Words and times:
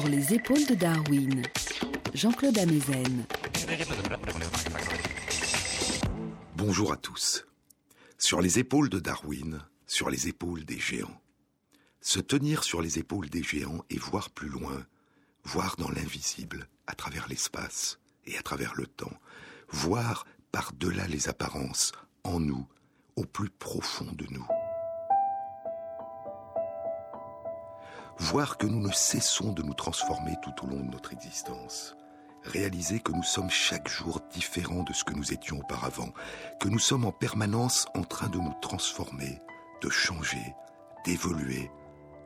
Sur 0.00 0.08
les 0.08 0.32
épaules 0.32 0.66
de 0.66 0.74
Darwin, 0.74 1.42
Jean-Claude 2.14 2.56
Amezen. 2.56 3.26
Bonjour 6.56 6.94
à 6.94 6.96
tous. 6.96 7.44
Sur 8.16 8.40
les 8.40 8.58
épaules 8.58 8.88
de 8.88 8.98
Darwin, 8.98 9.60
sur 9.86 10.08
les 10.08 10.26
épaules 10.26 10.64
des 10.64 10.78
géants. 10.78 11.20
Se 12.00 12.18
tenir 12.18 12.64
sur 12.64 12.80
les 12.80 12.98
épaules 12.98 13.28
des 13.28 13.42
géants 13.42 13.84
et 13.90 13.98
voir 13.98 14.30
plus 14.30 14.48
loin, 14.48 14.86
voir 15.44 15.76
dans 15.76 15.90
l'invisible, 15.90 16.66
à 16.86 16.94
travers 16.94 17.28
l'espace 17.28 17.98
et 18.24 18.38
à 18.38 18.42
travers 18.42 18.74
le 18.76 18.86
temps, 18.86 19.18
voir 19.68 20.24
par-delà 20.50 21.08
les 21.08 21.28
apparences, 21.28 21.92
en 22.24 22.40
nous, 22.40 22.66
au 23.16 23.26
plus 23.26 23.50
profond 23.50 24.10
de 24.12 24.24
nous. 24.30 24.46
Voir 28.20 28.58
que 28.58 28.66
nous 28.66 28.86
ne 28.86 28.92
cessons 28.92 29.52
de 29.52 29.62
nous 29.62 29.72
transformer 29.72 30.36
tout 30.42 30.52
au 30.62 30.66
long 30.68 30.80
de 30.80 30.90
notre 30.90 31.14
existence. 31.14 31.96
Réaliser 32.44 33.00
que 33.00 33.12
nous 33.12 33.22
sommes 33.22 33.48
chaque 33.48 33.88
jour 33.88 34.20
différents 34.30 34.82
de 34.82 34.92
ce 34.92 35.04
que 35.04 35.14
nous 35.14 35.32
étions 35.32 35.58
auparavant, 35.58 36.10
que 36.60 36.68
nous 36.68 36.78
sommes 36.78 37.06
en 37.06 37.12
permanence 37.12 37.86
en 37.94 38.02
train 38.02 38.28
de 38.28 38.36
nous 38.36 38.52
transformer, 38.60 39.40
de 39.80 39.88
changer, 39.88 40.54
d'évoluer, 41.06 41.70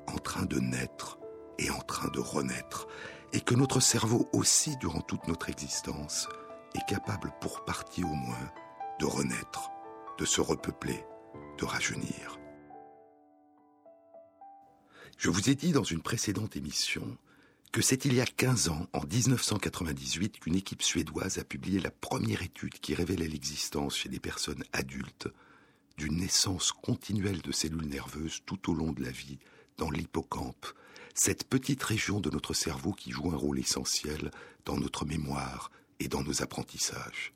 en 0.09 0.19
train 0.19 0.47
de 0.47 0.59
naître 0.59 1.21
et 1.61 1.71
en 1.71 1.81
train 1.81 2.09
de 2.09 2.19
renaître, 2.19 2.89
et 3.33 3.41
que 3.41 3.55
notre 3.55 3.79
cerveau 3.79 4.29
aussi, 4.33 4.77
durant 4.79 5.01
toute 5.01 5.29
notre 5.29 5.49
existence, 5.49 6.29
est 6.75 6.85
capable 6.89 7.33
pour 7.41 7.65
partie 7.65 8.03
au 8.03 8.09
moins 8.15 8.53
de 8.99 9.07
renaître, 9.07 9.71
de 10.19 10.25
se 10.25 10.41
repeupler, 10.41 11.07
de 11.57 11.65
rajeunir. 11.65 12.41
Je 15.25 15.31
vous 15.31 15.49
ai 15.49 15.55
dit 15.55 15.73
dans 15.73 15.85
une 15.85 16.03
précédente 16.03 16.55
émission 16.55 17.17
que 17.73 17.81
c'est 17.81 18.05
il 18.05 18.13
y 18.13 18.21
a 18.21 18.27
15 18.27 18.69
ans, 18.69 18.87
en 18.93 19.01
1998, 19.07 20.39
qu'une 20.39 20.55
équipe 20.55 20.83
suédoise 20.83 21.39
a 21.39 21.45
publié 21.45 21.81
la 21.81 21.91
première 21.91 22.43
étude 22.43 22.75
qui 22.75 22.95
révélait 22.95 23.27
l'existence 23.27 23.97
chez 23.97 24.11
des 24.11 24.21
personnes 24.21 24.63
adultes 24.75 25.29
d'une 25.97 26.19
naissance 26.19 26.73
continuelle 26.73 27.41
de 27.41 27.53
cellules 27.53 27.89
nerveuses 27.89 28.43
tout 28.45 28.71
au 28.71 28.75
long 28.75 28.93
de 28.93 29.03
la 29.03 29.13
vie 29.13 29.39
dans 29.79 29.89
l'hippocampe, 29.89 30.67
cette 31.15 31.45
petite 31.45 31.83
région 31.83 32.21
de 32.21 32.29
notre 32.29 32.53
cerveau 32.53 32.93
qui 32.93 33.11
joue 33.11 33.31
un 33.31 33.37
rôle 33.37 33.59
essentiel 33.59 34.31
dans 34.67 34.77
notre 34.77 35.07
mémoire 35.07 35.71
et 36.01 36.09
dans 36.09 36.23
nos 36.23 36.43
apprentissages. 36.43 37.33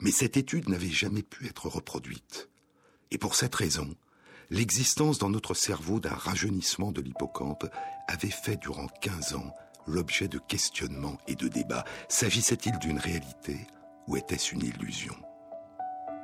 Mais 0.00 0.12
cette 0.12 0.38
étude 0.38 0.70
n'avait 0.70 0.88
jamais 0.88 1.24
pu 1.24 1.46
être 1.46 1.68
reproduite. 1.68 2.48
Et 3.10 3.18
pour 3.18 3.34
cette 3.34 3.54
raison, 3.54 3.94
l'existence 4.50 5.18
dans 5.18 5.30
notre 5.30 5.54
cerveau 5.54 6.00
d'un 6.00 6.14
rajeunissement 6.14 6.92
de 6.92 7.00
l'hippocampe 7.00 7.66
avait 8.08 8.28
fait 8.28 8.56
durant 8.56 8.88
15 9.00 9.34
ans 9.34 9.54
l'objet 9.86 10.28
de 10.28 10.38
questionnements 10.38 11.18
et 11.26 11.34
de 11.34 11.48
débats. 11.48 11.84
S'agissait-il 12.08 12.78
d'une 12.78 12.98
réalité 12.98 13.66
ou 14.06 14.16
était-ce 14.16 14.54
une 14.54 14.62
illusion? 14.62 15.14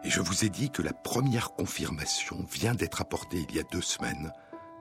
Et 0.04 0.10
je 0.10 0.20
vous 0.20 0.44
ai 0.44 0.48
dit 0.48 0.70
que 0.70 0.82
la 0.82 0.92
première 0.92 1.50
confirmation 1.50 2.44
vient 2.52 2.74
d'être 2.74 3.00
apportée 3.00 3.44
il 3.48 3.56
y 3.56 3.60
a 3.60 3.64
deux 3.64 3.82
semaines 3.82 4.32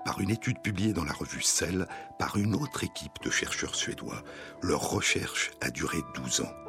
par 0.03 0.21
une 0.21 0.30
étude 0.30 0.59
publiée 0.61 0.93
dans 0.93 1.03
la 1.03 1.13
revue 1.13 1.41
Cell 1.41 1.87
par 2.19 2.37
une 2.37 2.53
autre 2.55 2.83
équipe 2.83 3.23
de 3.23 3.31
chercheurs 3.31 3.75
suédois. 3.75 4.23
Leur 4.61 4.89
recherche 4.89 5.52
a 5.61 5.71
duré 5.71 5.97
12 6.15 6.41
ans. 6.41 6.64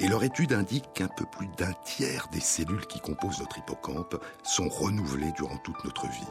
Et 0.00 0.08
leur 0.08 0.24
étude 0.24 0.54
indique 0.54 0.92
qu'un 0.94 1.08
peu 1.08 1.26
plus 1.26 1.48
d'un 1.58 1.72
tiers 1.84 2.26
des 2.32 2.40
cellules 2.40 2.86
qui 2.86 3.00
composent 3.00 3.40
notre 3.40 3.58
hippocampe 3.58 4.16
sont 4.42 4.68
renouvelées 4.68 5.32
durant 5.36 5.58
toute 5.58 5.84
notre 5.84 6.06
vie. 6.06 6.28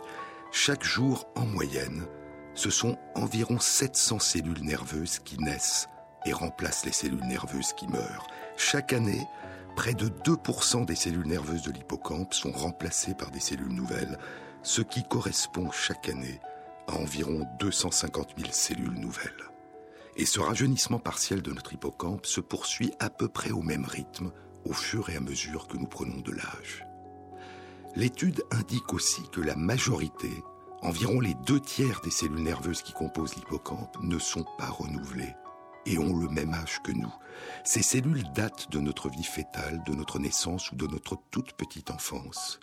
Chaque 0.52 0.84
jour, 0.84 1.28
en 1.36 1.46
moyenne, 1.46 2.08
ce 2.56 2.72
sont 2.72 2.98
environ 3.14 3.60
700 3.60 4.18
cellules 4.18 4.64
nerveuses 4.64 5.20
qui 5.20 5.38
naissent 5.38 5.88
et 6.26 6.34
remplacent 6.34 6.86
les 6.86 6.92
cellules 6.92 7.26
nerveuses 7.28 7.74
qui 7.74 7.88
meurent. 7.88 8.28
Chaque 8.58 8.92
année, 8.92 9.28
près 9.76 9.94
de 9.94 10.10
2% 10.10 10.86
des 10.86 10.96
cellules 10.96 11.28
nerveuses 11.28 11.62
de 11.62 11.72
l'hippocampe 11.72 12.34
sont 12.34 12.52
remplacées 12.52 13.14
par 13.14 13.30
des 13.30 13.40
cellules 13.40 13.74
nouvelles, 13.74 14.18
ce 14.64 14.82
qui 14.82 15.04
correspond 15.04 15.70
chaque 15.72 16.10
année 16.10 16.42
à 16.88 16.96
environ 16.96 17.48
250 17.60 18.34
000 18.36 18.50
cellules 18.52 19.00
nouvelles. 19.00 19.50
Et 20.20 20.26
ce 20.26 20.42
rajeunissement 20.42 21.00
partiel 21.00 21.42
de 21.42 21.54
notre 21.54 21.72
hippocampe 21.72 22.26
se 22.26 22.42
poursuit 22.42 22.92
à 23.00 23.10
peu 23.10 23.30
près 23.30 23.52
au 23.52 23.62
même 23.62 23.86
rythme 23.86 24.34
au 24.66 24.74
fur 24.74 25.10
et 25.10 25.16
à 25.16 25.22
mesure 25.22 25.70
que 25.70 25.78
nous 25.78 25.88
prenons 25.88 26.20
de 26.20 26.34
l'âge. 26.34 26.86
L'étude 27.96 28.44
indique 28.52 28.94
aussi 28.94 29.22
que 29.32 29.40
la 29.40 29.56
majorité, 29.56 30.30
environ 30.82 31.22
les 31.22 31.36
deux 31.48 31.62
tiers 31.62 32.02
des 32.04 32.12
cellules 32.12 32.44
nerveuses 32.44 32.82
qui 32.82 32.92
composent 32.92 33.34
l'hippocampe, 33.36 33.96
ne 34.02 34.20
sont 34.20 34.44
pas 34.58 34.70
renouvelées 34.70 35.34
et 35.86 35.98
ont 35.98 36.14
le 36.14 36.28
même 36.28 36.54
âge 36.54 36.82
que 36.84 36.92
nous. 36.92 37.14
Ces 37.64 37.82
cellules 37.82 38.30
datent 38.36 38.70
de 38.72 38.80
notre 38.82 39.08
vie 39.08 39.24
fétale, 39.24 39.82
de 39.86 39.96
notre 39.96 40.20
naissance 40.20 40.70
ou 40.74 40.76
de 40.76 40.88
notre 40.88 41.16
toute 41.32 41.54
petite 41.54 41.92
enfance. 41.92 42.60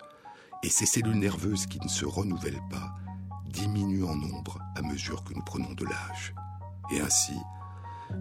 Et 0.61 0.69
ces 0.69 0.85
cellules 0.85 1.17
nerveuses 1.17 1.65
qui 1.65 1.79
ne 1.79 1.89
se 1.89 2.05
renouvellent 2.05 2.67
pas 2.69 2.93
diminuent 3.47 4.05
en 4.05 4.15
nombre 4.15 4.59
à 4.75 4.83
mesure 4.83 5.23
que 5.23 5.33
nous 5.33 5.43
prenons 5.43 5.73
de 5.73 5.85
l'âge. 5.85 6.35
Et 6.91 7.01
ainsi, 7.01 7.37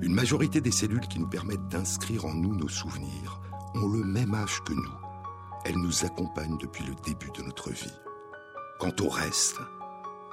une 0.02 0.14
majorité 0.14 0.60
des 0.60 0.72
cellules 0.72 1.06
qui 1.06 1.18
nous 1.18 1.28
permettent 1.28 1.68
d'inscrire 1.68 2.24
en 2.24 2.34
nous 2.34 2.54
nos 2.54 2.68
souvenirs 2.68 3.40
ont 3.74 3.88
le 3.88 4.04
même 4.04 4.34
âge 4.34 4.62
que 4.64 4.72
nous. 4.72 4.94
Elles 5.64 5.78
nous 5.78 6.04
accompagnent 6.04 6.58
depuis 6.58 6.84
le 6.84 6.94
début 7.04 7.30
de 7.32 7.42
notre 7.42 7.70
vie. 7.70 7.94
Quant 8.78 8.92
au 9.00 9.08
reste, 9.08 9.58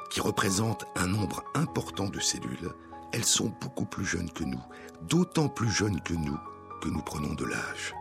qui 0.09 0.21
représente 0.21 0.85
un 0.95 1.07
nombre 1.07 1.43
important 1.55 2.09
de 2.09 2.19
cellules, 2.19 2.71
elles 3.13 3.25
sont 3.25 3.53
beaucoup 3.61 3.85
plus 3.85 4.05
jeunes 4.05 4.31
que 4.31 4.43
nous, 4.43 4.61
d'autant 5.03 5.49
plus 5.49 5.69
jeunes 5.69 6.01
que 6.01 6.13
nous 6.13 6.37
que 6.81 6.89
nous 6.89 7.01
prenons 7.01 7.33
de 7.33 7.45
l'âge. 7.45 7.95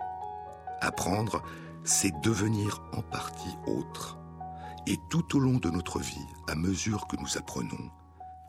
Apprendre, 0.80 1.42
c'est 1.84 2.12
devenir 2.22 2.82
en 2.92 3.02
partie 3.02 3.56
autre. 3.66 4.18
Et 4.88 4.96
tout 5.08 5.36
au 5.36 5.40
long 5.40 5.58
de 5.58 5.70
notre 5.70 6.00
vie, 6.00 6.26
à 6.48 6.56
mesure 6.56 7.06
que 7.06 7.16
nous 7.16 7.38
apprenons, 7.38 7.90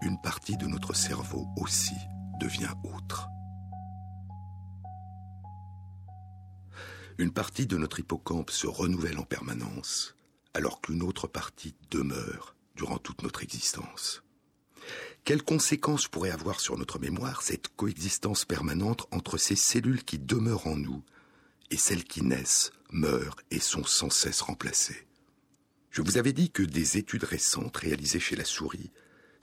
une 0.03 0.19
partie 0.19 0.57
de 0.57 0.67
notre 0.67 0.93
cerveau 0.93 1.47
aussi 1.55 1.95
devient 2.39 2.73
autre. 2.83 3.29
Une 7.17 7.31
partie 7.31 7.67
de 7.67 7.77
notre 7.77 7.99
hippocampe 7.99 8.51
se 8.51 8.67
renouvelle 8.67 9.17
en 9.17 9.23
permanence, 9.23 10.15
alors 10.53 10.81
qu'une 10.81 11.03
autre 11.03 11.27
partie 11.27 11.75
demeure 11.89 12.55
durant 12.75 12.97
toute 12.97 13.23
notre 13.23 13.43
existence. 13.43 14.23
Quelles 15.23 15.43
conséquences 15.43 16.09
pourrait 16.09 16.31
avoir 16.31 16.59
sur 16.59 16.77
notre 16.77 16.99
mémoire 16.99 17.41
cette 17.41 17.69
coexistence 17.69 18.43
permanente 18.43 19.07
entre 19.11 19.37
ces 19.37 19.55
cellules 19.55 20.03
qui 20.03 20.19
demeurent 20.19 20.67
en 20.67 20.75
nous 20.75 21.01
et 21.71 21.77
celles 21.77 22.03
qui 22.03 22.23
naissent, 22.23 22.71
meurent 22.91 23.37
et 23.51 23.59
sont 23.59 23.85
sans 23.85 24.09
cesse 24.09 24.41
remplacées? 24.41 25.07
Je 25.91 26.01
vous 26.01 26.17
avais 26.17 26.33
dit 26.33 26.51
que 26.51 26.63
des 26.63 26.97
études 26.97 27.23
récentes 27.23 27.77
réalisées 27.77 28.19
chez 28.19 28.35
la 28.35 28.43
souris 28.43 28.91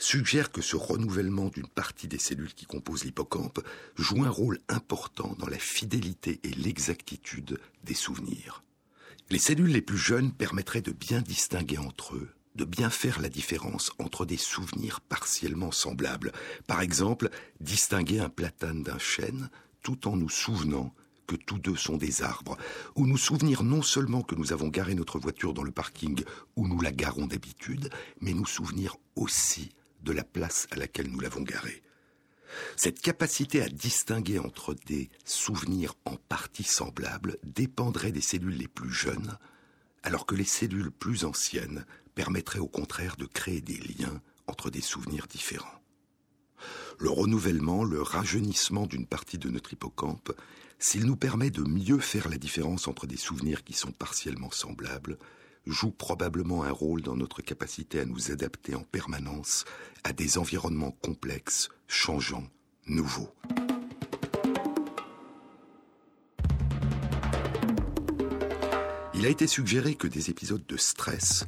suggèrent 0.02 0.50
que 0.50 0.62
ce 0.62 0.76
renouvellement 0.76 1.48
d'une 1.48 1.68
partie 1.68 2.08
des 2.08 2.18
cellules 2.18 2.54
qui 2.54 2.66
composent 2.66 3.04
l'hippocampe 3.04 3.60
joue 3.96 4.24
un 4.24 4.30
rôle 4.30 4.58
important 4.68 5.36
dans 5.38 5.48
la 5.48 5.58
fidélité 5.58 6.40
et 6.42 6.50
l'exactitude 6.50 7.60
des 7.84 7.94
souvenirs. 7.94 8.62
Les 9.30 9.38
cellules 9.38 9.70
les 9.70 9.82
plus 9.82 9.98
jeunes 9.98 10.32
permettraient 10.32 10.82
de 10.82 10.92
bien 10.92 11.20
distinguer 11.20 11.78
entre 11.78 12.16
eux 12.16 12.30
de 12.56 12.64
bien 12.64 12.90
faire 12.90 13.20
la 13.20 13.28
différence 13.28 13.92
entre 13.98 14.26
des 14.26 14.36
souvenirs 14.36 15.00
partiellement 15.00 15.70
semblables. 15.70 16.32
Par 16.66 16.80
exemple, 16.80 17.30
distinguer 17.60 18.18
un 18.18 18.28
platane 18.28 18.82
d'un 18.82 18.98
chêne 18.98 19.50
tout 19.82 20.08
en 20.08 20.16
nous 20.16 20.28
souvenant 20.28 20.92
que 21.26 21.36
tous 21.36 21.58
deux 21.58 21.76
sont 21.76 21.96
des 21.96 22.22
arbres, 22.22 22.58
ou 22.96 23.06
nous 23.06 23.16
souvenir 23.16 23.62
non 23.62 23.82
seulement 23.82 24.22
que 24.22 24.34
nous 24.34 24.52
avons 24.52 24.66
garé 24.66 24.94
notre 24.96 25.20
voiture 25.20 25.54
dans 25.54 25.62
le 25.62 25.70
parking 25.70 26.24
où 26.56 26.66
nous 26.66 26.80
la 26.80 26.90
garons 26.90 27.26
d'habitude, 27.26 27.88
mais 28.20 28.32
nous 28.32 28.46
souvenir 28.46 28.96
aussi 29.14 29.70
de 30.02 30.12
la 30.12 30.24
place 30.24 30.66
à 30.70 30.76
laquelle 30.76 31.10
nous 31.10 31.20
l'avons 31.20 31.42
garée. 31.42 31.82
Cette 32.76 33.00
capacité 33.00 33.62
à 33.62 33.68
distinguer 33.68 34.38
entre 34.38 34.74
des 34.86 35.10
souvenirs 35.24 35.94
en 36.04 36.16
partie 36.16 36.64
semblables 36.64 37.36
dépendrait 37.44 38.12
des 38.12 38.20
cellules 38.20 38.56
les 38.56 38.68
plus 38.68 38.92
jeunes, 38.92 39.38
alors 40.02 40.26
que 40.26 40.34
les 40.34 40.44
cellules 40.44 40.90
plus 40.90 41.24
anciennes 41.24 41.84
permettrait 42.14 42.58
au 42.58 42.66
contraire 42.66 43.16
de 43.16 43.26
créer 43.26 43.60
des 43.60 43.78
liens 43.78 44.20
entre 44.46 44.70
des 44.70 44.80
souvenirs 44.80 45.26
différents. 45.26 45.80
Le 46.98 47.10
renouvellement, 47.10 47.84
le 47.84 48.02
rajeunissement 48.02 48.86
d'une 48.86 49.06
partie 49.06 49.38
de 49.38 49.48
notre 49.48 49.72
hippocampe, 49.72 50.32
s'il 50.78 51.06
nous 51.06 51.16
permet 51.16 51.50
de 51.50 51.62
mieux 51.62 51.98
faire 51.98 52.28
la 52.28 52.38
différence 52.38 52.88
entre 52.88 53.06
des 53.06 53.16
souvenirs 53.16 53.64
qui 53.64 53.72
sont 53.72 53.92
partiellement 53.92 54.50
semblables, 54.50 55.18
joue 55.70 55.90
probablement 55.90 56.64
un 56.64 56.72
rôle 56.72 57.02
dans 57.02 57.16
notre 57.16 57.42
capacité 57.42 58.00
à 58.00 58.04
nous 58.04 58.30
adapter 58.32 58.74
en 58.74 58.82
permanence 58.82 59.64
à 60.04 60.12
des 60.12 60.38
environnements 60.38 60.90
complexes, 60.90 61.68
changeants, 61.86 62.48
nouveaux. 62.86 63.32
Il 69.14 69.26
a 69.26 69.28
été 69.28 69.46
suggéré 69.46 69.94
que 69.94 70.06
des 70.06 70.30
épisodes 70.30 70.64
de 70.66 70.76
stress 70.76 71.44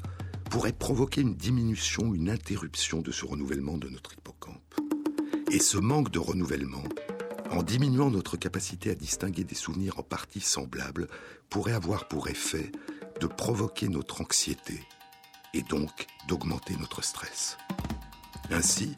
pourrait 0.50 0.74
provoquer 0.74 1.22
une 1.22 1.34
diminution, 1.34 2.12
une 2.14 2.28
interruption 2.28 3.00
de 3.00 3.10
ce 3.10 3.24
renouvellement 3.24 3.78
de 3.78 3.88
notre 3.88 4.12
hippocampe. 4.12 4.74
Et 5.50 5.58
ce 5.58 5.78
manque 5.78 6.10
de 6.10 6.18
renouvellement, 6.18 6.84
en 7.50 7.62
diminuant 7.62 8.10
notre 8.10 8.36
capacité 8.36 8.90
à 8.90 8.94
distinguer 8.94 9.44
des 9.44 9.54
souvenirs 9.54 9.98
en 9.98 10.02
partie 10.02 10.40
semblables, 10.40 11.08
pourrait 11.48 11.72
avoir 11.72 12.08
pour 12.08 12.28
effet 12.28 12.70
de 13.20 13.26
provoquer 13.26 13.88
notre 13.88 14.20
anxiété 14.20 14.86
et 15.54 15.62
donc 15.62 16.06
d'augmenter 16.28 16.74
notre 16.78 17.02
stress. 17.02 17.56
Ainsi, 18.50 18.96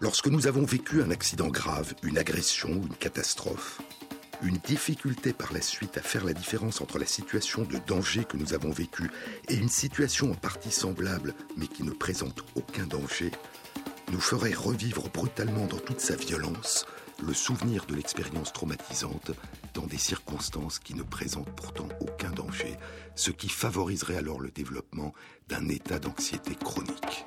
lorsque 0.00 0.28
nous 0.28 0.46
avons 0.46 0.64
vécu 0.64 1.02
un 1.02 1.10
accident 1.10 1.48
grave, 1.48 1.94
une 2.02 2.18
agression 2.18 2.70
ou 2.70 2.86
une 2.86 2.96
catastrophe, 2.96 3.80
une 4.42 4.58
difficulté 4.58 5.32
par 5.32 5.52
la 5.52 5.60
suite 5.60 5.96
à 5.96 6.02
faire 6.02 6.24
la 6.24 6.32
différence 6.32 6.80
entre 6.80 6.98
la 6.98 7.06
situation 7.06 7.62
de 7.62 7.78
danger 7.86 8.24
que 8.24 8.36
nous 8.36 8.52
avons 8.52 8.70
vécue 8.70 9.10
et 9.48 9.54
une 9.54 9.68
situation 9.68 10.30
en 10.32 10.34
partie 10.34 10.70
semblable 10.72 11.34
mais 11.56 11.66
qui 11.66 11.82
ne 11.82 11.92
présente 11.92 12.44
aucun 12.54 12.86
danger, 12.86 13.30
nous 14.12 14.20
ferait 14.20 14.52
revivre 14.52 15.08
brutalement 15.08 15.66
dans 15.66 15.78
toute 15.78 16.00
sa 16.00 16.16
violence 16.16 16.86
le 17.24 17.32
souvenir 17.32 17.86
de 17.86 17.94
l'expérience 17.94 18.52
traumatisante 18.52 19.30
dans 19.74 19.86
des 19.86 19.98
circonstances 19.98 20.78
qui 20.78 20.94
ne 20.94 21.02
présentent 21.02 21.54
pourtant 21.54 21.88
aucun 22.00 22.30
danger, 22.30 22.76
ce 23.14 23.30
qui 23.30 23.48
favoriserait 23.48 24.16
alors 24.16 24.40
le 24.40 24.50
développement 24.50 25.12
d'un 25.48 25.68
état 25.68 25.98
d'anxiété 25.98 26.54
chronique. 26.54 27.26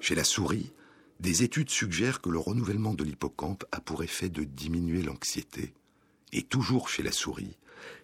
Chez 0.00 0.14
la 0.14 0.24
souris, 0.24 0.72
des 1.18 1.42
études 1.42 1.70
suggèrent 1.70 2.20
que 2.20 2.30
le 2.30 2.38
renouvellement 2.38 2.94
de 2.94 3.02
l'hippocampe 3.02 3.64
a 3.72 3.80
pour 3.80 4.04
effet 4.04 4.28
de 4.28 4.44
diminuer 4.44 5.02
l'anxiété. 5.02 5.74
Et 6.32 6.42
toujours 6.42 6.88
chez 6.88 7.02
la 7.02 7.12
souris, 7.12 7.56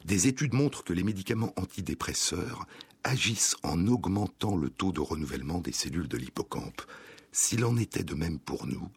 des 0.04 0.26
études 0.26 0.54
montrent 0.54 0.84
que 0.84 0.92
les 0.92 1.04
médicaments 1.04 1.52
antidépresseurs 1.56 2.66
agissent 3.04 3.56
en 3.62 3.86
augmentant 3.86 4.56
le 4.56 4.70
taux 4.70 4.92
de 4.92 5.00
renouvellement 5.00 5.58
des 5.58 5.72
cellules 5.72 6.08
de 6.08 6.16
l'hippocampe. 6.16 6.82
S'il 7.32 7.64
en 7.64 7.76
était 7.76 8.04
de 8.04 8.14
même 8.14 8.38
pour 8.38 8.66
nous, 8.66 8.88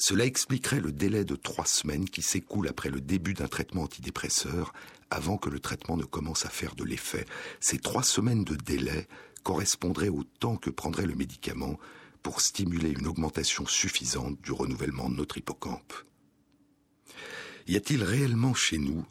cela 0.00 0.24
expliquerait 0.24 0.80
le 0.80 0.92
délai 0.92 1.26
de 1.26 1.36
trois 1.36 1.66
semaines 1.66 2.08
qui 2.08 2.22
s'écoule 2.22 2.68
après 2.68 2.88
le 2.88 3.02
début 3.02 3.34
d'un 3.34 3.48
traitement 3.48 3.82
antidépresseur 3.82 4.72
avant 5.10 5.36
que 5.36 5.50
le 5.50 5.60
traitement 5.60 5.98
ne 5.98 6.04
commence 6.04 6.46
à 6.46 6.48
faire 6.48 6.74
de 6.74 6.84
l'effet. 6.84 7.26
Ces 7.60 7.78
trois 7.78 8.02
semaines 8.02 8.44
de 8.44 8.56
délai 8.56 9.08
correspondraient 9.42 10.08
au 10.08 10.24
temps 10.24 10.56
que 10.56 10.70
prendrait 10.70 11.04
le 11.04 11.14
médicament 11.14 11.78
pour 12.22 12.40
stimuler 12.40 12.90
une 12.90 13.06
augmentation 13.06 13.66
suffisante 13.66 14.40
du 14.40 14.52
renouvellement 14.52 15.10
de 15.10 15.16
notre 15.16 15.36
hippocampe. 15.36 15.92
Y 17.66 17.76
a-t-il 17.76 18.02
réellement 18.02 18.54
chez 18.54 18.78
nous 18.78 19.04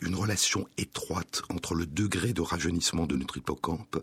une 0.00 0.14
relation 0.14 0.68
étroite 0.78 1.42
entre 1.48 1.74
le 1.74 1.86
degré 1.86 2.32
de 2.32 2.42
rajeunissement 2.42 3.06
de 3.06 3.16
notre 3.16 3.38
hippocampe 3.38 3.98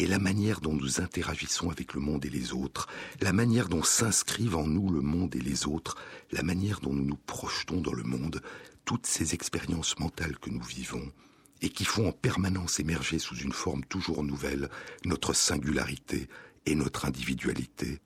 et 0.00 0.06
la 0.06 0.18
manière 0.18 0.62
dont 0.62 0.72
nous 0.72 1.02
interagissons 1.02 1.68
avec 1.68 1.92
le 1.92 2.00
monde 2.00 2.24
et 2.24 2.30
les 2.30 2.54
autres, 2.54 2.88
la 3.20 3.34
manière 3.34 3.68
dont 3.68 3.82
s'inscrivent 3.82 4.56
en 4.56 4.66
nous 4.66 4.88
le 4.88 5.02
monde 5.02 5.36
et 5.36 5.40
les 5.40 5.66
autres, 5.66 5.94
la 6.32 6.42
manière 6.42 6.80
dont 6.80 6.94
nous 6.94 7.04
nous 7.04 7.18
projetons 7.26 7.82
dans 7.82 7.92
le 7.92 8.02
monde, 8.02 8.40
toutes 8.86 9.04
ces 9.04 9.34
expériences 9.34 9.98
mentales 9.98 10.38
que 10.38 10.48
nous 10.48 10.62
vivons, 10.62 11.12
et 11.60 11.68
qui 11.68 11.84
font 11.84 12.08
en 12.08 12.12
permanence 12.12 12.80
émerger 12.80 13.18
sous 13.18 13.36
une 13.36 13.52
forme 13.52 13.84
toujours 13.84 14.24
nouvelle 14.24 14.70
notre 15.04 15.34
singularité 15.34 16.30
et 16.64 16.74
notre 16.74 17.04
individualité, 17.04 18.00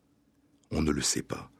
on 0.73 0.83
ne 0.83 0.91
le 0.91 1.03
sait 1.03 1.23
pas. 1.23 1.53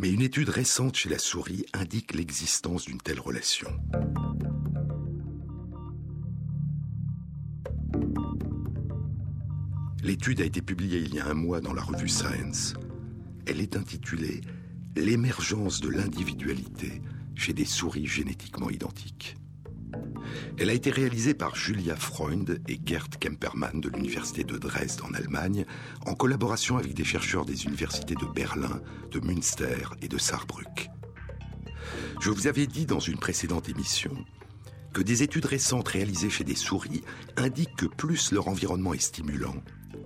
Mais 0.00 0.10
une 0.10 0.22
étude 0.22 0.48
récente 0.48 0.96
chez 0.96 1.08
la 1.08 1.20
souris 1.20 1.66
indique 1.72 2.14
l'existence 2.14 2.86
d'une 2.86 3.00
telle 3.00 3.20
relation. 3.20 3.70
L'étude 10.04 10.42
a 10.42 10.44
été 10.44 10.60
publiée 10.60 10.98
il 10.98 11.14
y 11.14 11.18
a 11.18 11.26
un 11.26 11.32
mois 11.32 11.62
dans 11.62 11.72
la 11.72 11.80
revue 11.80 12.10
Science. 12.10 12.74
Elle 13.46 13.62
est 13.62 13.74
intitulée 13.74 14.42
L'émergence 14.96 15.80
de 15.80 15.88
l'individualité 15.88 17.00
chez 17.34 17.54
des 17.54 17.64
souris 17.64 18.04
génétiquement 18.04 18.68
identiques. 18.68 19.38
Elle 20.58 20.68
a 20.68 20.74
été 20.74 20.90
réalisée 20.90 21.32
par 21.32 21.56
Julia 21.56 21.96
Freund 21.96 22.60
et 22.68 22.78
Gerd 22.84 23.16
Kempermann 23.18 23.80
de 23.80 23.88
l'Université 23.88 24.44
de 24.44 24.58
Dresde 24.58 25.00
en 25.08 25.14
Allemagne, 25.14 25.64
en 26.04 26.14
collaboration 26.14 26.76
avec 26.76 26.92
des 26.92 27.04
chercheurs 27.04 27.46
des 27.46 27.64
universités 27.64 28.14
de 28.14 28.26
Berlin, 28.26 28.82
de 29.10 29.20
Münster 29.20 29.88
et 30.02 30.08
de 30.08 30.18
Saarbrück. 30.18 30.90
Je 32.20 32.28
vous 32.28 32.46
avais 32.46 32.66
dit 32.66 32.84
dans 32.84 33.00
une 33.00 33.18
précédente 33.18 33.70
émission 33.70 34.14
que 34.92 35.00
des 35.00 35.22
études 35.22 35.46
récentes 35.46 35.88
réalisées 35.88 36.30
chez 36.30 36.44
des 36.44 36.54
souris 36.54 37.02
indiquent 37.38 37.76
que 37.76 37.86
plus 37.86 38.32
leur 38.32 38.48
environnement 38.48 38.92
est 38.92 38.98
stimulant, 38.98 39.56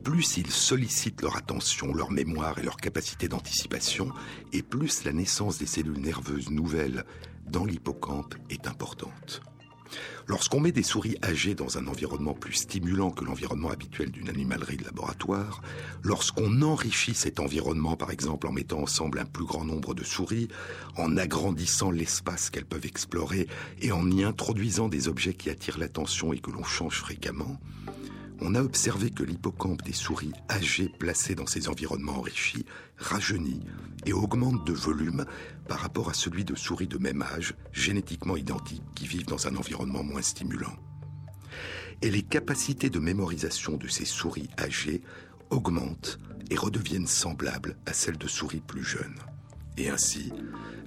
plus 0.03 0.37
ils 0.37 0.51
sollicitent 0.51 1.23
leur 1.23 1.37
attention, 1.37 1.95
leur 1.95 2.11
mémoire 2.11 2.59
et 2.59 2.63
leur 2.63 2.77
capacité 2.77 3.29
d'anticipation, 3.29 4.13
et 4.53 4.63
plus 4.63 5.05
la 5.05 5.13
naissance 5.13 5.59
des 5.59 5.67
cellules 5.67 6.01
nerveuses 6.01 6.51
nouvelles 6.51 7.05
dans 7.47 7.65
l'hippocampe 7.65 8.35
est 8.51 8.67
importante. 8.67 9.43
Lorsqu'on 10.27 10.61
met 10.61 10.73
des 10.73 10.83
souris 10.83 11.17
âgées 11.25 11.55
dans 11.55 11.79
un 11.79 11.87
environnement 11.87 12.35
plus 12.35 12.53
stimulant 12.53 13.11
que 13.11 13.25
l'environnement 13.25 13.71
habituel 13.71 14.11
d'une 14.11 14.29
animalerie 14.29 14.77
de 14.77 14.85
laboratoire, 14.85 15.63
lorsqu'on 16.03 16.61
enrichit 16.61 17.15
cet 17.15 17.41
environnement 17.41 17.97
par 17.97 18.11
exemple 18.11 18.47
en 18.47 18.53
mettant 18.53 18.81
ensemble 18.81 19.19
un 19.19 19.25
plus 19.25 19.47
grand 19.47 19.65
nombre 19.65 19.95
de 19.95 20.05
souris, 20.05 20.49
en 20.97 21.17
agrandissant 21.17 21.91
l'espace 21.91 22.51
qu'elles 22.51 22.67
peuvent 22.67 22.85
explorer 22.85 23.47
et 23.81 23.91
en 23.91 24.11
y 24.11 24.23
introduisant 24.23 24.89
des 24.89 25.09
objets 25.09 25.35
qui 25.35 25.49
attirent 25.49 25.79
l'attention 25.79 26.35
et 26.35 26.39
que 26.39 26.51
l'on 26.51 26.65
change 26.65 26.99
fréquemment, 26.99 27.59
on 28.41 28.55
a 28.55 28.63
observé 28.63 29.11
que 29.11 29.25
l'hippocampe 29.25 29.83
des 29.83 29.93
souris 29.93 30.33
âgées 30.51 30.91
placées 30.99 31.35
dans 31.35 31.47
ces 31.47 31.69
environnements 31.69 32.19
enrichis 32.19 32.65
rajeunit 32.97 33.61
et 34.07 34.13
augmente 34.13 34.67
de 34.67 34.73
volume 34.73 35.25
par 35.67 35.81
rapport 35.81 36.09
à 36.09 36.15
celui 36.15 36.45
de 36.45 36.55
souris 36.55 36.87
de 36.87 36.99
même 36.99 37.23
âge, 37.23 37.55
génétiquement 37.73 38.37
identiques, 38.37 38.83
qui 38.95 39.07
vivent 39.07 39.27
dans 39.27 39.47
un 39.49 39.57
environnement 39.57 40.05
moins 40.05 40.23
stimulant. 40.23 40.77
Et 42.01 42.11
les 42.11 42.23
capacités 42.23 42.91
de 42.91 43.01
mémorisation 43.01 43.77
de 43.77 43.89
ces 43.89 44.05
souris 44.05 44.49
âgées 44.59 45.03
augmentent 45.51 46.19
et 46.51 46.57
redeviennent 46.57 47.07
semblables 47.07 47.77
à 47.87 47.93
celles 47.93 48.19
de 48.19 48.29
souris 48.29 48.63
plus 48.67 48.85
jeunes. 48.85 49.19
Et 49.79 49.89
ainsi, 49.89 50.33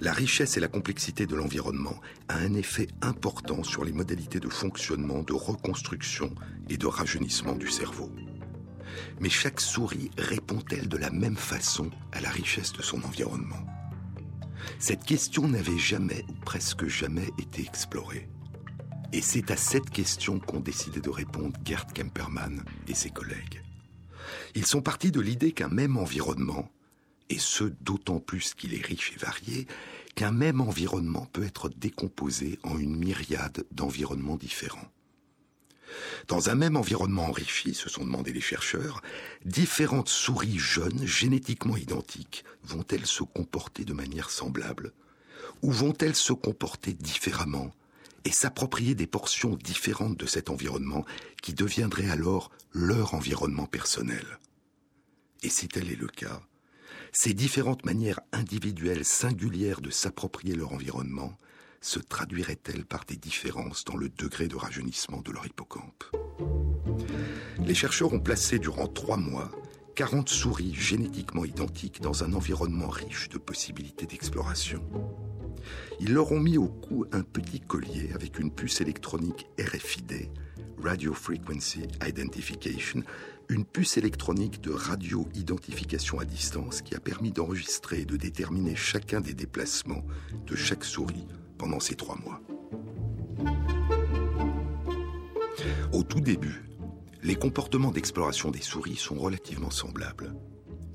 la 0.00 0.12
richesse 0.12 0.58
et 0.58 0.60
la 0.60 0.68
complexité 0.68 1.24
de 1.24 1.34
l'environnement 1.34 1.98
a 2.28 2.36
un 2.36 2.52
effet 2.52 2.88
important 3.00 3.62
sur 3.62 3.84
les 3.84 3.92
modalités 3.92 4.38
de 4.38 4.50
fonctionnement, 4.50 5.22
de 5.22 5.32
reconstruction 5.32 6.34
et 6.68 6.76
de 6.76 6.86
rajeunissement 6.86 7.54
du 7.54 7.68
cerveau. 7.68 8.12
Mais 9.18 9.30
chaque 9.30 9.62
souris 9.62 10.10
répond-elle 10.18 10.88
de 10.88 10.98
la 10.98 11.10
même 11.10 11.38
façon 11.38 11.90
à 12.12 12.20
la 12.20 12.28
richesse 12.28 12.74
de 12.74 12.82
son 12.82 13.02
environnement? 13.02 13.64
Cette 14.78 15.04
question 15.04 15.48
n'avait 15.48 15.78
jamais 15.78 16.26
ou 16.28 16.34
presque 16.44 16.86
jamais 16.86 17.30
été 17.38 17.62
explorée. 17.62 18.28
Et 19.14 19.22
c'est 19.22 19.50
à 19.50 19.56
cette 19.56 19.88
question 19.88 20.38
qu'ont 20.38 20.60
décidé 20.60 21.00
de 21.00 21.10
répondre 21.10 21.58
Gerd 21.64 21.94
Kempermann 21.94 22.62
et 22.88 22.94
ses 22.94 23.10
collègues. 23.10 23.62
Ils 24.54 24.66
sont 24.66 24.82
partis 24.82 25.10
de 25.10 25.20
l'idée 25.20 25.52
qu'un 25.52 25.68
même 25.68 25.96
environnement, 25.96 26.70
et 27.32 27.38
ce 27.38 27.64
d'autant 27.80 28.20
plus 28.20 28.52
qu'il 28.52 28.74
est 28.74 28.84
riche 28.84 29.14
et 29.16 29.18
varié, 29.18 29.66
qu'un 30.14 30.32
même 30.32 30.60
environnement 30.60 31.24
peut 31.32 31.44
être 31.44 31.70
décomposé 31.70 32.58
en 32.62 32.78
une 32.78 32.94
myriade 32.94 33.64
d'environnements 33.70 34.36
différents. 34.36 34.92
Dans 36.28 36.50
un 36.50 36.54
même 36.54 36.76
environnement 36.76 37.24
enrichi, 37.24 37.72
se 37.72 37.88
sont 37.88 38.04
demandé 38.04 38.34
les 38.34 38.42
chercheurs, 38.42 39.00
différentes 39.46 40.10
souris 40.10 40.58
jeunes 40.58 41.06
génétiquement 41.06 41.78
identiques 41.78 42.44
vont-elles 42.64 43.06
se 43.06 43.22
comporter 43.22 43.86
de 43.86 43.94
manière 43.94 44.28
semblable 44.28 44.92
Ou 45.62 45.72
vont-elles 45.72 46.16
se 46.16 46.34
comporter 46.34 46.92
différemment 46.92 47.72
et 48.26 48.30
s'approprier 48.30 48.94
des 48.94 49.06
portions 49.06 49.56
différentes 49.56 50.18
de 50.18 50.26
cet 50.26 50.50
environnement 50.50 51.06
qui 51.40 51.54
deviendrait 51.54 52.10
alors 52.10 52.50
leur 52.72 53.14
environnement 53.14 53.66
personnel? 53.66 54.38
Et 55.42 55.48
si 55.48 55.68
tel 55.68 55.90
est 55.90 55.96
le 55.96 56.08
cas, 56.08 56.42
ces 57.12 57.34
différentes 57.34 57.84
manières 57.84 58.20
individuelles 58.32 59.04
singulières 59.04 59.82
de 59.82 59.90
s'approprier 59.90 60.54
leur 60.54 60.72
environnement 60.72 61.36
se 61.82 61.98
traduirait-elle 61.98 62.86
par 62.86 63.04
des 63.04 63.16
différences 63.16 63.84
dans 63.84 63.96
le 63.96 64.08
degré 64.08 64.48
de 64.48 64.56
rajeunissement 64.56 65.20
de 65.20 65.30
leur 65.30 65.44
hippocampe? 65.46 66.04
Les 67.58 67.74
chercheurs 67.74 68.14
ont 68.14 68.20
placé 68.20 68.58
durant 68.58 68.86
trois 68.86 69.18
mois 69.18 69.50
40 69.94 70.28
souris 70.30 70.74
génétiquement 70.74 71.44
identiques 71.44 72.00
dans 72.00 72.24
un 72.24 72.32
environnement 72.32 72.88
riche 72.88 73.28
de 73.28 73.36
possibilités 73.36 74.06
d'exploration. 74.06 74.82
Ils 76.00 76.14
leur 76.14 76.32
ont 76.32 76.40
mis 76.40 76.56
au 76.56 76.68
cou 76.68 77.04
un 77.12 77.22
petit 77.22 77.60
collier 77.60 78.10
avec 78.14 78.38
une 78.38 78.50
puce 78.50 78.80
électronique 78.80 79.46
RFID, 79.60 80.30
Radio 80.82 81.12
Frequency 81.12 81.82
Identification, 82.06 83.02
une 83.48 83.64
puce 83.64 83.96
électronique 83.96 84.60
de 84.60 84.70
radio-identification 84.70 86.18
à 86.18 86.24
distance 86.24 86.82
qui 86.82 86.94
a 86.94 87.00
permis 87.00 87.32
d'enregistrer 87.32 88.00
et 88.00 88.04
de 88.04 88.16
déterminer 88.16 88.76
chacun 88.76 89.20
des 89.20 89.34
déplacements 89.34 90.04
de 90.46 90.56
chaque 90.56 90.84
souris 90.84 91.26
pendant 91.58 91.80
ces 91.80 91.94
trois 91.94 92.16
mois. 92.16 92.40
Au 95.92 96.02
tout 96.02 96.20
début, 96.20 96.64
les 97.22 97.36
comportements 97.36 97.90
d'exploration 97.90 98.50
des 98.50 98.62
souris 98.62 98.96
sont 98.96 99.16
relativement 99.16 99.70
semblables. 99.70 100.34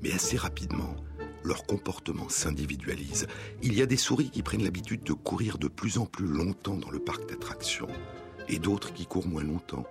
Mais 0.02 0.12
assez 0.12 0.36
rapidement, 0.36 0.96
leur 1.44 1.64
comportement 1.64 2.28
s'individualise. 2.28 3.26
Il 3.62 3.74
y 3.74 3.82
a 3.82 3.86
des 3.86 3.96
souris 3.96 4.30
qui 4.30 4.42
prennent 4.42 4.64
l'habitude 4.64 5.04
de 5.04 5.12
courir 5.12 5.58
de 5.58 5.68
plus 5.68 5.98
en 5.98 6.06
plus 6.06 6.26
longtemps 6.26 6.76
dans 6.76 6.90
le 6.90 6.98
parc 6.98 7.28
d'attractions 7.28 7.88
et 8.48 8.58
d'autres 8.58 8.92
qui 8.92 9.06
courent 9.06 9.26
moins 9.26 9.42
longtemps. 9.42 9.84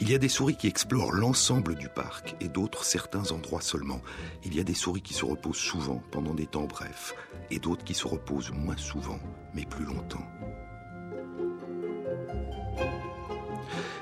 Il 0.00 0.10
y 0.10 0.14
a 0.14 0.18
des 0.18 0.28
souris 0.28 0.56
qui 0.56 0.66
explorent 0.66 1.12
l'ensemble 1.12 1.74
du 1.74 1.88
parc 1.88 2.36
et 2.40 2.48
d'autres 2.48 2.84
certains 2.84 3.30
endroits 3.32 3.62
seulement. 3.62 4.00
Il 4.44 4.54
y 4.54 4.60
a 4.60 4.64
des 4.64 4.74
souris 4.74 5.02
qui 5.02 5.14
se 5.14 5.24
reposent 5.24 5.56
souvent 5.56 6.02
pendant 6.10 6.34
des 6.34 6.46
temps 6.46 6.64
brefs 6.66 7.14
et 7.50 7.58
d'autres 7.58 7.84
qui 7.84 7.94
se 7.94 8.06
reposent 8.06 8.52
moins 8.52 8.76
souvent 8.76 9.18
mais 9.54 9.64
plus 9.64 9.84
longtemps. 9.84 10.26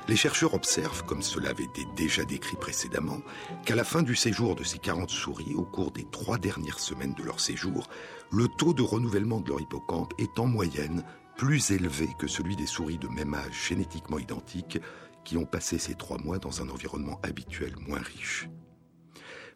Les 0.09 0.17
chercheurs 0.17 0.53
observent, 0.53 1.05
comme 1.05 1.21
cela 1.21 1.51
avait 1.51 1.63
été 1.63 1.85
déjà 1.95 2.25
décrit 2.25 2.57
précédemment, 2.57 3.19
qu'à 3.65 3.75
la 3.75 3.85
fin 3.85 4.03
du 4.03 4.15
séjour 4.15 4.55
de 4.55 4.63
ces 4.63 4.77
40 4.77 5.09
souris, 5.09 5.55
au 5.55 5.63
cours 5.63 5.91
des 5.91 6.05
trois 6.11 6.37
dernières 6.37 6.79
semaines 6.79 7.13
de 7.13 7.23
leur 7.23 7.39
séjour, 7.39 7.87
le 8.29 8.49
taux 8.49 8.73
de 8.73 8.81
renouvellement 8.81 9.39
de 9.39 9.49
leur 9.49 9.61
hippocampe 9.61 10.13
est 10.17 10.39
en 10.39 10.45
moyenne 10.45 11.05
plus 11.37 11.71
élevé 11.71 12.07
que 12.19 12.27
celui 12.27 12.55
des 12.55 12.67
souris 12.67 12.97
de 12.97 13.07
même 13.07 13.33
âge 13.33 13.67
génétiquement 13.67 14.19
identiques 14.19 14.79
qui 15.23 15.37
ont 15.37 15.45
passé 15.45 15.77
ces 15.77 15.95
trois 15.95 16.17
mois 16.17 16.37
dans 16.37 16.61
un 16.61 16.69
environnement 16.69 17.19
habituel 17.23 17.73
moins 17.79 18.01
riche. 18.01 18.49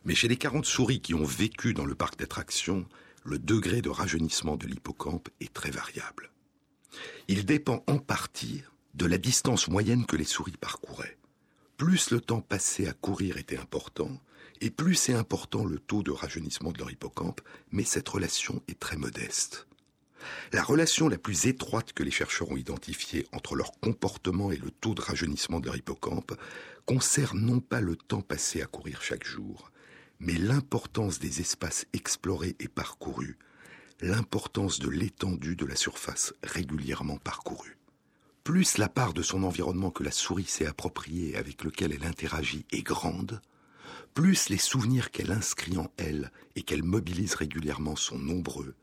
Mais 0.05 0.15
chez 0.15 0.27
les 0.27 0.37
40 0.37 0.65
souris 0.65 1.01
qui 1.01 1.13
ont 1.13 1.25
vécu 1.25 1.73
dans 1.73 1.85
le 1.85 1.95
parc 1.95 2.17
d'attractions, 2.17 2.85
le 3.23 3.39
degré 3.39 3.81
de 3.81 3.89
rajeunissement 3.89 4.55
de 4.55 4.67
l'hippocampe 4.67 5.29
est 5.41 5.53
très 5.53 5.71
variable. 5.71 6.31
Il 7.27 7.45
dépend 7.45 7.83
en 7.87 7.97
partie 7.97 8.63
de 8.93 9.05
la 9.05 9.17
distance 9.17 9.67
moyenne 9.67 10.05
que 10.05 10.15
les 10.15 10.23
souris 10.23 10.57
parcouraient. 10.57 11.17
Plus 11.75 12.09
le 12.11 12.21
temps 12.21 12.41
passé 12.41 12.87
à 12.87 12.93
courir 12.93 13.37
était 13.37 13.57
important, 13.57 14.09
et 14.61 14.71
plus 14.71 15.09
est 15.09 15.13
important 15.13 15.65
le 15.65 15.77
taux 15.77 16.01
de 16.01 16.11
rajeunissement 16.11 16.71
de 16.71 16.79
leur 16.79 16.89
hippocampe, 16.89 17.41
mais 17.71 17.83
cette 17.83 18.09
relation 18.09 18.63
est 18.67 18.79
très 18.79 18.97
modeste. 18.97 19.67
La 20.51 20.63
relation 20.63 21.07
la 21.07 21.17
plus 21.17 21.47
étroite 21.47 21.93
que 21.93 22.03
les 22.03 22.11
chercheurs 22.11 22.51
ont 22.51 22.57
identifiée 22.57 23.27
entre 23.31 23.55
leur 23.55 23.71
comportement 23.79 24.51
et 24.51 24.57
le 24.57 24.71
taux 24.71 24.93
de 24.93 25.01
rajeunissement 25.01 25.59
de 25.59 25.65
leur 25.65 25.77
hippocampe 25.77 26.33
concerne 26.85 27.39
non 27.39 27.59
pas 27.59 27.81
le 27.81 27.95
temps 27.95 28.21
passé 28.21 28.61
à 28.61 28.65
courir 28.65 29.01
chaque 29.01 29.25
jour, 29.25 29.71
mais 30.19 30.37
l'importance 30.37 31.19
des 31.19 31.41
espaces 31.41 31.85
explorés 31.93 32.55
et 32.59 32.67
parcourus, 32.67 33.37
l'importance 34.01 34.79
de 34.79 34.89
l'étendue 34.89 35.55
de 35.55 35.65
la 35.65 35.75
surface 35.75 36.33
régulièrement 36.43 37.17
parcourue. 37.17 37.77
Plus 38.43 38.77
la 38.77 38.87
part 38.87 39.13
de 39.13 39.21
son 39.21 39.43
environnement 39.43 39.91
que 39.91 40.03
la 40.03 40.11
souris 40.11 40.45
s'est 40.45 40.67
appropriée 40.67 41.35
avec 41.35 41.63
lequel 41.63 41.91
elle 41.91 42.05
interagit 42.05 42.65
est 42.71 42.83
grande, 42.83 43.41
plus 44.13 44.49
les 44.49 44.57
souvenirs 44.57 45.11
qu'elle 45.11 45.31
inscrit 45.31 45.77
en 45.77 45.91
elle 45.97 46.31
et 46.55 46.61
qu'elle 46.61 46.83
mobilise 46.83 47.35
régulièrement 47.35 47.95
sont 47.95 48.17
nombreux, 48.17 48.73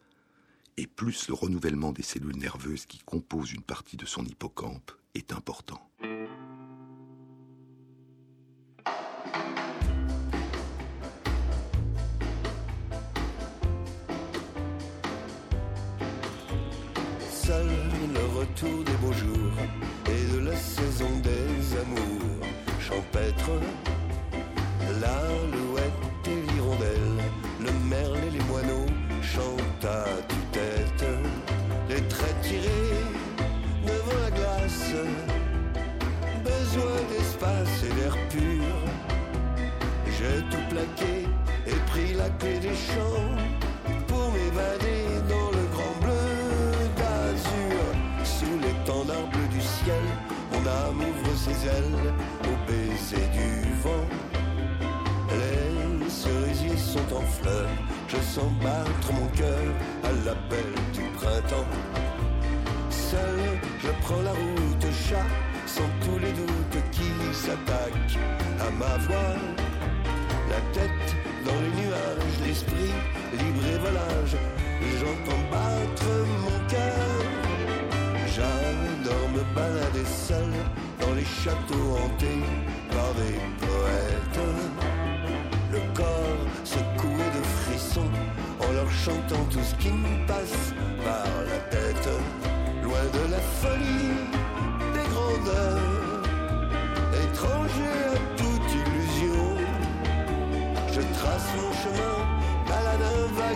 et 0.77 0.87
plus 0.87 1.29
le 1.29 1.35
renouvellement 1.35 1.93
des 1.93 2.03
cellules 2.03 2.37
nerveuses 2.37 2.87
qui 2.87 2.99
composent 2.99 3.53
une 3.53 3.63
partie 3.63 3.97
de 3.97 4.07
son 4.07 4.25
hippocampe 4.25 4.93
est 5.15 5.33
important. 5.33 5.81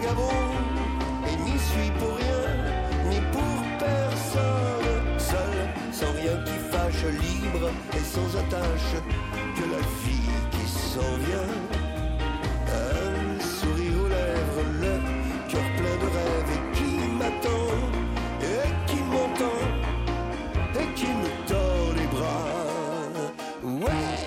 Et 0.07 1.37
n'y 1.45 1.59
suis 1.59 1.91
pour 1.99 2.15
rien, 2.17 2.45
ni 3.11 3.21
pour 3.33 3.59
personne. 3.79 5.19
Seul, 5.19 5.57
sans 5.93 6.13
rien 6.13 6.37
qui 6.45 6.59
fâche, 6.71 7.05
libre 7.05 7.71
et 7.95 8.05
sans 8.05 8.39
attache, 8.39 8.95
que 9.57 9.65
la 9.71 9.83
vie 10.05 10.31
qui 10.53 10.67
s'en 10.69 11.17
vient. 11.27 11.55
Un 12.69 13.41
sourire 13.41 13.99
aux 14.05 14.09
lèvres, 14.09 14.65
le 14.81 14.95
cœur 15.51 15.69
plein 15.77 15.97
de 16.03 16.09
rêves 16.17 16.53
et 16.57 16.63
qui 16.77 16.93
m'attend, 17.19 17.69
et 18.43 18.71
qui 18.87 19.01
m'entend, 19.13 19.61
et 20.81 20.89
qui 20.95 21.07
me 21.07 21.31
tord 21.47 21.93
les 21.97 22.07
bras. 22.07 22.55
Ouais! 23.65 24.19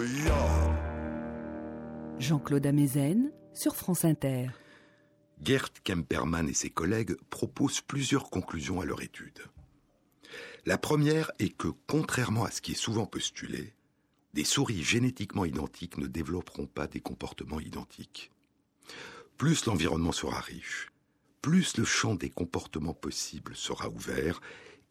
Yeah. 0.00 0.58
Jean-Claude 2.18 2.66
Amezen 2.66 3.30
sur 3.58 3.74
France 3.74 4.04
Inter. 4.04 4.50
Gert 5.42 5.70
Kemperman 5.84 6.48
et 6.48 6.54
ses 6.54 6.70
collègues 6.70 7.16
proposent 7.28 7.80
plusieurs 7.80 8.30
conclusions 8.30 8.80
à 8.80 8.84
leur 8.84 9.02
étude. 9.02 9.40
La 10.64 10.78
première 10.78 11.32
est 11.40 11.56
que, 11.56 11.68
contrairement 11.88 12.44
à 12.44 12.52
ce 12.52 12.60
qui 12.60 12.72
est 12.72 12.76
souvent 12.76 13.06
postulé, 13.06 13.74
des 14.32 14.44
souris 14.44 14.84
génétiquement 14.84 15.44
identiques 15.44 15.98
ne 15.98 16.06
développeront 16.06 16.66
pas 16.66 16.86
des 16.86 17.00
comportements 17.00 17.58
identiques. 17.58 18.30
Plus 19.36 19.66
l'environnement 19.66 20.12
sera 20.12 20.38
riche, 20.38 20.92
plus 21.42 21.76
le 21.78 21.84
champ 21.84 22.14
des 22.14 22.30
comportements 22.30 22.94
possibles 22.94 23.56
sera 23.56 23.88
ouvert, 23.88 24.40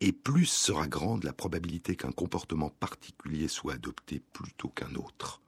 et 0.01 0.11
plus 0.11 0.45
sera 0.45 0.87
grande 0.87 1.23
la 1.23 1.33
probabilité 1.33 1.95
qu'un 1.95 2.11
comportement 2.11 2.69
particulier 2.69 3.47
soit 3.47 3.73
adopté 3.73 4.19
plutôt 4.33 4.69
qu'un 4.69 4.93
autre. 4.95 5.41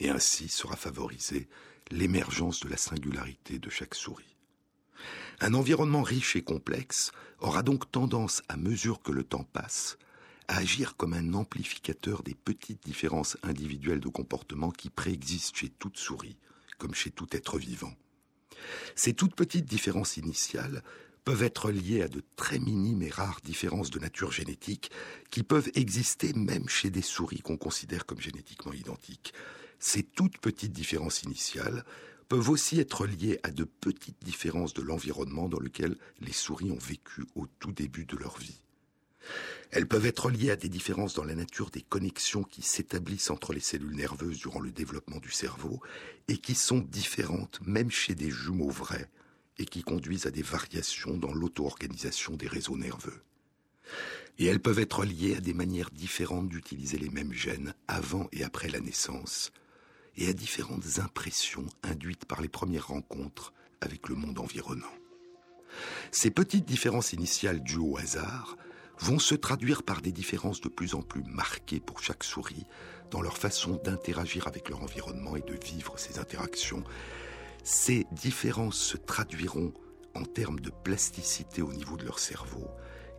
Et 0.00 0.08
ainsi 0.08 0.48
sera 0.48 0.76
favorisée 0.76 1.48
l'émergence 1.90 2.60
de 2.60 2.68
la 2.68 2.76
singularité 2.76 3.58
de 3.58 3.70
chaque 3.70 3.94
souris. 3.94 4.36
Un 5.40 5.54
environnement 5.54 6.02
riche 6.02 6.36
et 6.36 6.42
complexe 6.42 7.12
aura 7.40 7.62
donc 7.62 7.90
tendance, 7.90 8.42
à 8.48 8.56
mesure 8.56 9.02
que 9.02 9.12
le 9.12 9.24
temps 9.24 9.44
passe, 9.44 9.98
à 10.48 10.58
agir 10.58 10.96
comme 10.96 11.14
un 11.14 11.34
amplificateur 11.34 12.22
des 12.22 12.34
petites 12.34 12.84
différences 12.84 13.36
individuelles 13.42 14.00
de 14.00 14.08
comportement 14.08 14.70
qui 14.70 14.90
préexistent 14.90 15.56
chez 15.56 15.68
toute 15.68 15.98
souris, 15.98 16.36
comme 16.78 16.94
chez 16.94 17.10
tout 17.10 17.28
être 17.32 17.58
vivant. 17.58 17.94
Ces 18.94 19.14
toutes 19.14 19.34
petites 19.34 19.66
différences 19.66 20.16
initiales 20.16 20.82
peuvent 21.24 21.42
être 21.42 21.70
liées 21.70 22.02
à 22.02 22.08
de 22.08 22.22
très 22.36 22.58
minimes 22.58 23.02
et 23.02 23.10
rares 23.10 23.40
différences 23.42 23.90
de 23.90 23.98
nature 23.98 24.30
génétique 24.30 24.90
qui 25.30 25.42
peuvent 25.42 25.70
exister 25.74 26.32
même 26.34 26.68
chez 26.68 26.90
des 26.90 27.02
souris 27.02 27.40
qu'on 27.40 27.56
considère 27.56 28.04
comme 28.04 28.20
génétiquement 28.20 28.72
identiques. 28.72 29.32
Ces 29.78 30.02
toutes 30.02 30.38
petites 30.38 30.72
différences 30.72 31.22
initiales 31.22 31.84
peuvent 32.28 32.50
aussi 32.50 32.80
être 32.80 33.06
liées 33.06 33.38
à 33.42 33.50
de 33.50 33.64
petites 33.64 34.22
différences 34.24 34.74
de 34.74 34.82
l'environnement 34.82 35.48
dans 35.48 35.60
lequel 35.60 35.96
les 36.20 36.32
souris 36.32 36.72
ont 36.72 36.78
vécu 36.78 37.24
au 37.34 37.46
tout 37.46 37.72
début 37.72 38.06
de 38.06 38.16
leur 38.16 38.38
vie. 38.38 38.60
Elles 39.70 39.88
peuvent 39.88 40.06
être 40.06 40.30
liées 40.30 40.50
à 40.50 40.56
des 40.56 40.68
différences 40.68 41.14
dans 41.14 41.24
la 41.24 41.34
nature 41.34 41.70
des 41.70 41.82
connexions 41.82 42.44
qui 42.44 42.62
s'établissent 42.62 43.30
entre 43.30 43.52
les 43.52 43.60
cellules 43.60 43.96
nerveuses 43.96 44.38
durant 44.38 44.60
le 44.60 44.70
développement 44.70 45.18
du 45.18 45.30
cerveau 45.30 45.80
et 46.28 46.36
qui 46.36 46.54
sont 46.54 46.78
différentes 46.78 47.60
même 47.66 47.90
chez 47.90 48.14
des 48.14 48.30
jumeaux 48.30 48.70
vrais 48.70 49.10
et 49.58 49.64
qui 49.64 49.82
conduisent 49.82 50.26
à 50.26 50.30
des 50.30 50.42
variations 50.42 51.16
dans 51.16 51.32
l'auto-organisation 51.32 52.36
des 52.36 52.48
réseaux 52.48 52.76
nerveux. 52.76 53.22
Et 54.38 54.46
elles 54.46 54.60
peuvent 54.60 54.78
être 54.78 55.04
liées 55.04 55.36
à 55.36 55.40
des 55.40 55.54
manières 55.54 55.90
différentes 55.90 56.48
d'utiliser 56.48 56.98
les 56.98 57.10
mêmes 57.10 57.32
gènes 57.32 57.74
avant 57.86 58.28
et 58.32 58.42
après 58.42 58.68
la 58.68 58.80
naissance, 58.80 59.52
et 60.16 60.28
à 60.28 60.32
différentes 60.32 60.98
impressions 60.98 61.66
induites 61.82 62.24
par 62.24 62.40
les 62.40 62.48
premières 62.48 62.88
rencontres 62.88 63.52
avec 63.80 64.08
le 64.08 64.14
monde 64.14 64.38
environnant. 64.38 64.92
Ces 66.12 66.30
petites 66.30 66.64
différences 66.64 67.12
initiales 67.12 67.62
dues 67.62 67.78
au 67.78 67.96
hasard 67.96 68.56
vont 68.98 69.18
se 69.18 69.34
traduire 69.34 69.82
par 69.82 70.00
des 70.00 70.12
différences 70.12 70.60
de 70.60 70.68
plus 70.68 70.94
en 70.94 71.02
plus 71.02 71.24
marquées 71.24 71.80
pour 71.80 72.00
chaque 72.00 72.24
souris 72.24 72.66
dans 73.10 73.20
leur 73.20 73.36
façon 73.36 73.80
d'interagir 73.84 74.46
avec 74.46 74.68
leur 74.68 74.82
environnement 74.82 75.36
et 75.36 75.42
de 75.42 75.58
vivre 75.64 75.98
ces 75.98 76.18
interactions. 76.18 76.84
Ces 77.64 78.06
différences 78.12 78.78
se 78.78 78.96
traduiront 78.96 79.72
en 80.14 80.24
termes 80.24 80.60
de 80.60 80.70
plasticité 80.70 81.60
au 81.62 81.72
niveau 81.72 81.96
de 81.96 82.04
leur 82.04 82.18
cerveau 82.18 82.68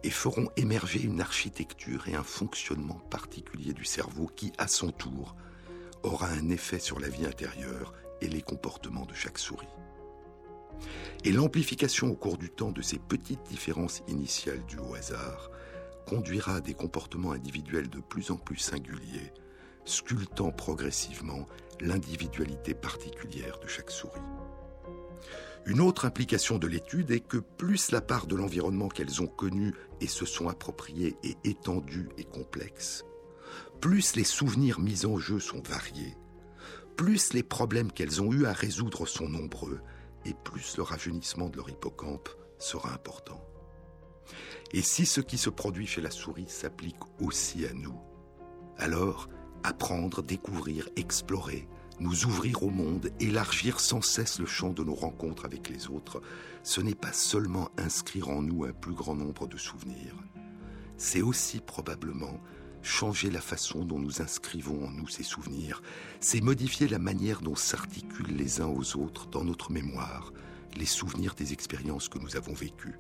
et 0.04 0.10
feront 0.10 0.50
émerger 0.56 1.02
une 1.02 1.20
architecture 1.20 2.08
et 2.08 2.16
un 2.16 2.24
fonctionnement 2.24 3.00
particulier 3.10 3.74
du 3.74 3.86
cerveau 3.86 4.28
qui, 4.28 4.54
à 4.58 4.68
son 4.68 4.92
tour, 4.92 5.36
aura 6.06 6.28
un 6.28 6.50
effet 6.50 6.80
sur 6.80 7.00
la 7.00 7.10
vie 7.10 7.26
intérieure 7.26 7.94
et 8.22 8.28
les 8.28 8.42
comportements 8.42 9.06
de 9.06 9.14
chaque 9.14 9.38
souris. 9.38 9.68
Et 11.24 11.32
l'amplification 11.32 12.10
au 12.10 12.16
cours 12.16 12.38
du 12.38 12.50
temps 12.50 12.72
de 12.72 12.82
ces 12.82 13.00
petites 13.00 13.44
différences 13.44 14.04
initiales 14.08 14.64
dues 14.66 14.80
au 14.80 14.96
hasard 14.96 15.50
conduira 16.06 16.56
à 16.56 16.62
des 16.62 16.74
comportements 16.74 17.32
individuels 17.32 17.90
de 17.90 18.00
plus 18.00 18.30
en 18.30 18.38
plus 18.38 18.58
singuliers, 18.58 19.34
sculptant 19.86 20.52
progressivement 20.52 21.48
l'individualité 21.82 22.74
particulière 22.74 23.60
de 23.60 23.68
chaque 23.68 23.90
souris. 23.90 24.22
Une 25.66 25.82
autre 25.82 26.06
implication 26.06 26.60
de 26.60 26.68
l'étude 26.68 27.10
est 27.10 27.26
que 27.26 27.38
plus 27.38 27.92
la 27.92 28.02
part 28.02 28.28
de 28.28 28.36
l'environnement 28.36 28.88
qu'elles 28.88 29.24
ont 29.24 29.28
connu 29.28 29.74
et 30.00 30.08
se 30.08 30.26
sont 30.26 30.48
appropriés 30.48 31.16
est 31.24 31.44
étendue 31.44 32.10
et 32.20 32.24
complexe, 32.24 33.04
plus 33.82 34.16
les 34.16 34.24
souvenirs 34.24 34.80
mis 34.80 35.06
en 35.06 35.18
jeu 35.18 35.40
sont 35.40 35.62
variés, 35.62 36.18
plus 36.96 37.34
les 37.34 37.44
problèmes 37.44 37.92
qu'elles 37.92 38.22
ont 38.22 38.32
eu 38.32 38.46
à 38.46 38.54
résoudre 38.54 39.06
sont 39.06 39.28
nombreux, 39.28 39.80
et 40.26 40.34
plus 40.34 40.78
le 40.78 40.84
rajeunissement 40.84 41.50
de 41.50 41.58
leur 41.58 41.70
hippocampe 41.70 42.30
sera 42.58 42.94
important. 42.94 43.42
Et 44.72 44.82
si 44.82 45.06
ce 45.06 45.22
qui 45.22 45.38
se 45.38 45.50
produit 45.50 45.88
chez 45.88 46.02
la 46.02 46.10
souris 46.10 46.50
s'applique 46.50 47.00
aussi 47.22 47.66
à 47.66 47.74
nous, 47.74 48.00
alors 48.78 49.30
apprendre, 49.64 50.24
découvrir, 50.24 50.90
explorer, 50.96 51.68
nous 52.00 52.26
ouvrir 52.26 52.64
au 52.64 52.70
monde, 52.70 53.10
élargir 53.20 53.80
sans 53.80 54.02
cesse 54.02 54.40
le 54.40 54.46
champ 54.46 54.72
de 54.72 54.84
nos 54.84 54.96
rencontres 54.96 55.46
avec 55.46 55.70
les 55.70 55.88
autres, 55.88 56.22
ce 56.64 56.82
n'est 56.82 56.96
pas 56.96 57.14
seulement 57.14 57.70
inscrire 57.78 58.30
en 58.30 58.42
nous 58.42 58.66
un 58.66 58.74
plus 58.74 58.94
grand 58.94 59.16
nombre 59.16 59.48
de 59.48 59.58
souvenirs, 59.58 60.16
c'est 60.98 61.22
aussi 61.22 61.60
probablement 61.60 62.40
changer 62.86 63.30
la 63.30 63.42
façon 63.42 63.84
dont 63.84 64.00
nous 64.00 64.22
inscrivons 64.22 64.86
en 64.86 64.92
nous 64.92 65.08
ces 65.08 65.24
souvenirs, 65.24 65.82
c'est 66.20 66.42
modifier 66.42 66.88
la 66.88 67.00
manière 67.00 67.42
dont 67.42 67.56
s'articulent 67.56 68.36
les 68.36 68.62
uns 68.62 68.68
aux 68.68 68.96
autres 68.98 69.28
dans 69.28 69.44
notre 69.44 69.72
mémoire 69.72 70.32
les 70.78 70.86
souvenirs 70.86 71.36
des 71.36 71.54
expériences 71.54 72.10
que 72.10 72.20
nous 72.20 72.36
avons 72.36 72.54
vécues. 72.54 73.00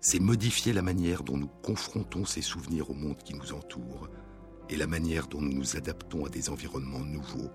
C'est 0.00 0.20
modifier 0.20 0.72
la 0.72 0.82
manière 0.82 1.22
dont 1.22 1.36
nous 1.36 1.50
confrontons 1.62 2.24
ces 2.24 2.42
souvenirs 2.42 2.90
au 2.90 2.94
monde 2.94 3.22
qui 3.24 3.34
nous 3.34 3.52
entoure 3.52 4.08
et 4.68 4.76
la 4.76 4.86
manière 4.86 5.26
dont 5.26 5.40
nous 5.40 5.52
nous 5.52 5.76
adaptons 5.76 6.26
à 6.26 6.28
des 6.28 6.50
environnements 6.50 7.00
nouveaux 7.00 7.50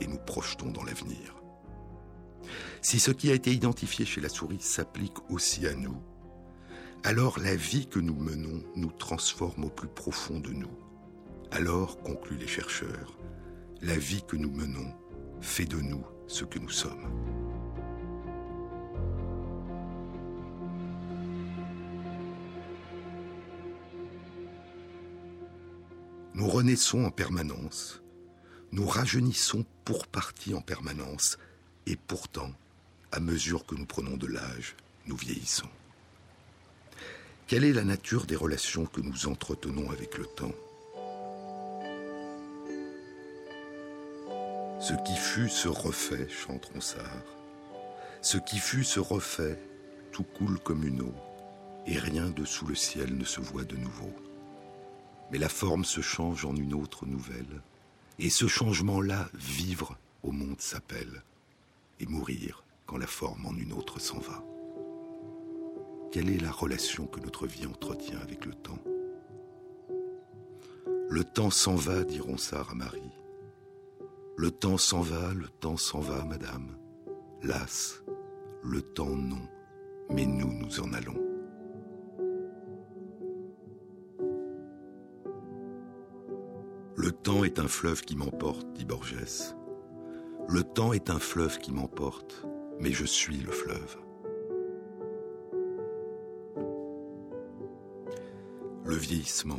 et 0.00 0.06
nous 0.06 0.18
projetons 0.18 0.70
dans 0.70 0.84
l'avenir. 0.84 1.34
Si 2.80 3.00
ce 3.00 3.10
qui 3.10 3.30
a 3.30 3.34
été 3.34 3.52
identifié 3.52 4.04
chez 4.04 4.20
la 4.20 4.28
souris 4.28 4.60
s'applique 4.60 5.30
aussi 5.30 5.66
à 5.66 5.74
nous, 5.74 5.96
alors 7.04 7.38
la 7.38 7.54
vie 7.54 7.86
que 7.86 7.98
nous 7.98 8.14
menons 8.14 8.62
nous 8.74 8.90
transforme 8.90 9.64
au 9.64 9.70
plus 9.70 9.88
profond 9.88 10.40
de 10.40 10.50
nous. 10.50 10.70
Alors, 11.50 12.00
concluent 12.02 12.38
les 12.38 12.48
chercheurs, 12.48 13.16
la 13.80 13.96
vie 13.96 14.22
que 14.26 14.36
nous 14.36 14.50
menons 14.50 14.92
fait 15.40 15.66
de 15.66 15.80
nous 15.80 16.04
ce 16.26 16.44
que 16.44 16.58
nous 16.58 16.70
sommes. 16.70 17.08
Nous 26.34 26.48
renaissons 26.48 27.04
en 27.04 27.10
permanence, 27.10 28.02
nous 28.72 28.86
rajeunissons 28.86 29.64
pour 29.84 30.06
partie 30.06 30.52
en 30.52 30.60
permanence, 30.60 31.38
et 31.86 31.96
pourtant, 31.96 32.50
à 33.12 33.20
mesure 33.20 33.64
que 33.64 33.74
nous 33.74 33.86
prenons 33.86 34.16
de 34.16 34.26
l'âge, 34.26 34.76
nous 35.06 35.16
vieillissons. 35.16 35.70
Quelle 37.48 37.62
est 37.62 37.72
la 37.72 37.84
nature 37.84 38.26
des 38.26 38.34
relations 38.34 38.86
que 38.86 39.00
nous 39.00 39.28
entretenons 39.28 39.88
avec 39.90 40.18
le 40.18 40.26
temps? 40.26 40.54
Ce 44.80 44.94
qui 45.04 45.14
fut 45.14 45.48
se 45.48 45.68
refait, 45.68 46.28
chante 46.28 46.64
Ronsard. 46.74 47.22
Ce 48.20 48.36
qui 48.36 48.58
fut 48.58 48.82
se 48.82 48.98
refait, 48.98 49.60
tout 50.10 50.24
coule 50.24 50.58
comme 50.58 50.84
une 50.84 51.02
eau, 51.02 51.14
et 51.86 52.00
rien 52.00 52.30
de 52.30 52.44
sous 52.44 52.66
le 52.66 52.74
ciel 52.74 53.16
ne 53.16 53.24
se 53.24 53.40
voit 53.40 53.62
de 53.62 53.76
nouveau. 53.76 54.12
Mais 55.30 55.38
la 55.38 55.48
forme 55.48 55.84
se 55.84 56.00
change 56.00 56.44
en 56.44 56.56
une 56.56 56.74
autre 56.74 57.06
nouvelle, 57.06 57.62
et 58.18 58.28
ce 58.28 58.48
changement-là, 58.48 59.28
vivre 59.34 59.96
au 60.24 60.32
monde 60.32 60.60
s'appelle, 60.60 61.22
et 62.00 62.06
mourir 62.06 62.64
quand 62.86 62.96
la 62.96 63.06
forme 63.06 63.46
en 63.46 63.54
une 63.54 63.72
autre 63.72 64.00
s'en 64.00 64.18
va. 64.18 64.42
Quelle 66.12 66.30
est 66.30 66.40
la 66.40 66.50
relation 66.50 67.06
que 67.06 67.20
notre 67.20 67.46
vie 67.46 67.66
entretient 67.66 68.18
avec 68.20 68.46
le 68.46 68.54
temps? 68.54 68.78
Le 71.08 71.24
temps 71.24 71.50
s'en 71.50 71.74
va, 71.74 72.04
dit 72.04 72.20
Ronsard 72.20 72.70
à 72.70 72.74
Marie. 72.74 73.12
Le 74.36 74.50
temps 74.50 74.78
s'en 74.78 75.00
va, 75.00 75.32
le 75.34 75.48
temps 75.48 75.76
s'en 75.76 76.00
va, 76.00 76.24
madame. 76.24 76.76
Las, 77.42 78.02
le 78.62 78.82
temps 78.82 79.14
non, 79.14 79.48
mais 80.10 80.26
nous, 80.26 80.52
nous 80.52 80.80
en 80.80 80.92
allons. 80.92 81.22
Le 86.96 87.12
temps 87.12 87.44
est 87.44 87.58
un 87.58 87.68
fleuve 87.68 88.02
qui 88.02 88.16
m'emporte, 88.16 88.72
dit 88.72 88.84
Borges. 88.84 89.54
Le 90.48 90.62
temps 90.62 90.92
est 90.92 91.10
un 91.10 91.18
fleuve 91.18 91.58
qui 91.58 91.72
m'emporte, 91.72 92.46
mais 92.80 92.92
je 92.92 93.04
suis 93.04 93.38
le 93.38 93.52
fleuve. 93.52 93.96
Le 98.86 98.94
vieillissement. 98.94 99.58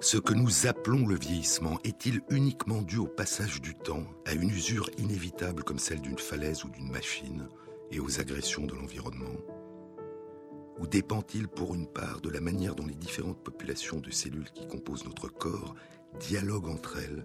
Ce 0.00 0.18
que 0.18 0.34
nous 0.34 0.66
appelons 0.66 1.06
le 1.06 1.14
vieillissement 1.14 1.78
est-il 1.82 2.20
uniquement 2.28 2.82
dû 2.82 2.98
au 2.98 3.06
passage 3.06 3.62
du 3.62 3.74
temps, 3.74 4.04
à 4.26 4.34
une 4.34 4.50
usure 4.50 4.90
inévitable 4.98 5.64
comme 5.64 5.78
celle 5.78 6.02
d'une 6.02 6.18
falaise 6.18 6.62
ou 6.62 6.68
d'une 6.68 6.90
machine, 6.90 7.48
et 7.90 8.00
aux 8.00 8.20
agressions 8.20 8.66
de 8.66 8.74
l'environnement? 8.74 9.34
Ou 10.78 10.86
dépend-il 10.86 11.48
pour 11.48 11.74
une 11.74 11.86
part 11.86 12.20
de 12.20 12.28
la 12.28 12.42
manière 12.42 12.74
dont 12.74 12.84
les 12.84 12.94
différentes 12.94 13.42
populations 13.42 14.00
de 14.00 14.10
cellules 14.10 14.50
qui 14.50 14.66
composent 14.66 15.06
notre 15.06 15.28
corps 15.28 15.74
dialoguent 16.20 16.68
entre 16.68 16.98
elles 16.98 17.24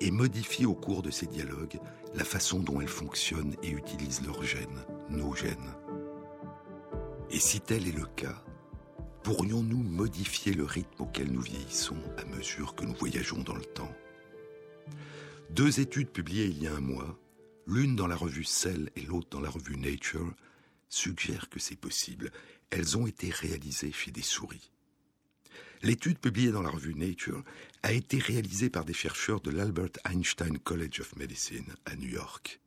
et 0.00 0.10
modifient 0.10 0.66
au 0.66 0.74
cours 0.74 1.02
de 1.02 1.12
ces 1.12 1.26
dialogues 1.26 1.78
la 2.14 2.24
façon 2.24 2.58
dont 2.58 2.80
elles 2.80 2.88
fonctionnent 2.88 3.54
et 3.62 3.70
utilisent 3.70 4.26
leurs 4.26 4.42
gènes, 4.42 4.84
nos 5.10 5.32
gènes? 5.32 5.76
Et 7.30 7.38
si 7.38 7.60
tel 7.60 7.86
est 7.86 7.96
le 7.96 8.06
cas, 8.16 8.42
pourrions-nous 9.22 9.82
modifier 9.82 10.54
le 10.54 10.64
rythme 10.64 11.02
auquel 11.02 11.30
nous 11.30 11.42
vieillissons 11.42 11.98
à 12.16 12.24
mesure 12.24 12.74
que 12.74 12.84
nous 12.84 12.94
voyageons 12.94 13.42
dans 13.42 13.54
le 13.54 13.64
temps? 13.64 13.94
Deux 15.50 15.80
études 15.80 16.10
publiées 16.10 16.46
il 16.46 16.62
y 16.62 16.66
a 16.66 16.74
un 16.74 16.80
mois, 16.80 17.18
l'une 17.66 17.96
dans 17.96 18.06
la 18.06 18.16
revue 18.16 18.44
Cell 18.44 18.90
et 18.96 19.02
l'autre 19.02 19.28
dans 19.30 19.40
la 19.40 19.50
revue 19.50 19.76
Nature, 19.76 20.32
suggèrent 20.88 21.48
que 21.48 21.60
c'est 21.60 21.76
possible. 21.76 22.32
Elles 22.70 22.96
ont 22.96 23.06
été 23.06 23.30
réalisées 23.30 23.92
chez 23.92 24.10
des 24.10 24.22
souris. 24.22 24.70
L'étude 25.82 26.18
publiée 26.18 26.50
dans 26.50 26.62
la 26.62 26.70
revue 26.70 26.94
Nature 26.94 27.42
a 27.82 27.92
été 27.92 28.18
réalisée 28.18 28.70
par 28.70 28.84
des 28.84 28.92
chercheurs 28.92 29.40
de 29.40 29.50
l'Albert 29.50 29.90
Einstein 30.04 30.58
College 30.58 31.00
of 31.00 31.16
Medicine 31.16 31.74
à 31.84 31.96
New 31.96 32.08
York. 32.08 32.60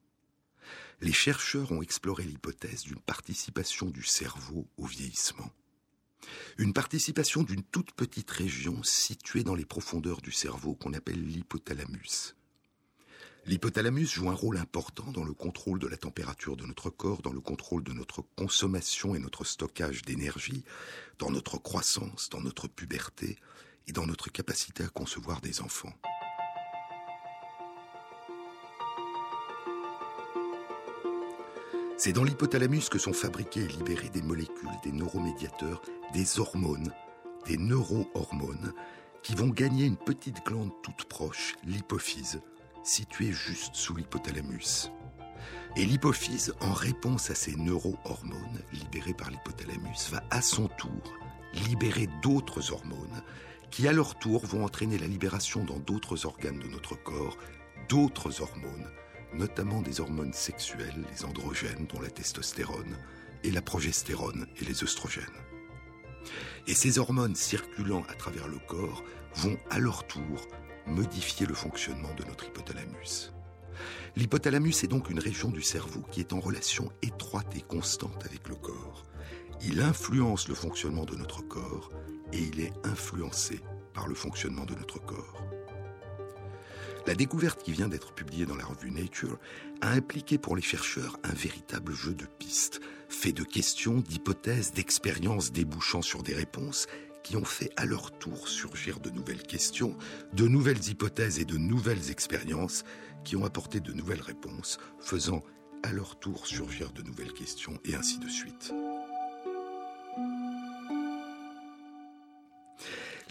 Les 1.01 1.13
chercheurs 1.13 1.71
ont 1.71 1.81
exploré 1.81 2.23
l'hypothèse 2.23 2.83
d'une 2.83 2.99
participation 2.99 3.89
du 3.89 4.03
cerveau 4.03 4.67
au 4.77 4.85
vieillissement 4.85 5.51
une 6.57 6.73
participation 6.73 7.43
d'une 7.43 7.63
toute 7.63 7.91
petite 7.93 8.31
région 8.31 8.81
située 8.83 9.43
dans 9.43 9.55
les 9.55 9.65
profondeurs 9.65 10.21
du 10.21 10.31
cerveau 10.31 10.75
qu'on 10.75 10.93
appelle 10.93 11.25
l'hypothalamus. 11.25 12.35
L'hypothalamus 13.45 14.07
joue 14.07 14.29
un 14.29 14.35
rôle 14.35 14.57
important 14.57 15.11
dans 15.11 15.25
le 15.25 15.33
contrôle 15.33 15.77
de 15.77 15.87
la 15.87 15.97
température 15.97 16.55
de 16.55 16.65
notre 16.65 16.89
corps, 16.89 17.21
dans 17.21 17.33
le 17.33 17.41
contrôle 17.41 17.83
de 17.83 17.91
notre 17.91 18.21
consommation 18.37 19.15
et 19.15 19.19
notre 19.19 19.43
stockage 19.43 20.03
d'énergie, 20.03 20.63
dans 21.19 21.29
notre 21.29 21.57
croissance, 21.57 22.29
dans 22.29 22.39
notre 22.39 22.69
puberté 22.69 23.37
et 23.87 23.91
dans 23.91 24.07
notre 24.07 24.31
capacité 24.31 24.83
à 24.83 24.87
concevoir 24.87 25.41
des 25.41 25.59
enfants. 25.59 25.93
C'est 31.95 32.11
dans 32.11 32.23
l'hypothalamus 32.23 32.89
que 32.89 32.97
sont 32.97 33.13
fabriquées 33.13 33.61
et 33.61 33.67
libérées 33.67 34.09
des 34.09 34.21
molécules, 34.21 34.69
des 34.83 34.91
neuromédiateurs, 34.91 35.81
des 36.11 36.39
hormones, 36.39 36.91
des 37.45 37.57
neurohormones, 37.57 38.73
qui 39.21 39.35
vont 39.35 39.49
gagner 39.49 39.85
une 39.85 39.97
petite 39.97 40.43
glande 40.45 40.71
toute 40.81 41.05
proche, 41.05 41.55
l'hypophyse, 41.63 42.41
située 42.83 43.31
juste 43.31 43.75
sous 43.75 43.95
l'hypothalamus. 43.95 44.91
Et 45.75 45.85
l'hypophyse, 45.85 46.53
en 46.61 46.73
réponse 46.73 47.29
à 47.29 47.35
ces 47.35 47.55
neurohormones 47.55 48.61
libérées 48.73 49.13
par 49.13 49.29
l'hypothalamus, 49.29 50.09
va 50.11 50.23
à 50.31 50.41
son 50.41 50.67
tour 50.67 51.13
libérer 51.67 52.09
d'autres 52.21 52.71
hormones 52.71 53.23
qui, 53.69 53.87
à 53.87 53.93
leur 53.93 54.17
tour, 54.17 54.45
vont 54.45 54.65
entraîner 54.65 54.97
la 54.97 55.07
libération 55.07 55.63
dans 55.63 55.79
d'autres 55.79 56.25
organes 56.25 56.59
de 56.59 56.67
notre 56.67 56.95
corps 56.95 57.37
d'autres 57.89 58.41
hormones, 58.41 58.89
notamment 59.33 59.81
des 59.81 59.99
hormones 59.99 60.33
sexuelles, 60.33 61.03
les 61.11 61.25
androgènes, 61.25 61.87
dont 61.91 62.01
la 62.01 62.09
testostérone, 62.09 62.97
et 63.43 63.51
la 63.51 63.61
progestérone 63.61 64.47
et 64.61 64.65
les 64.65 64.83
œstrogènes. 64.83 65.25
Et 66.67 66.73
ces 66.73 66.97
hormones 66.97 67.35
circulant 67.35 68.03
à 68.09 68.13
travers 68.13 68.47
le 68.47 68.57
corps 68.67 69.03
vont 69.35 69.57
à 69.69 69.79
leur 69.79 70.07
tour 70.07 70.47
modifier 70.87 71.45
le 71.45 71.53
fonctionnement 71.53 72.13
de 72.15 72.23
notre 72.23 72.45
hypothalamus. 72.45 73.33
L'hypothalamus 74.15 74.83
est 74.83 74.87
donc 74.87 75.09
une 75.09 75.19
région 75.19 75.49
du 75.49 75.61
cerveau 75.61 76.01
qui 76.11 76.19
est 76.19 76.33
en 76.33 76.39
relation 76.39 76.91
étroite 77.01 77.55
et 77.55 77.61
constante 77.61 78.25
avec 78.25 78.47
le 78.47 78.55
corps. 78.55 79.05
Il 79.61 79.81
influence 79.81 80.47
le 80.47 80.55
fonctionnement 80.55 81.05
de 81.05 81.15
notre 81.15 81.41
corps 81.41 81.89
et 82.31 82.39
il 82.39 82.59
est 82.59 82.73
influencé 82.83 83.59
par 83.93 84.07
le 84.07 84.15
fonctionnement 84.15 84.65
de 84.65 84.75
notre 84.75 84.99
corps. 84.99 85.41
La 87.05 87.15
découverte 87.15 87.63
qui 87.63 87.73
vient 87.73 87.89
d'être 87.89 88.13
publiée 88.13 88.45
dans 88.45 88.55
la 88.55 88.63
revue 88.63 88.91
Nature 88.91 89.37
a 89.81 89.89
impliqué 89.89 90.37
pour 90.37 90.55
les 90.55 90.61
chercheurs 90.61 91.19
un 91.23 91.33
véritable 91.33 91.93
jeu 91.93 92.13
de 92.13 92.25
pistes, 92.39 92.79
fait 93.09 93.33
de 93.33 93.43
questions, 93.43 93.99
d'hypothèses, 93.99 94.71
d'expériences 94.71 95.51
débouchant 95.51 96.01
sur 96.01 96.23
des 96.23 96.33
réponses 96.33 96.87
qui 97.21 97.35
ont 97.35 97.45
fait 97.45 97.71
à 97.75 97.85
leur 97.85 98.17
tour 98.19 98.47
surgir 98.47 98.99
de 98.99 99.09
nouvelles 99.09 99.43
questions, 99.43 99.97
de 100.33 100.47
nouvelles 100.47 100.89
hypothèses 100.89 101.39
et 101.39 101.45
de 101.45 101.57
nouvelles 101.57 102.09
expériences 102.09 102.83
qui 103.25 103.35
ont 103.35 103.45
apporté 103.45 103.81
de 103.81 103.91
nouvelles 103.93 104.21
réponses, 104.21 104.77
faisant 104.99 105.41
à 105.83 105.91
leur 105.91 106.17
tour 106.19 106.47
surgir 106.47 106.91
de 106.93 107.01
nouvelles 107.01 107.33
questions 107.33 107.77
et 107.83 107.95
ainsi 107.95 108.17
de 108.19 108.29
suite. 108.29 108.73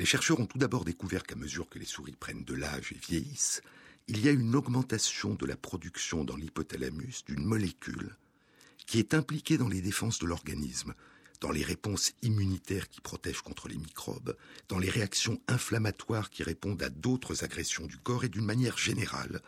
Les 0.02 0.06
chercheurs 0.06 0.40
ont 0.40 0.46
tout 0.46 0.58
d'abord 0.58 0.84
découvert 0.84 1.22
qu'à 1.22 1.36
mesure 1.36 1.68
que 1.68 1.78
les 1.78 1.84
souris 1.84 2.16
prennent 2.16 2.42
de 2.42 2.54
l'âge 2.54 2.90
et 2.90 2.98
vieillissent, 2.98 3.62
il 4.08 4.18
y 4.18 4.28
a 4.28 4.32
une 4.32 4.56
augmentation 4.56 5.34
de 5.34 5.46
la 5.46 5.56
production 5.56 6.24
dans 6.24 6.34
l'hypothalamus 6.34 7.24
d'une 7.24 7.44
molécule 7.44 8.16
qui 8.84 8.98
est 8.98 9.14
impliquée 9.14 9.58
dans 9.58 9.68
les 9.68 9.80
défenses 9.80 10.18
de 10.18 10.26
l'organisme, 10.26 10.94
dans 11.40 11.52
les 11.52 11.62
réponses 11.62 12.14
immunitaires 12.20 12.88
qui 12.88 13.00
protègent 13.00 13.42
contre 13.42 13.68
les 13.68 13.78
microbes, 13.78 14.36
dans 14.66 14.80
les 14.80 14.90
réactions 14.90 15.40
inflammatoires 15.46 16.30
qui 16.30 16.42
répondent 16.42 16.82
à 16.82 16.90
d'autres 16.90 17.44
agressions 17.44 17.86
du 17.86 17.96
corps 17.96 18.24
et 18.24 18.28
d'une 18.28 18.44
manière 18.44 18.78
générale, 18.78 19.40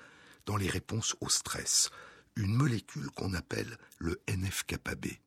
dans 0.47 0.57
les 0.57 0.69
réponses 0.69 1.17
au 1.21 1.29
stress, 1.29 1.91
une 2.37 2.55
molécule 2.55 3.11
qu'on 3.11 3.35
appelle 3.35 3.77
le 3.99 4.21
NF-κB. 4.29 5.19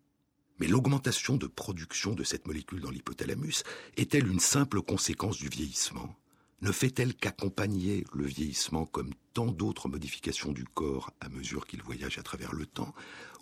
Mais 0.60 0.67
l'augmentation 0.67 1.38
de 1.38 1.48
production 1.48 2.13
de 2.13 2.24
cette 2.24 2.48
molécule 2.48 2.82
dans 2.82 2.89
l'hypothalamus 2.89 3.63
est-elle 3.96 4.28
une 4.28 4.39
simple 4.39 4.82
conséquence 4.82 5.38
du 5.38 5.50
vieillissement? 5.50 6.15
Ne 6.62 6.72
fait-elle 6.72 7.13
qu'accompagner 7.13 8.04
le 8.13 8.26
vieillissement 8.26 8.88
comme 8.88 9.13
tant 9.34 9.46
d'autres 9.46 9.88
modifications 9.88 10.52
du 10.52 10.63
corps 10.63 11.12
à 11.22 11.30
mesure 11.30 11.67
qu'il 11.67 11.84
voyage 11.84 12.17
à 12.17 12.24
travers 12.24 12.54
le 12.54 12.65
temps? 12.65 12.96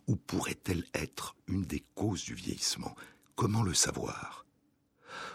Ou 0.07 0.17
pourrait-elle 0.17 0.85
être 0.93 1.35
une 1.47 1.63
des 1.63 1.83
causes 1.95 2.25
du 2.25 2.33
vieillissement? 2.33 2.95
Comment 3.35 3.63
le 3.63 3.73
savoir? 3.73 4.45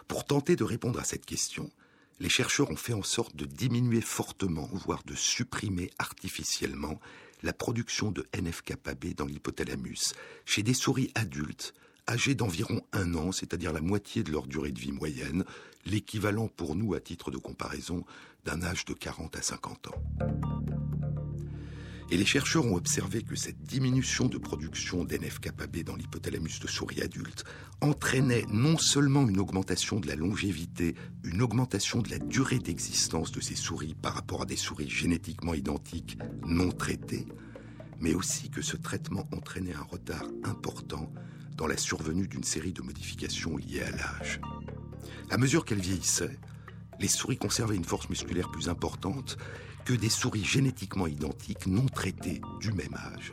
Pour 0.06 0.26
tenter 0.26 0.56
de 0.56 0.64
répondre 0.64 1.00
à 1.00 1.04
cette 1.04 1.24
question, 1.24 1.70
les 2.18 2.28
chercheurs 2.28 2.70
ont 2.70 2.76
fait 2.76 2.92
en 2.92 3.02
sorte 3.02 3.34
de 3.34 3.46
diminuer 3.46 4.02
fortement, 4.02 4.68
voire 4.72 5.02
de 5.04 5.14
supprimer 5.14 5.90
artificiellement, 5.98 7.00
la 7.42 7.52
production 7.52 8.10
de 8.10 8.26
NF-κB 8.34 9.14
dans 9.16 9.26
l'hypothalamus 9.26 10.14
chez 10.44 10.62
des 10.62 10.74
souris 10.74 11.10
adultes 11.14 11.74
âgées 12.08 12.34
d'environ 12.34 12.82
un 12.92 13.14
an, 13.14 13.32
c'est-à-dire 13.32 13.72
la 13.72 13.80
moitié 13.80 14.22
de 14.22 14.32
leur 14.32 14.46
durée 14.46 14.72
de 14.72 14.80
vie 14.80 14.92
moyenne, 14.92 15.44
l'équivalent 15.86 16.48
pour 16.48 16.74
nous 16.74 16.94
à 16.94 17.00
titre 17.00 17.30
de 17.30 17.38
comparaison 17.38 18.04
d'un 18.44 18.62
âge 18.62 18.84
de 18.84 18.94
40 18.94 19.36
à 19.36 19.42
50 19.42 19.88
ans. 19.88 20.89
Et 22.12 22.16
les 22.16 22.26
chercheurs 22.26 22.66
ont 22.66 22.74
observé 22.74 23.22
que 23.22 23.36
cette 23.36 23.62
diminution 23.62 24.26
de 24.26 24.36
production 24.36 25.04
d'NF-κB 25.04 25.84
dans 25.84 25.94
l'hypothalamus 25.94 26.58
de 26.60 26.66
souris 26.66 27.02
adultes 27.02 27.44
entraînait 27.80 28.46
non 28.50 28.76
seulement 28.78 29.28
une 29.28 29.38
augmentation 29.38 30.00
de 30.00 30.08
la 30.08 30.16
longévité, 30.16 30.96
une 31.22 31.40
augmentation 31.40 32.02
de 32.02 32.10
la 32.10 32.18
durée 32.18 32.58
d'existence 32.58 33.30
de 33.30 33.40
ces 33.40 33.54
souris 33.54 33.94
par 33.94 34.14
rapport 34.14 34.42
à 34.42 34.44
des 34.44 34.56
souris 34.56 34.90
génétiquement 34.90 35.54
identiques 35.54 36.18
non 36.44 36.72
traitées, 36.72 37.26
mais 38.00 38.14
aussi 38.14 38.50
que 38.50 38.60
ce 38.60 38.76
traitement 38.76 39.28
entraînait 39.32 39.74
un 39.74 39.82
retard 39.82 40.24
important 40.42 41.12
dans 41.56 41.68
la 41.68 41.76
survenue 41.76 42.26
d'une 42.26 42.42
série 42.42 42.72
de 42.72 42.82
modifications 42.82 43.56
liées 43.56 43.82
à 43.82 43.90
l'âge. 43.92 44.40
À 45.30 45.38
mesure 45.38 45.64
qu'elles 45.64 45.80
vieillissaient, 45.80 46.40
les 46.98 47.08
souris 47.08 47.38
conservaient 47.38 47.76
une 47.76 47.84
force 47.84 48.08
musculaire 48.10 48.50
plus 48.50 48.68
importante 48.68 49.38
que 49.90 49.96
des 49.96 50.08
souris 50.08 50.44
génétiquement 50.44 51.08
identiques 51.08 51.66
non 51.66 51.86
traitées 51.86 52.40
du 52.60 52.70
même 52.70 52.94
âge. 52.94 53.32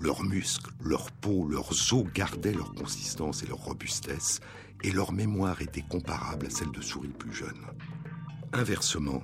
Leurs 0.00 0.24
muscles, 0.24 0.72
leur 0.82 1.12
peau, 1.12 1.46
leurs 1.46 1.70
os 1.92 2.04
gardaient 2.12 2.54
leur 2.54 2.74
consistance 2.74 3.44
et 3.44 3.46
leur 3.46 3.58
robustesse, 3.58 4.40
et 4.82 4.90
leur 4.90 5.12
mémoire 5.12 5.62
était 5.62 5.84
comparable 5.88 6.46
à 6.46 6.50
celle 6.50 6.72
de 6.72 6.80
souris 6.80 7.14
plus 7.16 7.32
jeunes. 7.32 7.66
Inversement, 8.52 9.22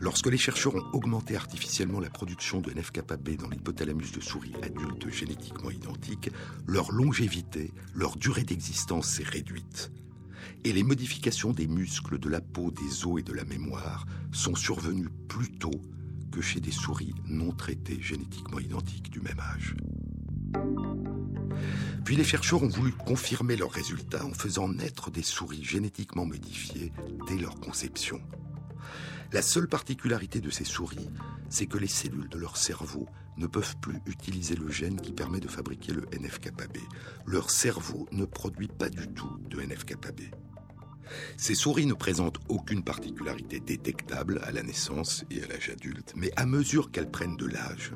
lorsque 0.00 0.28
les 0.28 0.38
chercheurs 0.38 0.76
ont 0.76 0.90
augmenté 0.94 1.36
artificiellement 1.36 2.00
la 2.00 2.08
production 2.08 2.62
de 2.62 2.70
NF-κB 2.70 3.36
dans 3.36 3.50
l'hypothalamus 3.50 4.12
de 4.12 4.22
souris 4.22 4.54
adultes 4.62 5.10
génétiquement 5.10 5.70
identiques, 5.70 6.30
leur 6.66 6.90
longévité, 6.90 7.70
leur 7.94 8.16
durée 8.16 8.44
d'existence 8.44 9.08
s'est 9.08 9.24
réduite. 9.24 9.92
Et 10.64 10.72
les 10.72 10.84
modifications 10.84 11.52
des 11.52 11.66
muscles, 11.66 12.18
de 12.18 12.30
la 12.30 12.40
peau, 12.40 12.70
des 12.70 13.04
os 13.04 13.20
et 13.20 13.22
de 13.22 13.34
la 13.34 13.44
mémoire 13.44 14.06
sont 14.32 14.54
survenues 14.54 15.10
plus 15.28 15.50
tôt 15.50 15.82
chez 16.40 16.60
des 16.60 16.70
souris 16.70 17.14
non 17.26 17.52
traitées 17.52 18.00
génétiquement 18.00 18.58
identiques 18.58 19.10
du 19.10 19.20
même 19.20 19.40
âge. 19.40 19.74
Puis 22.04 22.16
les 22.16 22.24
chercheurs 22.24 22.62
ont 22.62 22.68
voulu 22.68 22.92
confirmer 22.92 23.56
leurs 23.56 23.70
résultats 23.70 24.24
en 24.24 24.34
faisant 24.34 24.68
naître 24.68 25.10
des 25.10 25.22
souris 25.22 25.64
génétiquement 25.64 26.26
modifiées 26.26 26.92
dès 27.26 27.38
leur 27.38 27.58
conception. 27.60 28.20
La 29.32 29.42
seule 29.42 29.68
particularité 29.68 30.40
de 30.40 30.50
ces 30.50 30.64
souris, 30.64 31.08
c'est 31.48 31.66
que 31.66 31.78
les 31.78 31.88
cellules 31.88 32.28
de 32.28 32.38
leur 32.38 32.56
cerveau 32.56 33.08
ne 33.36 33.46
peuvent 33.46 33.76
plus 33.78 34.00
utiliser 34.06 34.54
le 34.54 34.70
gène 34.70 35.00
qui 35.00 35.12
permet 35.12 35.40
de 35.40 35.48
fabriquer 35.48 35.92
le 35.92 36.06
NF-κB. 36.12 36.78
Leur 37.26 37.50
cerveau 37.50 38.06
ne 38.12 38.24
produit 38.24 38.68
pas 38.68 38.88
du 38.88 39.08
tout 39.08 39.38
de 39.48 39.60
NF-κB. 39.60 40.34
Ces 41.36 41.54
souris 41.54 41.86
ne 41.86 41.94
présentent 41.94 42.38
aucune 42.48 42.82
particularité 42.82 43.60
détectable 43.60 44.40
à 44.44 44.52
la 44.52 44.62
naissance 44.62 45.24
et 45.30 45.42
à 45.42 45.46
l'âge 45.46 45.70
adulte, 45.70 46.12
mais 46.16 46.30
à 46.36 46.46
mesure 46.46 46.90
qu'elles 46.90 47.10
prennent 47.10 47.36
de 47.36 47.46
l'âge, 47.46 47.92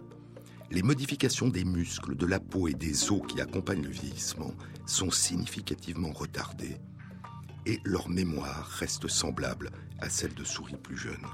les 0.71 0.83
modifications 0.83 1.49
des 1.49 1.64
muscles, 1.64 2.14
de 2.14 2.27
la 2.27 2.40
peau 2.40 2.68
et 2.68 2.75
des 2.75 3.11
os 3.11 3.23
qui 3.27 3.40
accompagnent 3.40 3.85
le 3.85 3.90
vieillissement 3.90 4.53
sont 4.85 5.11
significativement 5.11 6.12
retardées 6.12 6.77
et 7.64 7.81
leur 7.85 8.09
mémoire 8.09 8.66
reste 8.66 9.09
semblable 9.09 9.71
à 10.01 10.11
celle 10.11 10.35
de 10.35 10.44
souris 10.44 10.77
plus 10.77 10.97
jeunes. 10.97 11.27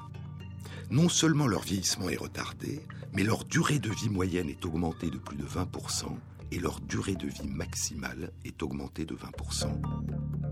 Non 0.90 1.08
seulement 1.08 1.46
leur 1.46 1.62
vieillissement 1.62 2.08
est 2.08 2.16
retardé, 2.16 2.80
mais 3.12 3.24
leur 3.24 3.44
durée 3.44 3.78
de 3.78 3.90
vie 3.90 4.08
moyenne 4.08 4.48
est 4.48 4.64
augmentée 4.64 5.10
de 5.10 5.18
plus 5.18 5.36
de 5.36 5.44
20% 5.44 6.06
et 6.50 6.58
leur 6.60 6.80
durée 6.80 7.16
de 7.16 7.26
vie 7.26 7.48
maximale 7.48 8.32
est 8.44 8.62
augmentée 8.62 9.04
de 9.04 9.14
20%. 9.16 10.43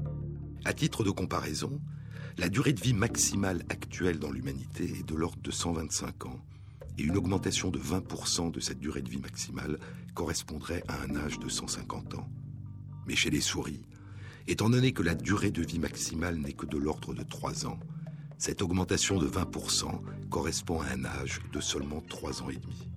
À 0.65 0.73
titre 0.73 1.03
de 1.03 1.11
comparaison, 1.11 1.81
la 2.39 2.49
durée 2.49 2.73
de 2.73 2.81
vie 2.81 2.95
maximale 2.95 3.65
actuelle 3.69 4.21
dans 4.21 4.31
l'humanité 4.31 4.85
est 4.85 5.09
de 5.09 5.17
l'ordre 5.17 5.43
de 5.43 5.51
125 5.51 6.27
ans, 6.27 6.41
et 6.99 7.03
une 7.03 7.17
augmentation 7.17 7.71
de 7.71 7.81
20% 7.81 8.53
de 8.53 8.61
cette 8.61 8.79
durée 8.79 9.03
de 9.03 9.11
vie 9.11 9.19
maximale 9.19 9.81
correspondrait 10.15 10.85
à 10.87 11.03
un 11.03 11.17
âge 11.17 11.41
de 11.41 11.49
150 11.49 12.15
ans. 12.15 12.29
Mais 13.07 13.17
chez 13.17 13.31
les 13.31 13.41
souris, 13.41 13.83
étant 14.47 14.71
donné 14.71 14.93
que 14.93 15.03
la 15.03 15.17
durée 15.17 15.51
de 15.51 15.63
vie 15.63 15.81
maximale 15.81 16.37
n'est 16.37 16.53
que 16.53 16.67
de 16.67 16.79
l'ordre 16.79 17.13
de 17.13 17.25
3 17.25 17.67
ans, 17.67 17.81
cette 18.39 18.63
augmentation 18.63 19.19
de 19.19 19.27
20% 19.27 20.01
correspond 20.31 20.81
à 20.81 20.91
un 20.91 21.05
âge 21.05 21.41
de 21.53 21.61
seulement 21.61 22.03
3 22.09 22.43
ans 22.43 22.51
et 22.51 22.57
demi. 22.57 22.89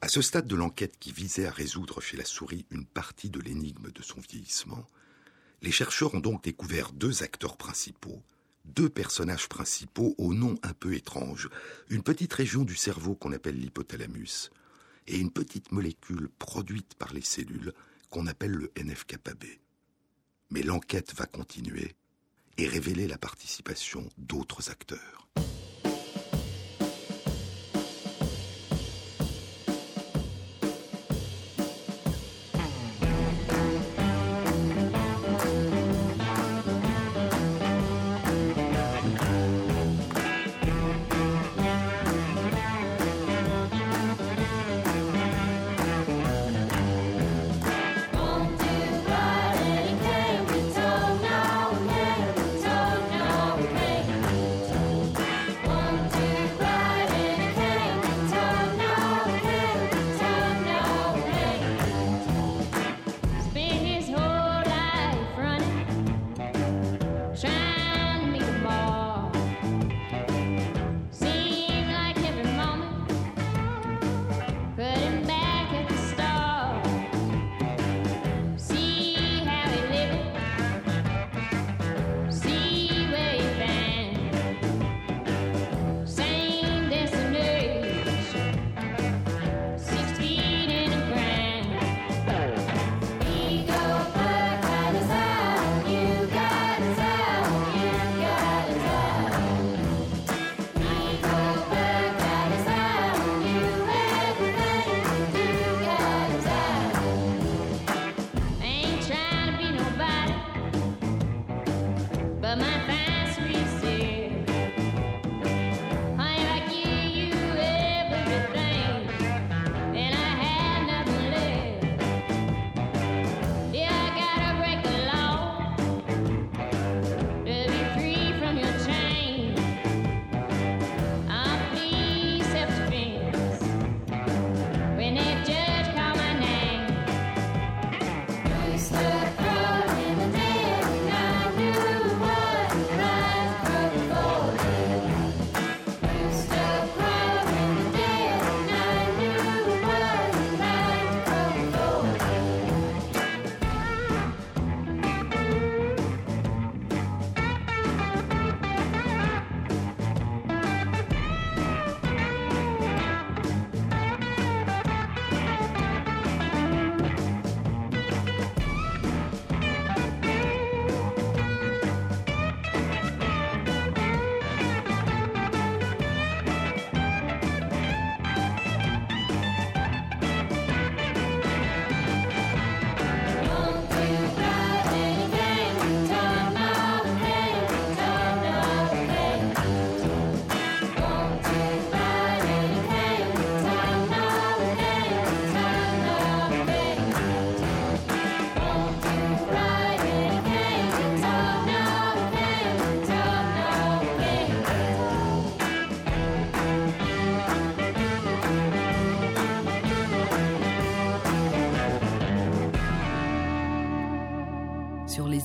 À 0.00 0.06
ce 0.08 0.22
stade 0.22 0.46
de 0.46 0.54
l'enquête 0.54 0.96
qui 1.00 1.10
visait 1.10 1.46
à 1.46 1.50
résoudre 1.50 2.00
chez 2.00 2.16
la 2.16 2.24
souris 2.24 2.66
une 2.70 2.86
partie 2.86 3.30
de 3.30 3.40
l'énigme 3.40 3.90
de 3.90 4.02
son 4.02 4.20
vieillissement, 4.20 4.86
les 5.64 5.72
chercheurs 5.72 6.14
ont 6.14 6.20
donc 6.20 6.44
découvert 6.44 6.92
deux 6.92 7.22
acteurs 7.22 7.56
principaux, 7.56 8.22
deux 8.66 8.90
personnages 8.90 9.48
principaux 9.48 10.14
au 10.18 10.34
nom 10.34 10.56
un 10.62 10.74
peu 10.74 10.92
étrange, 10.92 11.48
une 11.88 12.02
petite 12.02 12.34
région 12.34 12.64
du 12.64 12.76
cerveau 12.76 13.14
qu'on 13.14 13.32
appelle 13.32 13.58
l'hypothalamus 13.58 14.50
et 15.06 15.16
une 15.16 15.30
petite 15.30 15.72
molécule 15.72 16.28
produite 16.38 16.94
par 16.96 17.14
les 17.14 17.22
cellules 17.22 17.72
qu'on 18.10 18.26
appelle 18.26 18.52
le 18.52 18.72
NF-κB. 18.76 19.58
Mais 20.50 20.62
l'enquête 20.62 21.14
va 21.14 21.24
continuer 21.24 21.94
et 22.58 22.68
révéler 22.68 23.08
la 23.08 23.16
participation 23.16 24.06
d'autres 24.18 24.70
acteurs. 24.70 25.28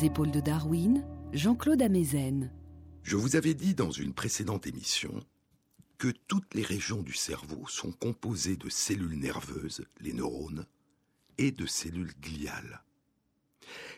Épaules 0.03 0.31
de 0.31 0.39
Darwin, 0.39 1.05
Jean-Claude 1.33 1.81
Amezen. 1.81 2.51
Je 3.03 3.15
vous 3.15 3.35
avais 3.35 3.53
dit 3.53 3.73
dans 3.73 3.91
une 3.91 4.13
précédente 4.13 4.67
émission 4.67 5.23
que 5.97 6.09
toutes 6.27 6.53
les 6.53 6.63
régions 6.63 7.01
du 7.01 7.13
cerveau 7.13 7.67
sont 7.67 7.91
composées 7.91 8.55
de 8.55 8.69
cellules 8.69 9.19
nerveuses, 9.19 9.85
les 9.99 10.13
neurones, 10.13 10.65
et 11.37 11.51
de 11.51 11.65
cellules 11.65 12.13
gliales. 12.21 12.83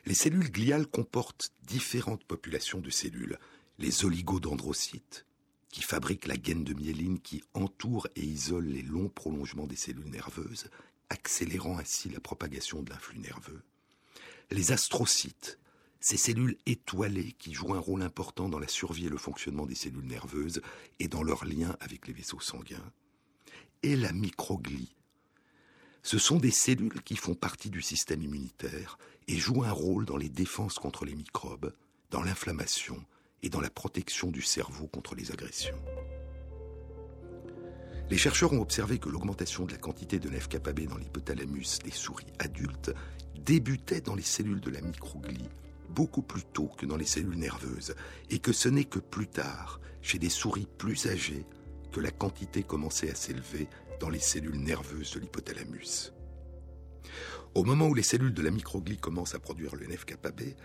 Les 0.05 0.13
cellules 0.13 0.51
gliales 0.51 0.87
comportent 0.87 1.51
différentes 1.63 2.23
populations 2.23 2.79
de 2.79 2.89
cellules. 2.89 3.37
Les 3.77 4.05
oligodendrocytes, 4.05 5.25
qui 5.69 5.81
fabriquent 5.81 6.27
la 6.27 6.37
gaine 6.37 6.63
de 6.63 6.73
myéline 6.73 7.19
qui 7.19 7.43
entoure 7.53 8.07
et 8.15 8.23
isole 8.23 8.65
les 8.65 8.81
longs 8.81 9.09
prolongements 9.09 9.67
des 9.67 9.75
cellules 9.75 10.09
nerveuses, 10.09 10.69
accélérant 11.09 11.77
ainsi 11.77 12.09
la 12.09 12.19
propagation 12.19 12.81
de 12.81 12.89
l'influx 12.89 13.19
nerveux. 13.19 13.61
Les 14.49 14.71
astrocytes, 14.71 15.59
ces 16.01 16.17
cellules 16.17 16.57
étoilées 16.65 17.33
qui 17.33 17.53
jouent 17.53 17.75
un 17.75 17.79
rôle 17.79 18.01
important 18.01 18.49
dans 18.49 18.59
la 18.59 18.67
survie 18.67 19.05
et 19.05 19.09
le 19.09 19.17
fonctionnement 19.17 19.67
des 19.67 19.75
cellules 19.75 20.05
nerveuses 20.05 20.61
et 20.99 21.07
dans 21.07 21.21
leur 21.21 21.45
lien 21.45 21.77
avec 21.79 22.07
les 22.07 22.13
vaisseaux 22.13 22.39
sanguins, 22.39 22.91
et 23.83 23.95
la 23.95 24.11
microglie. 24.11 24.95
Ce 26.01 26.17
sont 26.17 26.37
des 26.37 26.51
cellules 26.51 27.03
qui 27.03 27.15
font 27.15 27.35
partie 27.35 27.69
du 27.69 27.83
système 27.83 28.23
immunitaire 28.23 28.97
et 29.27 29.37
jouent 29.37 29.63
un 29.63 29.71
rôle 29.71 30.05
dans 30.05 30.17
les 30.17 30.29
défenses 30.29 30.79
contre 30.79 31.05
les 31.05 31.13
microbes, 31.13 31.71
dans 32.09 32.23
l'inflammation 32.23 33.05
et 33.43 33.49
dans 33.49 33.61
la 33.61 33.69
protection 33.69 34.31
du 34.31 34.41
cerveau 34.41 34.87
contre 34.87 35.13
les 35.13 35.31
agressions. 35.31 35.79
Les 38.09 38.17
chercheurs 38.17 38.53
ont 38.53 38.61
observé 38.61 38.97
que 38.97 39.07
l'augmentation 39.07 39.65
de 39.65 39.71
la 39.71 39.77
quantité 39.77 40.17
de 40.17 40.29
NF-κB 40.29 40.87
dans 40.87 40.97
l'hypothalamus 40.97 41.79
des 41.83 41.91
souris 41.91 42.33
adultes 42.39 42.91
débutait 43.35 44.01
dans 44.01 44.15
les 44.15 44.23
cellules 44.23 44.59
de 44.59 44.71
la 44.71 44.81
microglie 44.81 45.47
beaucoup 45.93 46.21
plus 46.21 46.43
tôt 46.43 46.69
que 46.77 46.86
dans 46.86 46.97
les 46.97 47.06
cellules 47.06 47.38
nerveuses, 47.38 47.95
et 48.30 48.39
que 48.39 48.54
ce 48.54 48.69
n'est 48.69 48.86
que 48.86 48.99
plus 48.99 49.27
tard, 49.27 49.80
chez 50.01 50.19
des 50.19 50.30
souris 50.30 50.67
plus 50.77 51.08
âgées, 51.08 51.45
que 51.91 51.99
la 51.99 52.12
quantité 52.12 52.63
commençait 52.63 53.12
à 53.12 53.15
s'élever 53.15 53.67
dans 53.99 54.10
les 54.10 54.19
cellules 54.19 54.60
nerveuses 54.60 55.13
de 55.13 55.19
l'hypothalamus. 55.19 56.13
Au 57.54 57.63
moment 57.63 57.88
où 57.88 57.93
les 57.93 58.04
cellules 58.04 58.34
de 58.34 58.41
la 58.41 58.51
microglie 58.51 58.97
commencent 58.97 59.36
à 59.36 59.39
produire 59.39 59.75
le 59.75 59.86
NF-κB, 59.86 60.56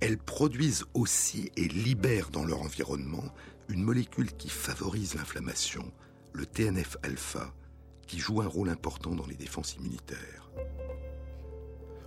elles 0.00 0.18
produisent 0.18 0.84
aussi 0.94 1.52
et 1.56 1.68
libèrent 1.68 2.30
dans 2.30 2.44
leur 2.44 2.60
environnement 2.60 3.32
une 3.68 3.84
molécule 3.84 4.32
qui 4.32 4.48
favorise 4.48 5.14
l'inflammation, 5.14 5.92
le 6.32 6.44
TNF-alpha, 6.44 7.54
qui 8.08 8.18
joue 8.18 8.42
un 8.42 8.48
rôle 8.48 8.68
important 8.68 9.14
dans 9.14 9.26
les 9.26 9.36
défenses 9.36 9.76
immunitaires. 9.76 10.50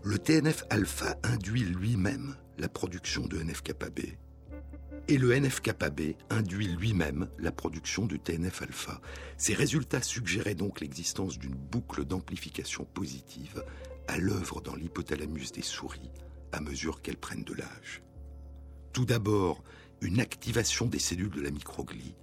Le 0.03 0.19
TNF-alpha 0.19 1.15
induit 1.23 1.63
lui-même 1.63 2.35
la 2.57 2.69
production 2.69 3.25
de 3.27 3.37
NF-kappa 3.37 3.89
B 3.89 4.01
et 5.07 5.17
le 5.17 5.35
NF-kappa 5.39 5.89
B 5.89 6.13
induit 6.29 6.67
lui-même 6.67 7.27
la 7.37 7.51
production 7.51 8.05
du 8.05 8.19
TNF-alpha. 8.19 9.01
Ces 9.37 9.53
résultats 9.53 10.01
suggéraient 10.01 10.55
donc 10.55 10.81
l'existence 10.81 11.37
d'une 11.37 11.53
boucle 11.53 12.05
d'amplification 12.05 12.85
positive 12.85 13.63
à 14.07 14.17
l'œuvre 14.17 14.61
dans 14.61 14.75
l'hypothalamus 14.75 15.51
des 15.51 15.61
souris 15.61 16.11
à 16.51 16.61
mesure 16.61 17.01
qu'elles 17.01 17.17
prennent 17.17 17.43
de 17.43 17.53
l'âge. 17.53 18.01
Tout 18.93 19.05
d'abord, 19.05 19.63
une 20.01 20.19
activation 20.19 20.85
des 20.87 20.99
cellules 20.99 21.29
de 21.29 21.41
la 21.41 21.51
microglie 21.51 22.15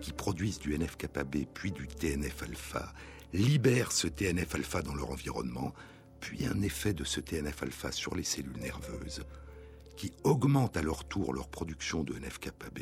qui 0.00 0.12
produisent 0.12 0.58
du 0.58 0.76
NF-kappa 0.76 1.24
B 1.24 1.44
puis 1.52 1.70
du 1.70 1.86
TNF-alpha 1.86 2.92
libère 3.32 3.92
ce 3.92 4.06
TNF-alpha 4.06 4.82
dans 4.82 4.94
leur 4.94 5.10
environnement, 5.10 5.74
puis 6.20 6.46
un 6.46 6.62
effet 6.62 6.94
de 6.94 7.04
ce 7.04 7.20
TNF-alpha 7.20 7.92
sur 7.92 8.14
les 8.14 8.22
cellules 8.22 8.58
nerveuses 8.58 9.24
qui 9.96 10.12
augmentent 10.24 10.76
à 10.76 10.82
leur 10.82 11.04
tour 11.04 11.32
leur 11.32 11.48
production 11.48 12.02
de 12.02 12.14
NF-kappa 12.14 12.70
B, 12.70 12.80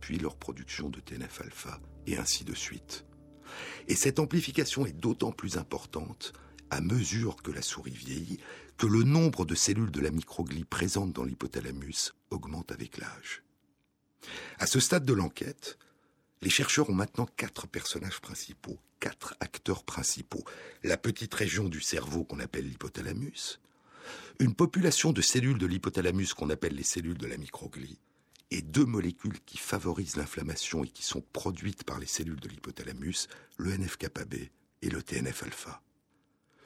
puis 0.00 0.18
leur 0.18 0.36
production 0.36 0.88
de 0.88 1.00
TNF-alpha, 1.00 1.80
et 2.06 2.16
ainsi 2.16 2.44
de 2.44 2.54
suite. 2.54 3.04
Et 3.86 3.94
cette 3.94 4.18
amplification 4.18 4.86
est 4.86 4.92
d'autant 4.92 5.32
plus 5.32 5.56
importante 5.56 6.32
à 6.70 6.80
mesure 6.80 7.36
que 7.36 7.50
la 7.50 7.62
souris 7.62 7.90
vieillit, 7.90 8.40
que 8.76 8.86
le 8.86 9.02
nombre 9.02 9.44
de 9.44 9.54
cellules 9.54 9.90
de 9.90 10.00
la 10.00 10.10
microglie 10.10 10.64
présentes 10.64 11.12
dans 11.12 11.24
l'hypothalamus 11.24 12.14
augmente 12.30 12.72
avec 12.72 12.98
l'âge. 12.98 13.42
À 14.58 14.66
ce 14.66 14.80
stade 14.80 15.04
de 15.04 15.14
l'enquête, 15.14 15.78
les 16.42 16.50
chercheurs 16.50 16.90
ont 16.90 16.94
maintenant 16.94 17.26
quatre 17.36 17.66
personnages 17.66 18.20
principaux, 18.20 18.78
quatre 19.00 19.34
acteurs 19.40 19.84
principaux. 19.84 20.44
La 20.84 20.96
petite 20.96 21.34
région 21.34 21.68
du 21.68 21.80
cerveau 21.80 22.24
qu'on 22.24 22.40
appelle 22.40 22.68
l'hypothalamus, 22.68 23.60
une 24.40 24.54
population 24.54 25.12
de 25.12 25.20
cellules 25.20 25.58
de 25.58 25.66
l'hypothalamus 25.66 26.34
qu'on 26.34 26.50
appelle 26.50 26.74
les 26.74 26.82
cellules 26.82 27.18
de 27.18 27.26
la 27.26 27.36
microglie, 27.36 27.98
et 28.50 28.62
deux 28.62 28.84
molécules 28.84 29.40
qui 29.44 29.58
favorisent 29.58 30.16
l'inflammation 30.16 30.84
et 30.84 30.88
qui 30.88 31.02
sont 31.02 31.22
produites 31.32 31.84
par 31.84 31.98
les 31.98 32.06
cellules 32.06 32.40
de 32.40 32.48
l'hypothalamus, 32.48 33.28
le 33.56 33.76
NF-kappa 33.76 34.24
B 34.24 34.34
et 34.82 34.90
le 34.90 35.02
TNF-alpha. 35.02 35.82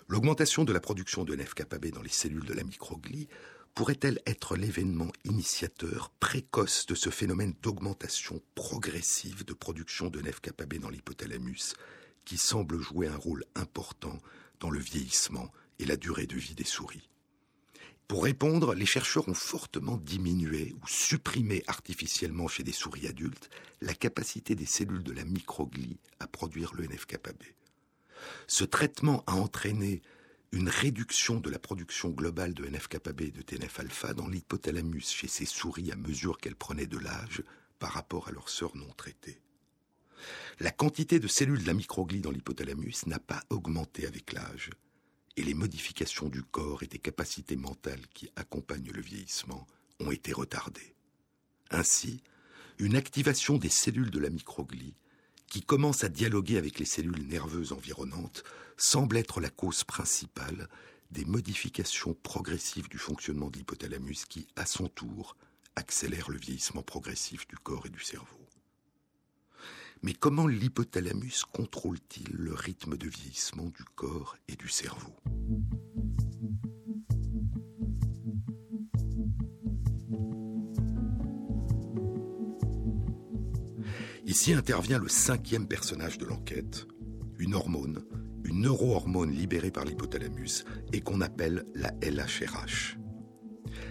L'augmentation 0.09 0.65
de 0.65 0.73
la 0.73 0.81
production 0.81 1.25
de 1.25 1.35
NF-kappa 1.35 1.79
B 1.79 1.87
dans 1.87 2.03
les 2.03 2.09
cellules 2.09 2.45
de 2.45 2.53
la 2.53 2.65
microglie 2.65 3.29
pourrait-elle 3.75 4.21
être 4.27 4.57
l'événement 4.57 5.11
initiateur 5.25 6.11
précoce 6.21 6.87
de 6.87 6.95
ce 6.95 7.11
phénomène 7.11 7.55
d'augmentation 7.63 8.43
progressive 8.55 9.45
de 9.45 9.55
production 9.55 10.09
de 10.09 10.21
NF-kappa 10.21 10.67
B 10.67 10.75
dans 10.75 10.91
l'hypothalamus 10.91 11.75
qui 12.25 12.37
semble 12.37 12.81
jouer 12.81 13.09
un 13.09 13.17
rôle 13.17 13.45
important 13.55 14.19
dans 14.61 14.71
le 14.71 14.79
vieillissement 14.79 15.51
et 15.79 15.85
la 15.85 15.97
durée 15.97 16.27
de 16.27 16.37
vie 16.37 16.55
des 16.55 16.65
souris? 16.65 17.09
Pour 18.13 18.25
répondre, 18.25 18.75
les 18.75 18.85
chercheurs 18.85 19.27
ont 19.27 19.33
fortement 19.33 19.97
diminué 19.97 20.75
ou 20.83 20.87
supprimé 20.87 21.63
artificiellement 21.67 22.47
chez 22.47 22.63
des 22.63 22.71
souris 22.71 23.07
adultes 23.07 23.49
la 23.81 23.95
capacité 23.95 24.55
des 24.55 24.67
cellules 24.67 25.03
de 25.03 25.13
la 25.13 25.25
microglie 25.25 25.97
à 26.21 26.27
produire 26.27 26.75
le 26.75 26.85
NF-kappa 26.85 27.33
B. 27.33 27.43
Ce 28.47 28.65
traitement 28.65 29.25
a 29.27 29.33
entraîné 29.33 30.03
une 30.51 30.69
réduction 30.69 31.41
de 31.41 31.49
la 31.49 31.59
production 31.59 32.11
globale 32.11 32.53
de 32.53 32.67
NF-kappa 32.67 33.15
B 33.15 33.23
et 33.23 33.31
de 33.31 33.41
TNF-alpha 33.41 34.13
dans 34.13 34.29
l'hypothalamus 34.29 35.09
chez 35.09 35.27
ces 35.27 35.47
souris 35.47 35.91
à 35.91 35.97
mesure 35.97 36.37
qu'elles 36.37 36.55
prenaient 36.55 36.85
de 36.85 36.99
l'âge 36.99 37.43
par 37.79 37.93
rapport 37.93 38.29
à 38.29 38.33
leurs 38.33 38.51
sœurs 38.51 38.77
non 38.77 38.93
traitées. 38.95 39.41
La 40.61 40.71
quantité 40.71 41.19
de 41.19 41.29
cellules 41.29 41.63
de 41.63 41.67
la 41.67 41.73
microglie 41.73 42.21
dans 42.21 42.31
l'hypothalamus 42.31 43.07
n'a 43.07 43.21
pas 43.21 43.43
augmenté 43.49 44.07
avec 44.07 44.35
l'âge, 44.35 44.69
et 45.37 45.43
les 45.43 45.55
modifications 45.55 46.29
du 46.29 46.43
corps 46.43 46.83
et 46.83 46.87
des 46.87 46.99
capacités 46.99 47.57
mentales 47.57 48.07
qui 48.15 48.31
accompagnent 48.37 48.91
le 48.93 49.01
vieillissement 49.01 49.67
ont 50.01 50.11
été 50.11 50.33
retardées. 50.33 50.95
Ainsi, 51.71 52.23
une 52.79 52.97
activation 52.97 53.57
des 53.57 53.69
cellules 53.69 54.11
de 54.11 54.19
la 54.19 54.31
microglie, 54.31 54.95
qui 55.47 55.63
commence 55.63 56.03
à 56.03 56.09
dialoguer 56.09 56.57
avec 56.57 56.79
les 56.79 56.87
cellules 56.87 57.27
nerveuses 57.27 57.73
environnantes, 57.73 58.43
semble 58.77 59.19
être 59.19 59.41
la 59.41 59.51
cause 59.51 59.85
principale 59.85 60.69
des 61.11 61.27
modifications 61.27 62.15
progressives 62.15 62.89
du 62.89 62.99
fonctionnement 62.99 63.51
de 63.51 63.59
l'hypothalamus 63.59 64.25
qui, 64.27 64.47
à 64.57 64.65
son 64.65 64.89
tour, 64.89 65.37
accélère 65.77 66.31
le 66.31 66.39
vieillissement 66.39 66.83
progressif 66.83 67.47
du 67.49 67.57
corps 67.57 67.87
et 67.87 67.91
du 67.91 68.01
cerveau. 68.01 68.42
Mais 70.03 70.15
comment 70.15 70.49
l'hypothalamus 70.49 71.45
contrôle-t-il 71.53 72.35
le 72.35 72.55
rythme 72.55 72.97
de 72.97 73.09
vieillissement 73.09 73.67
du 73.67 73.85
corps 73.95 74.37
et 74.49 74.57
du 74.57 74.69
cerveau? 74.69 75.15
Ici 84.27 84.55
intervient 84.55 84.99
le 84.99 85.09
cinquième 85.09 85.69
personnage 85.69 86.19
de 86.19 86.25
l'enquête, 86.25 86.87
une 87.39 87.55
hormone, 87.55 88.05
une 88.45 88.63
neurohormone 88.63 89.31
libérée 89.31 89.71
par 89.71 89.85
l'hypothalamus 89.85 90.65
et 90.93 91.01
qu'on 91.01 91.21
appelle 91.21 91.65
la 91.75 91.93
LHRH. 92.03 93.02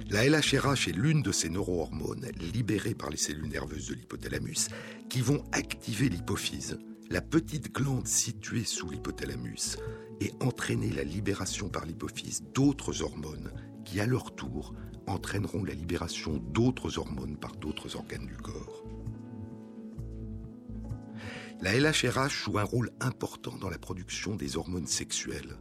La 0.10 0.28
LHRH 0.28 0.90
est 0.90 0.96
l'une 0.96 1.22
de 1.22 1.32
ces 1.32 1.50
neurohormones 1.50 2.28
libérées 2.54 2.96
par 2.96 3.10
les 3.10 3.18
cellules 3.18 3.48
nerveuses 3.48 3.88
de 3.88 3.96
l'hypothalamus 3.96 4.70
qui 5.10 5.22
vont 5.22 5.44
activer 5.52 6.10
l'hypophyse, 6.10 6.80
la 7.10 7.22
petite 7.22 7.74
glande 7.74 8.08
située 8.08 8.64
sous 8.64 8.90
l'hypothalamus, 8.90 9.78
et 10.20 10.32
entraîner 10.42 10.90
la 10.90 11.04
libération 11.04 11.70
par 11.70 11.86
l'hypophyse 11.86 12.44
d'autres 12.54 13.02
hormones 13.02 13.52
qui, 13.86 14.00
à 14.00 14.06
leur 14.06 14.36
tour, 14.36 14.74
entraîneront 15.08 15.64
la 15.64 15.74
libération 15.74 16.38
d'autres 16.38 16.98
hormones 16.98 17.38
par 17.38 17.56
d'autres 17.56 17.96
organes 17.96 18.28
du 18.28 18.38
corps. 18.38 18.84
La 21.62 21.78
LHRH 21.78 22.46
joue 22.46 22.58
un 22.58 22.64
rôle 22.64 22.92
important 23.00 23.56
dans 23.58 23.70
la 23.70 23.78
production 23.78 24.36
des 24.36 24.58
hormones 24.58 24.88
sexuelles, 24.88 25.58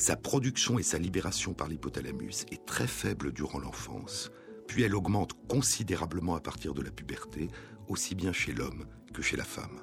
sa 0.00 0.16
production 0.16 0.78
et 0.78 0.82
sa 0.82 0.96
libération 0.96 1.52
par 1.52 1.68
l'hypothalamus 1.68 2.46
est 2.50 2.64
très 2.64 2.86
faible 2.86 3.32
durant 3.32 3.58
l'enfance, 3.58 4.30
puis 4.66 4.82
elle 4.82 4.94
augmente 4.94 5.34
considérablement 5.46 6.34
à 6.34 6.40
partir 6.40 6.72
de 6.72 6.80
la 6.80 6.90
puberté, 6.90 7.50
aussi 7.86 8.14
bien 8.14 8.32
chez 8.32 8.52
l'homme 8.54 8.86
que 9.12 9.20
chez 9.20 9.36
la 9.36 9.44
femme. 9.44 9.82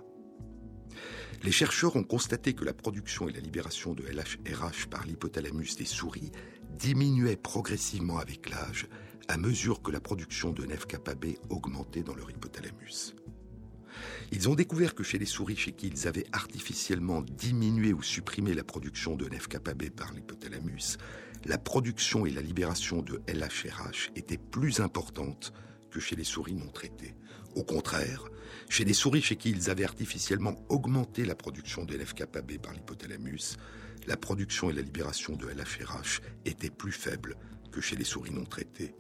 Les 1.43 1.51
chercheurs 1.51 1.95
ont 1.95 2.03
constaté 2.03 2.56
que 2.56 2.65
la 2.65 2.73
production 2.73 3.30
et 3.30 3.32
la 3.32 3.39
libération 3.39 3.93
de 3.93 4.01
LHRH 4.08 4.88
par 4.89 5.06
l'hypothalamus 5.06 5.75
des 5.77 5.86
souris 5.86 6.32
diminuaient 6.80 7.36
progressivement 7.36 8.17
avec 8.17 8.49
l'âge 8.49 8.88
à 9.27 9.38
mesure 9.38 9.84
que 9.84 9.91
la 9.91 9.99
production 9.99 10.51
de 10.51 10.65
NF-kappa 10.65 11.13
B 11.13 11.36
augmentait 11.49 12.01
dans 12.01 12.15
leur 12.15 12.32
hypothalamus. 12.32 13.13
Ils 14.38 14.50
ont 14.50 14.54
découvert 14.54 14.93
que 14.93 15.02
chez 15.02 15.17
les 15.17 15.26
souris 15.26 15.56
chez 15.56 15.71
qui 15.71 15.88
ils 15.88 16.08
avaient 16.08 16.28
artificiellement 16.32 17.23
diminué 17.23 17.91
ou 17.91 18.04
supprimé 18.04 18.54
la 18.54 18.63
production 18.63 19.15
de 19.15 19.26
NF-kappa 19.28 19.73
B 19.73 19.89
par 19.89 20.13
l'hypothalamus, 20.13 21.00
la 21.45 21.58
production 21.58 22.23
et 22.28 22.30
la 22.30 22.43
libération 22.43 23.02
de 23.02 23.19
LHRH 23.28 24.12
étaient 24.15 24.38
plus 24.38 24.80
importantes 24.80 25.54
que 25.89 26.00
chez 26.00 26.15
les 26.15 26.23
souris 26.23 26.54
non 26.54 26.67
traitées. 26.67 27.15
Au 27.56 27.63
contraire, 27.63 28.26
chez 28.69 28.86
les 28.86 28.93
souris 28.93 29.23
chez 29.23 29.38
qui 29.38 29.50
ils 29.50 29.71
avaient 29.71 29.86
artificiellement 29.86 30.56
augmenté 30.69 31.26
la 31.26 31.34
production 31.34 31.84
de 31.84 31.97
NF-kappa 31.97 32.43
B 32.43 32.60
par 32.60 32.73
l'hypothalamus, 32.73 33.58
la 34.06 34.17
production 34.17 34.69
et 34.69 34.73
la 34.73 34.84
libération 34.84 35.36
de 35.36 35.47
LHRH 35.47 36.21
étaient 36.45 36.69
plus 36.69 36.91
faibles 36.91 37.38
que 37.71 37.82
chez 37.82 37.95
les 37.95 38.06
souris 38.06 38.36
non 38.36 38.45
traitées. 38.45 38.93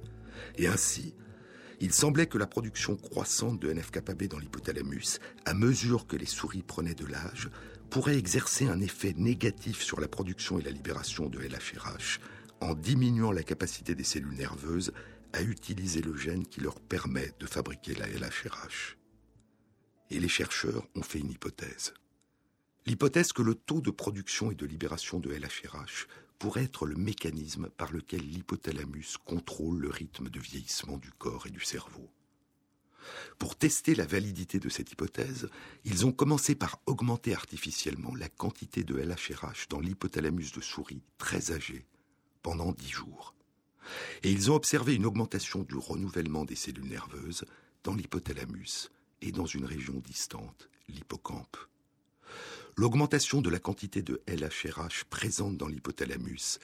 Et 0.57 0.65
ainsi, 0.65 1.13
il 1.79 1.93
semblait 1.93 2.27
que 2.27 2.37
la 2.37 2.47
production 2.47 2.95
croissante 2.95 3.59
de 3.59 3.71
NF-kappa 3.71 4.15
B 4.15 4.23
dans 4.23 4.39
l'hypothalamus, 4.39 5.19
à 5.45 5.53
mesure 5.53 6.07
que 6.07 6.15
les 6.15 6.25
souris 6.25 6.63
prenaient 6.63 6.95
de 6.95 7.05
l'âge, 7.05 7.49
pourrait 7.89 8.17
exercer 8.17 8.67
un 8.67 8.81
effet 8.81 9.13
négatif 9.15 9.81
sur 9.81 9.99
la 9.99 10.07
production 10.07 10.59
et 10.59 10.63
la 10.63 10.71
libération 10.71 11.29
de 11.29 11.39
LHRH 11.39 12.19
en 12.61 12.73
diminuant 12.73 13.31
la 13.31 13.43
capacité 13.43 13.95
des 13.95 14.03
cellules 14.03 14.35
nerveuses 14.35 14.91
à 15.33 15.41
utiliser 15.41 16.01
le 16.01 16.15
gène 16.15 16.45
qui 16.45 16.61
leur 16.61 16.79
permet 16.79 17.31
de 17.39 17.45
fabriquer 17.45 17.93
la 17.93 18.07
LHRH. 18.07 18.97
Et 20.09 20.19
les 20.19 20.27
chercheurs 20.27 20.87
ont 20.95 21.03
fait 21.03 21.19
une 21.19 21.31
hypothèse. 21.31 21.93
L'hypothèse 22.85 23.33
que 23.33 23.41
le 23.41 23.53
taux 23.53 23.81
de 23.81 23.91
production 23.91 24.49
et 24.49 24.55
de 24.55 24.65
libération 24.65 25.19
de 25.19 25.29
LHRH 25.29 26.07
pour 26.39 26.57
être 26.57 26.85
le 26.85 26.95
mécanisme 26.95 27.69
par 27.69 27.91
lequel 27.91 28.21
l'hypothalamus 28.21 29.17
contrôle 29.25 29.79
le 29.79 29.89
rythme 29.89 30.29
de 30.29 30.39
vieillissement 30.39 30.97
du 30.97 31.11
corps 31.11 31.47
et 31.47 31.51
du 31.51 31.61
cerveau. 31.61 32.09
Pour 33.39 33.55
tester 33.55 33.95
la 33.95 34.05
validité 34.05 34.59
de 34.59 34.69
cette 34.69 34.91
hypothèse, 34.91 35.49
ils 35.85 36.05
ont 36.05 36.11
commencé 36.11 36.55
par 36.55 36.81
augmenter 36.85 37.33
artificiellement 37.33 38.15
la 38.15 38.29
quantité 38.29 38.83
de 38.83 38.95
LHRH 38.95 39.69
dans 39.69 39.79
l'hypothalamus 39.79 40.51
de 40.53 40.61
souris 40.61 41.01
très 41.17 41.51
âgée 41.51 41.85
pendant 42.41 42.71
dix 42.71 42.89
jours. 42.89 43.33
Et 44.23 44.31
ils 44.31 44.51
ont 44.51 44.55
observé 44.55 44.95
une 44.95 45.05
augmentation 45.05 45.63
du 45.63 45.75
renouvellement 45.75 46.45
des 46.45 46.55
cellules 46.55 46.89
nerveuses 46.89 47.45
dans 47.83 47.93
l'hypothalamus 47.93 48.91
et 49.21 49.31
dans 49.31 49.45
une 49.45 49.65
région 49.65 49.99
distante, 49.99 50.69
l'hippocampe. 50.89 51.57
L'augmentation 52.77 53.41
de 53.41 53.49
la 53.49 53.59
quantité 53.59 54.03
de 54.03 54.21
LHRH 54.27 55.05
présente 55.09 55.57
dans 55.57 55.67
l'hypothalamus 55.67 56.59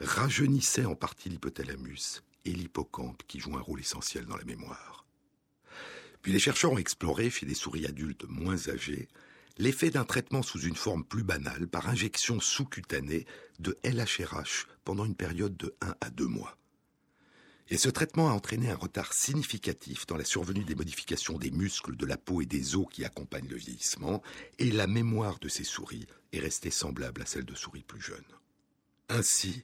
rajeunissait 0.00 0.86
en 0.86 0.94
partie 0.94 1.28
l'hypothalamus 1.28 2.22
et 2.46 2.52
l'hippocampe 2.52 3.22
qui 3.28 3.38
joue 3.38 3.56
un 3.56 3.60
rôle 3.60 3.80
essentiel 3.80 4.24
dans 4.24 4.36
la 4.36 4.44
mémoire. 4.44 5.04
Puis 6.22 6.32
les 6.32 6.38
chercheurs 6.38 6.72
ont 6.72 6.78
exploré, 6.78 7.28
chez 7.30 7.46
des 7.46 7.54
souris 7.54 7.86
adultes 7.86 8.24
moins 8.28 8.68
âgées, 8.68 9.08
l'effet 9.58 9.90
d'un 9.90 10.04
traitement 10.04 10.42
sous 10.42 10.60
une 10.60 10.76
forme 10.76 11.04
plus 11.04 11.22
banale 11.22 11.68
par 11.68 11.88
injection 11.88 12.40
sous-cutanée 12.40 13.26
de 13.58 13.76
LHRH 13.84 14.66
pendant 14.84 15.04
une 15.04 15.16
période 15.16 15.56
de 15.56 15.74
1 15.82 15.94
à 16.00 16.10
2 16.10 16.26
mois. 16.26 16.56
Et 17.70 17.76
ce 17.76 17.90
traitement 17.90 18.30
a 18.30 18.32
entraîné 18.32 18.70
un 18.70 18.76
retard 18.76 19.12
significatif 19.12 20.06
dans 20.06 20.16
la 20.16 20.24
survenue 20.24 20.64
des 20.64 20.74
modifications 20.74 21.36
des 21.36 21.50
muscles, 21.50 21.96
de 21.96 22.06
la 22.06 22.16
peau 22.16 22.40
et 22.40 22.46
des 22.46 22.76
os 22.76 22.86
qui 22.90 23.04
accompagnent 23.04 23.48
le 23.48 23.56
vieillissement, 23.56 24.22
et 24.58 24.70
la 24.70 24.86
mémoire 24.86 25.38
de 25.38 25.48
ces 25.48 25.64
souris 25.64 26.06
est 26.32 26.40
restée 26.40 26.70
semblable 26.70 27.20
à 27.20 27.26
celle 27.26 27.44
de 27.44 27.54
souris 27.54 27.82
plus 27.82 28.00
jeunes. 28.00 28.24
Ainsi, 29.10 29.62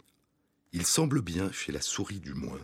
il 0.72 0.84
semble 0.84 1.22
bien, 1.22 1.50
chez 1.50 1.72
la 1.72 1.80
souris 1.80 2.20
du 2.20 2.34
moins, 2.34 2.60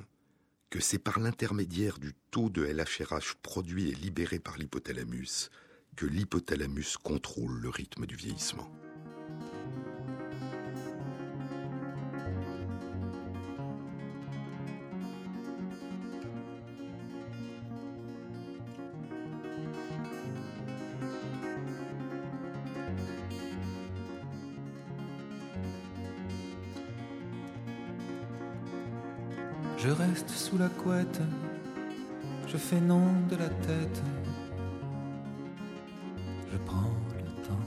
que 0.68 0.80
c'est 0.80 0.98
par 0.98 1.18
l'intermédiaire 1.18 1.98
du 1.98 2.14
taux 2.30 2.50
de 2.50 2.62
LHRH 2.62 3.34
produit 3.42 3.88
et 3.88 3.94
libéré 3.94 4.38
par 4.38 4.58
l'hypothalamus 4.58 5.50
que 5.96 6.06
l'hypothalamus 6.06 6.96
contrôle 6.96 7.60
le 7.60 7.68
rythme 7.68 8.06
du 8.06 8.14
vieillissement. 8.14 8.70
Sous 30.50 30.58
la 30.58 30.68
couette, 30.68 31.20
je 32.48 32.56
fais 32.56 32.80
non 32.80 33.06
de 33.30 33.36
la 33.36 33.48
tête, 33.48 34.02
je 36.50 36.58
prends 36.66 36.96
le 37.16 37.46
temps. 37.46 37.66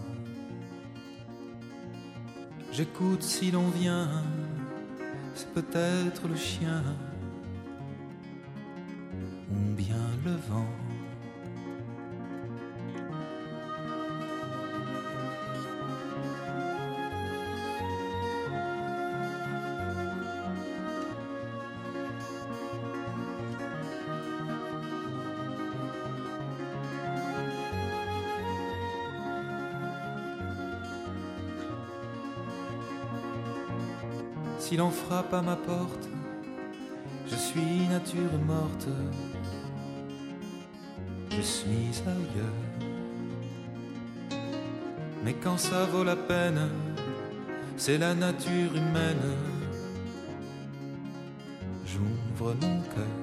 J'écoute 2.74 3.24
si 3.24 3.52
l'on 3.52 3.70
vient, 3.70 4.10
c'est 5.34 5.50
peut-être 5.54 6.28
le 6.28 6.36
chien 6.36 6.84
à 35.20 35.41
ma 35.41 35.55
porte, 35.55 36.09
je 37.28 37.36
suis 37.36 37.88
nature 37.88 38.39
morte, 38.47 38.88
je 41.30 41.41
suis 41.41 41.91
ailleurs. 42.07 42.80
Mais 45.24 45.34
quand 45.34 45.57
ça 45.57 45.86
vaut 45.86 46.03
la 46.03 46.16
peine, 46.16 46.68
c'est 47.78 47.99
la 47.99 48.16
nature 48.16 48.76
humaine. 48.76 49.30
J'ouvre 51.86 52.55
mon 52.61 52.82
cœur. 52.93 53.18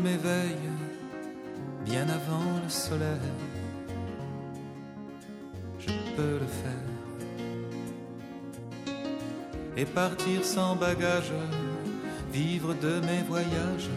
M'éveille 0.00 0.68
bien 1.84 2.08
avant 2.08 2.60
le 2.62 2.68
soleil. 2.68 3.30
Je 5.78 5.92
peux 6.16 6.38
le 6.38 6.46
faire. 6.46 6.86
Et 9.76 9.84
partir 9.84 10.44
sans 10.44 10.76
bagage, 10.76 11.32
vivre 12.32 12.74
de 12.74 13.00
mes 13.00 13.22
voyages 13.22 13.90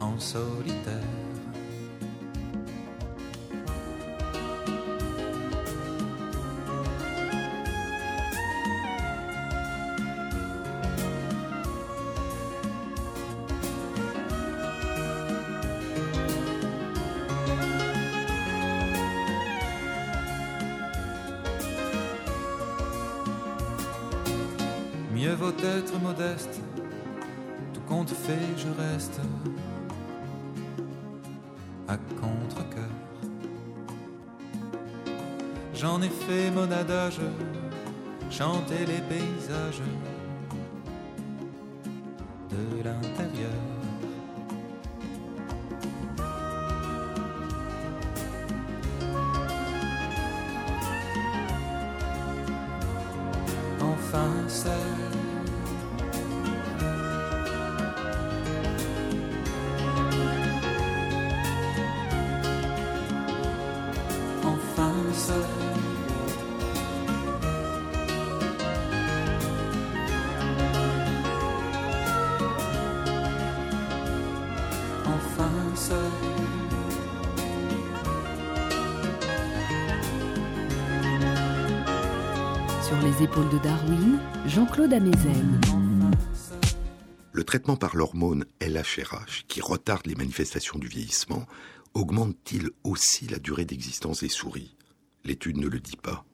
en 0.00 0.18
solitaire. 0.18 1.21
Les 83.02 83.24
épaules 83.24 83.48
de 83.48 83.58
Darwin, 83.58 84.18
Jean-Claude 84.46 84.92
Amezen. 84.92 85.60
Le 87.32 87.44
traitement 87.44 87.76
par 87.76 87.96
l'hormone 87.96 88.44
LHRH, 88.60 89.44
qui 89.48 89.60
retarde 89.60 90.06
les 90.06 90.14
manifestations 90.14 90.78
du 90.78 90.86
vieillissement, 90.86 91.46
augmente-t-il 91.94 92.70
aussi 92.84 93.26
la 93.26 93.38
durée 93.38 93.64
d'existence 93.64 94.20
des 94.20 94.28
souris? 94.28 94.76
L'étude 95.24 95.56
ne 95.56 95.66
le 95.66 95.80
dit 95.80 95.96
pas. 95.96 96.24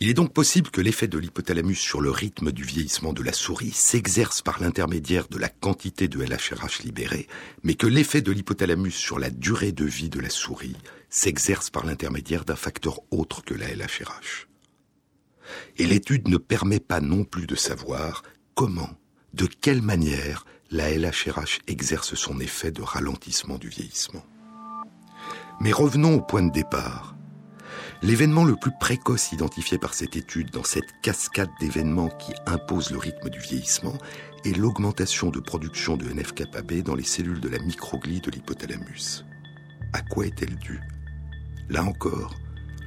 Il 0.00 0.08
est 0.08 0.14
donc 0.14 0.32
possible 0.32 0.70
que 0.70 0.80
l'effet 0.80 1.08
de 1.08 1.18
l'hypothalamus 1.18 1.80
sur 1.80 2.00
le 2.00 2.10
rythme 2.10 2.52
du 2.52 2.62
vieillissement 2.62 3.12
de 3.12 3.22
la 3.22 3.32
souris 3.32 3.72
s'exerce 3.72 4.42
par 4.42 4.60
l'intermédiaire 4.60 5.28
de 5.28 5.38
la 5.38 5.48
quantité 5.48 6.06
de 6.06 6.22
LHRH 6.22 6.82
libérée, 6.84 7.26
mais 7.62 7.74
que 7.74 7.86
l'effet 7.86 8.22
de 8.22 8.32
l'hypothalamus 8.32 8.94
sur 8.94 9.18
la 9.18 9.30
durée 9.30 9.72
de 9.72 9.84
vie 9.84 10.10
de 10.10 10.20
la 10.20 10.30
souris 10.30 10.76
s'exerce 11.10 11.70
par 11.70 11.86
l'intermédiaire 11.86 12.44
d'un 12.44 12.56
facteur 12.56 13.00
autre 13.10 13.42
que 13.44 13.54
la 13.54 13.68
LHRH. 13.74 14.48
Et 15.76 15.86
l'étude 15.86 16.28
ne 16.28 16.36
permet 16.36 16.80
pas 16.80 17.00
non 17.00 17.24
plus 17.24 17.46
de 17.46 17.54
savoir 17.54 18.22
comment, 18.54 18.90
de 19.34 19.46
quelle 19.46 19.82
manière 19.82 20.44
la 20.70 20.90
LHRH 20.90 21.60
exerce 21.66 22.14
son 22.14 22.40
effet 22.40 22.70
de 22.70 22.82
ralentissement 22.82 23.58
du 23.58 23.68
vieillissement. 23.68 24.24
Mais 25.60 25.72
revenons 25.72 26.14
au 26.14 26.20
point 26.20 26.42
de 26.42 26.52
départ. 26.52 27.14
L'événement 28.02 28.44
le 28.44 28.56
plus 28.56 28.72
précoce 28.80 29.30
identifié 29.30 29.78
par 29.78 29.94
cette 29.94 30.16
étude 30.16 30.50
dans 30.50 30.64
cette 30.64 30.90
cascade 31.02 31.50
d'événements 31.60 32.08
qui 32.08 32.32
impose 32.46 32.90
le 32.90 32.98
rythme 32.98 33.30
du 33.30 33.38
vieillissement 33.38 33.96
est 34.44 34.56
l'augmentation 34.56 35.30
de 35.30 35.38
production 35.38 35.96
de 35.96 36.08
NF-κB 36.08 36.82
dans 36.82 36.96
les 36.96 37.04
cellules 37.04 37.40
de 37.40 37.48
la 37.48 37.60
microglie 37.60 38.20
de 38.20 38.30
l'hypothalamus. 38.30 39.24
À 39.92 40.00
quoi 40.02 40.26
est-elle 40.26 40.56
due? 40.56 40.80
Là 41.68 41.84
encore, 41.84 42.34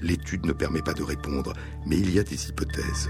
l'étude 0.02 0.46
ne 0.46 0.54
permet 0.54 0.82
pas 0.82 0.94
de 0.94 1.04
répondre, 1.04 1.54
mais 1.86 1.98
il 1.98 2.12
y 2.12 2.20
a 2.20 2.24
des 2.24 2.50
hypothèses. 2.50 3.10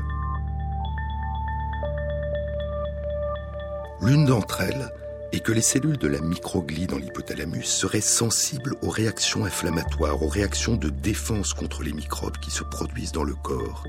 L'une 4.01 4.25
d'entre 4.25 4.61
elles 4.61 4.91
est 5.31 5.39
que 5.39 5.51
les 5.51 5.61
cellules 5.61 5.97
de 5.97 6.07
la 6.07 6.21
microglie 6.21 6.87
dans 6.87 6.97
l'hypothalamus 6.97 7.65
seraient 7.65 8.01
sensibles 8.01 8.75
aux 8.81 8.89
réactions 8.89 9.45
inflammatoires, 9.45 10.21
aux 10.21 10.27
réactions 10.27 10.75
de 10.75 10.89
défense 10.89 11.53
contre 11.53 11.83
les 11.83 11.93
microbes 11.93 12.37
qui 12.37 12.51
se 12.51 12.63
produisent 12.63 13.11
dans 13.11 13.23
le 13.23 13.35
corps 13.35 13.85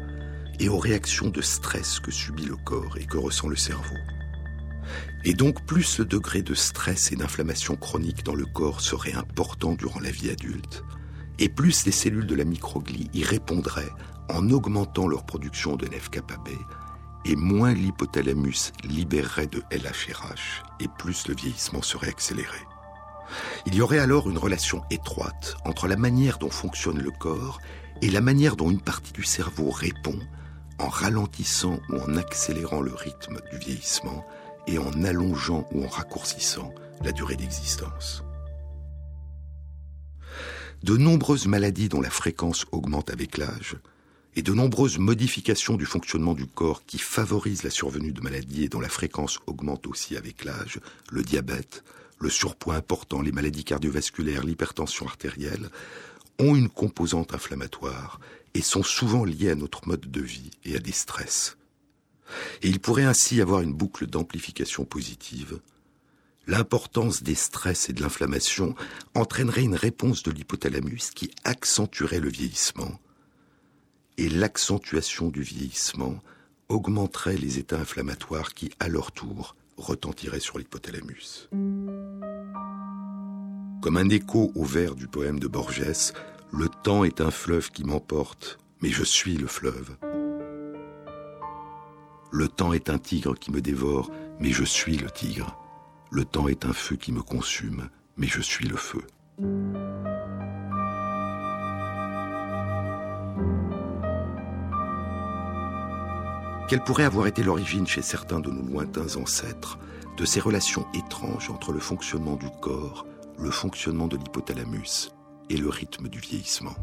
et 0.58 0.68
aux 0.68 0.78
réactions 0.78 1.28
de 1.28 1.42
stress 1.42 2.00
que 2.00 2.10
subit 2.10 2.46
le 2.46 2.56
corps 2.56 2.96
et 2.98 3.04
que 3.04 3.18
ressent 3.18 3.48
le 3.48 3.56
cerveau. 3.56 3.96
Et 5.24 5.34
donc 5.34 5.64
plus 5.66 5.98
le 5.98 6.04
degré 6.04 6.42
de 6.42 6.54
stress 6.54 7.12
et 7.12 7.16
d'inflammation 7.16 7.76
chronique 7.76 8.24
dans 8.24 8.34
le 8.34 8.46
corps 8.46 8.80
serait 8.80 9.14
important 9.14 9.74
durant 9.74 10.00
la 10.00 10.10
vie 10.10 10.30
adulte, 10.30 10.84
et 11.38 11.48
plus 11.48 11.86
les 11.86 11.92
cellules 11.92 12.26
de 12.26 12.34
la 12.34 12.44
microglie 12.44 13.10
y 13.12 13.22
répondraient 13.22 13.92
en 14.28 14.50
augmentant 14.50 15.06
leur 15.06 15.24
production 15.24 15.76
de 15.76 15.86
NF-κB, 15.86 16.50
et 17.24 17.36
moins 17.36 17.72
l'hypothalamus 17.72 18.72
libérerait 18.84 19.46
de 19.46 19.62
LHRH, 19.70 20.62
et 20.80 20.88
plus 20.98 21.28
le 21.28 21.34
vieillissement 21.34 21.82
serait 21.82 22.08
accéléré. 22.08 22.58
Il 23.66 23.74
y 23.74 23.80
aurait 23.80 23.98
alors 23.98 24.30
une 24.30 24.38
relation 24.38 24.82
étroite 24.90 25.56
entre 25.64 25.88
la 25.88 25.96
manière 25.96 26.38
dont 26.38 26.50
fonctionne 26.50 27.00
le 27.00 27.10
corps 27.10 27.60
et 28.02 28.10
la 28.10 28.20
manière 28.20 28.56
dont 28.56 28.70
une 28.70 28.80
partie 28.80 29.12
du 29.12 29.24
cerveau 29.24 29.70
répond 29.70 30.18
en 30.78 30.88
ralentissant 30.88 31.80
ou 31.88 31.96
en 31.96 32.16
accélérant 32.16 32.80
le 32.80 32.94
rythme 32.94 33.38
du 33.50 33.58
vieillissement 33.58 34.24
et 34.66 34.78
en 34.78 35.04
allongeant 35.04 35.66
ou 35.72 35.84
en 35.84 35.88
raccourcissant 35.88 36.72
la 37.02 37.12
durée 37.12 37.36
d'existence. 37.36 38.25
De 40.82 40.96
nombreuses 40.96 41.46
maladies 41.46 41.88
dont 41.88 42.00
la 42.00 42.10
fréquence 42.10 42.66
augmente 42.70 43.10
avec 43.10 43.38
l'âge, 43.38 43.76
et 44.36 44.42
de 44.42 44.52
nombreuses 44.52 44.98
modifications 44.98 45.76
du 45.76 45.86
fonctionnement 45.86 46.34
du 46.34 46.46
corps 46.46 46.84
qui 46.84 46.98
favorisent 46.98 47.62
la 47.62 47.70
survenue 47.70 48.12
de 48.12 48.20
maladies 48.20 48.64
et 48.64 48.68
dont 48.68 48.80
la 48.80 48.90
fréquence 48.90 49.38
augmente 49.46 49.86
aussi 49.86 50.16
avec 50.16 50.44
l'âge, 50.44 50.78
le 51.10 51.22
diabète, 51.22 51.82
le 52.20 52.28
surpoids 52.28 52.76
important, 52.76 53.22
les 53.22 53.32
maladies 53.32 53.64
cardiovasculaires, 53.64 54.44
l'hypertension 54.44 55.06
artérielle, 55.06 55.70
ont 56.38 56.54
une 56.54 56.68
composante 56.68 57.34
inflammatoire 57.34 58.20
et 58.52 58.60
sont 58.60 58.82
souvent 58.82 59.24
liées 59.24 59.50
à 59.50 59.54
notre 59.54 59.88
mode 59.88 60.10
de 60.10 60.20
vie 60.20 60.50
et 60.64 60.76
à 60.76 60.78
des 60.78 60.92
stress. 60.92 61.56
Et 62.62 62.68
il 62.68 62.80
pourrait 62.80 63.04
ainsi 63.04 63.40
avoir 63.40 63.62
une 63.62 63.72
boucle 63.72 64.06
d'amplification 64.06 64.84
positive. 64.84 65.60
L'importance 66.48 67.24
des 67.24 67.34
stress 67.34 67.90
et 67.90 67.92
de 67.92 68.00
l'inflammation 68.02 68.76
entraînerait 69.14 69.64
une 69.64 69.74
réponse 69.74 70.22
de 70.22 70.30
l'hypothalamus 70.30 71.10
qui 71.12 71.32
accentuerait 71.42 72.20
le 72.20 72.28
vieillissement. 72.28 73.00
Et 74.16 74.28
l'accentuation 74.28 75.28
du 75.28 75.42
vieillissement 75.42 76.20
augmenterait 76.68 77.36
les 77.36 77.58
états 77.58 77.80
inflammatoires 77.80 78.54
qui, 78.54 78.70
à 78.78 78.86
leur 78.86 79.10
tour, 79.10 79.56
retentiraient 79.76 80.40
sur 80.40 80.58
l'hypothalamus. 80.58 81.48
Comme 83.82 83.96
un 83.96 84.08
écho 84.08 84.52
au 84.54 84.64
vers 84.64 84.94
du 84.94 85.08
poème 85.08 85.40
de 85.40 85.48
Borges, 85.48 86.12
le 86.52 86.68
temps 86.68 87.02
est 87.02 87.20
un 87.20 87.32
fleuve 87.32 87.72
qui 87.72 87.82
m'emporte, 87.82 88.58
mais 88.82 88.90
je 88.90 89.02
suis 89.02 89.36
le 89.36 89.48
fleuve. 89.48 89.96
Le 92.30 92.48
temps 92.48 92.72
est 92.72 92.88
un 92.88 92.98
tigre 92.98 93.34
qui 93.34 93.50
me 93.50 93.60
dévore, 93.60 94.12
mais 94.38 94.52
je 94.52 94.64
suis 94.64 94.96
le 94.96 95.10
tigre. 95.10 95.65
Le 96.10 96.24
temps 96.24 96.48
est 96.48 96.64
un 96.64 96.72
feu 96.72 96.96
qui 96.96 97.12
me 97.12 97.22
consume, 97.22 97.88
mais 98.16 98.26
je 98.26 98.40
suis 98.40 98.66
le 98.66 98.76
feu. 98.76 99.02
Quelle 106.68 106.82
pourrait 106.82 107.04
avoir 107.04 107.26
été 107.26 107.42
l'origine 107.42 107.86
chez 107.86 108.02
certains 108.02 108.40
de 108.40 108.50
nos 108.50 108.62
lointains 108.62 109.16
ancêtres 109.16 109.78
de 110.16 110.24
ces 110.24 110.40
relations 110.40 110.86
étranges 110.94 111.50
entre 111.50 111.72
le 111.72 111.80
fonctionnement 111.80 112.36
du 112.36 112.48
corps, 112.60 113.06
le 113.38 113.50
fonctionnement 113.50 114.08
de 114.08 114.16
l'hypothalamus 114.16 115.12
et 115.50 115.56
le 115.56 115.68
rythme 115.68 116.08
du 116.08 116.18
vieillissement? 116.18 116.74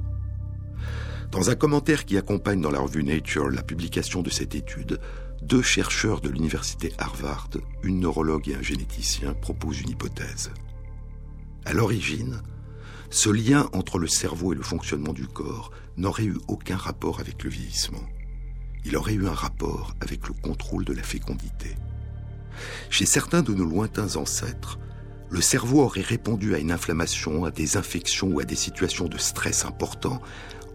Dans 1.31 1.49
un 1.49 1.55
commentaire 1.55 2.05
qui 2.05 2.17
accompagne 2.17 2.61
dans 2.61 2.71
la 2.71 2.79
revue 2.79 3.03
Nature 3.03 3.49
la 3.49 3.63
publication 3.63 4.21
de 4.21 4.29
cette 4.29 4.53
étude, 4.53 4.99
deux 5.43 5.61
chercheurs 5.61 6.21
de 6.21 6.29
l'université 6.29 6.93
Harvard, 6.97 7.49
une 7.83 7.99
neurologue 7.99 8.47
et 8.47 8.55
un 8.55 8.61
généticien, 8.61 9.33
proposent 9.33 9.81
une 9.81 9.89
hypothèse. 9.89 10.51
À 11.65 11.73
l'origine, 11.73 12.41
ce 13.09 13.29
lien 13.29 13.69
entre 13.73 13.99
le 13.99 14.07
cerveau 14.07 14.53
et 14.53 14.55
le 14.55 14.63
fonctionnement 14.63 15.11
du 15.11 15.27
corps 15.27 15.71
n'aurait 15.97 16.23
eu 16.23 16.37
aucun 16.47 16.77
rapport 16.77 17.19
avec 17.19 17.43
le 17.43 17.49
vieillissement. 17.49 18.03
Il 18.85 18.95
aurait 18.95 19.13
eu 19.13 19.27
un 19.27 19.33
rapport 19.33 19.93
avec 19.99 20.27
le 20.27 20.33
contrôle 20.33 20.85
de 20.85 20.93
la 20.93 21.03
fécondité. 21.03 21.75
Chez 22.89 23.05
certains 23.05 23.41
de 23.41 23.53
nos 23.53 23.65
lointains 23.65 24.15
ancêtres, 24.15 24.79
le 25.29 25.41
cerveau 25.41 25.81
aurait 25.81 26.01
répondu 26.01 26.55
à 26.55 26.59
une 26.59 26.71
inflammation, 26.71 27.43
à 27.43 27.51
des 27.51 27.75
infections 27.75 28.29
ou 28.29 28.39
à 28.39 28.45
des 28.45 28.55
situations 28.55 29.07
de 29.07 29.17
stress 29.17 29.65
importants 29.65 30.21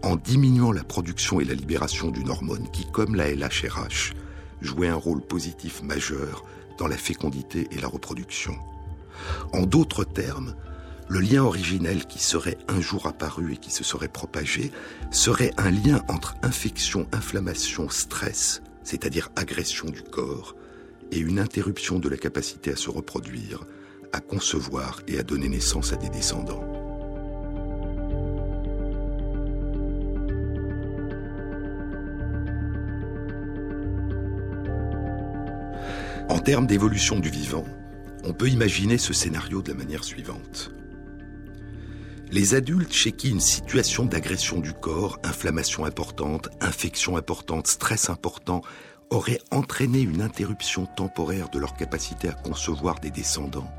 en 0.03 0.15
diminuant 0.15 0.71
la 0.71 0.83
production 0.83 1.39
et 1.39 1.45
la 1.45 1.55
libération 1.55 2.11
d'une 2.11 2.29
hormone 2.29 2.69
qui, 2.71 2.85
comme 2.91 3.15
la 3.15 3.33
LHRH, 3.33 4.13
jouait 4.61 4.87
un 4.87 4.95
rôle 4.95 5.21
positif 5.21 5.81
majeur 5.81 6.45
dans 6.77 6.87
la 6.87 6.97
fécondité 6.97 7.67
et 7.71 7.79
la 7.79 7.87
reproduction. 7.87 8.55
En 9.53 9.65
d'autres 9.65 10.03
termes, 10.03 10.55
le 11.09 11.19
lien 11.19 11.43
originel 11.43 12.05
qui 12.05 12.19
serait 12.19 12.57
un 12.67 12.79
jour 12.79 13.07
apparu 13.07 13.53
et 13.53 13.57
qui 13.57 13.71
se 13.71 13.83
serait 13.83 14.07
propagé 14.07 14.71
serait 15.11 15.51
un 15.57 15.71
lien 15.71 16.03
entre 16.07 16.35
infection, 16.43 17.07
inflammation, 17.11 17.89
stress, 17.89 18.61
c'est-à-dire 18.83 19.29
agression 19.35 19.87
du 19.89 20.03
corps, 20.03 20.55
et 21.11 21.17
une 21.17 21.39
interruption 21.39 21.97
de 21.97 22.09
la 22.09 22.17
capacité 22.17 22.71
à 22.71 22.75
se 22.75 22.91
reproduire, 22.91 23.65
à 24.13 24.19
concevoir 24.19 25.01
et 25.07 25.17
à 25.17 25.23
donner 25.23 25.49
naissance 25.49 25.93
à 25.93 25.95
des 25.95 26.09
descendants. 26.09 26.78
En 36.29 36.37
termes 36.37 36.67
d'évolution 36.67 37.19
du 37.19 37.29
vivant, 37.29 37.65
on 38.23 38.33
peut 38.33 38.49
imaginer 38.49 38.99
ce 38.99 39.13
scénario 39.13 39.63
de 39.63 39.69
la 39.69 39.77
manière 39.77 40.03
suivante. 40.03 40.71
Les 42.31 42.53
adultes 42.53 42.93
chez 42.93 43.11
qui 43.11 43.31
une 43.31 43.39
situation 43.39 44.05
d'agression 44.05 44.59
du 44.59 44.71
corps, 44.71 45.17
inflammation 45.23 45.85
importante, 45.85 46.49
infection 46.61 47.17
importante, 47.17 47.65
stress 47.65 48.11
important, 48.11 48.61
aurait 49.09 49.41
entraîné 49.49 50.01
une 50.01 50.21
interruption 50.21 50.85
temporaire 50.85 51.49
de 51.49 51.57
leur 51.57 51.73
capacité 51.73 52.29
à 52.29 52.33
concevoir 52.33 52.99
des 52.99 53.09
descendants, 53.09 53.71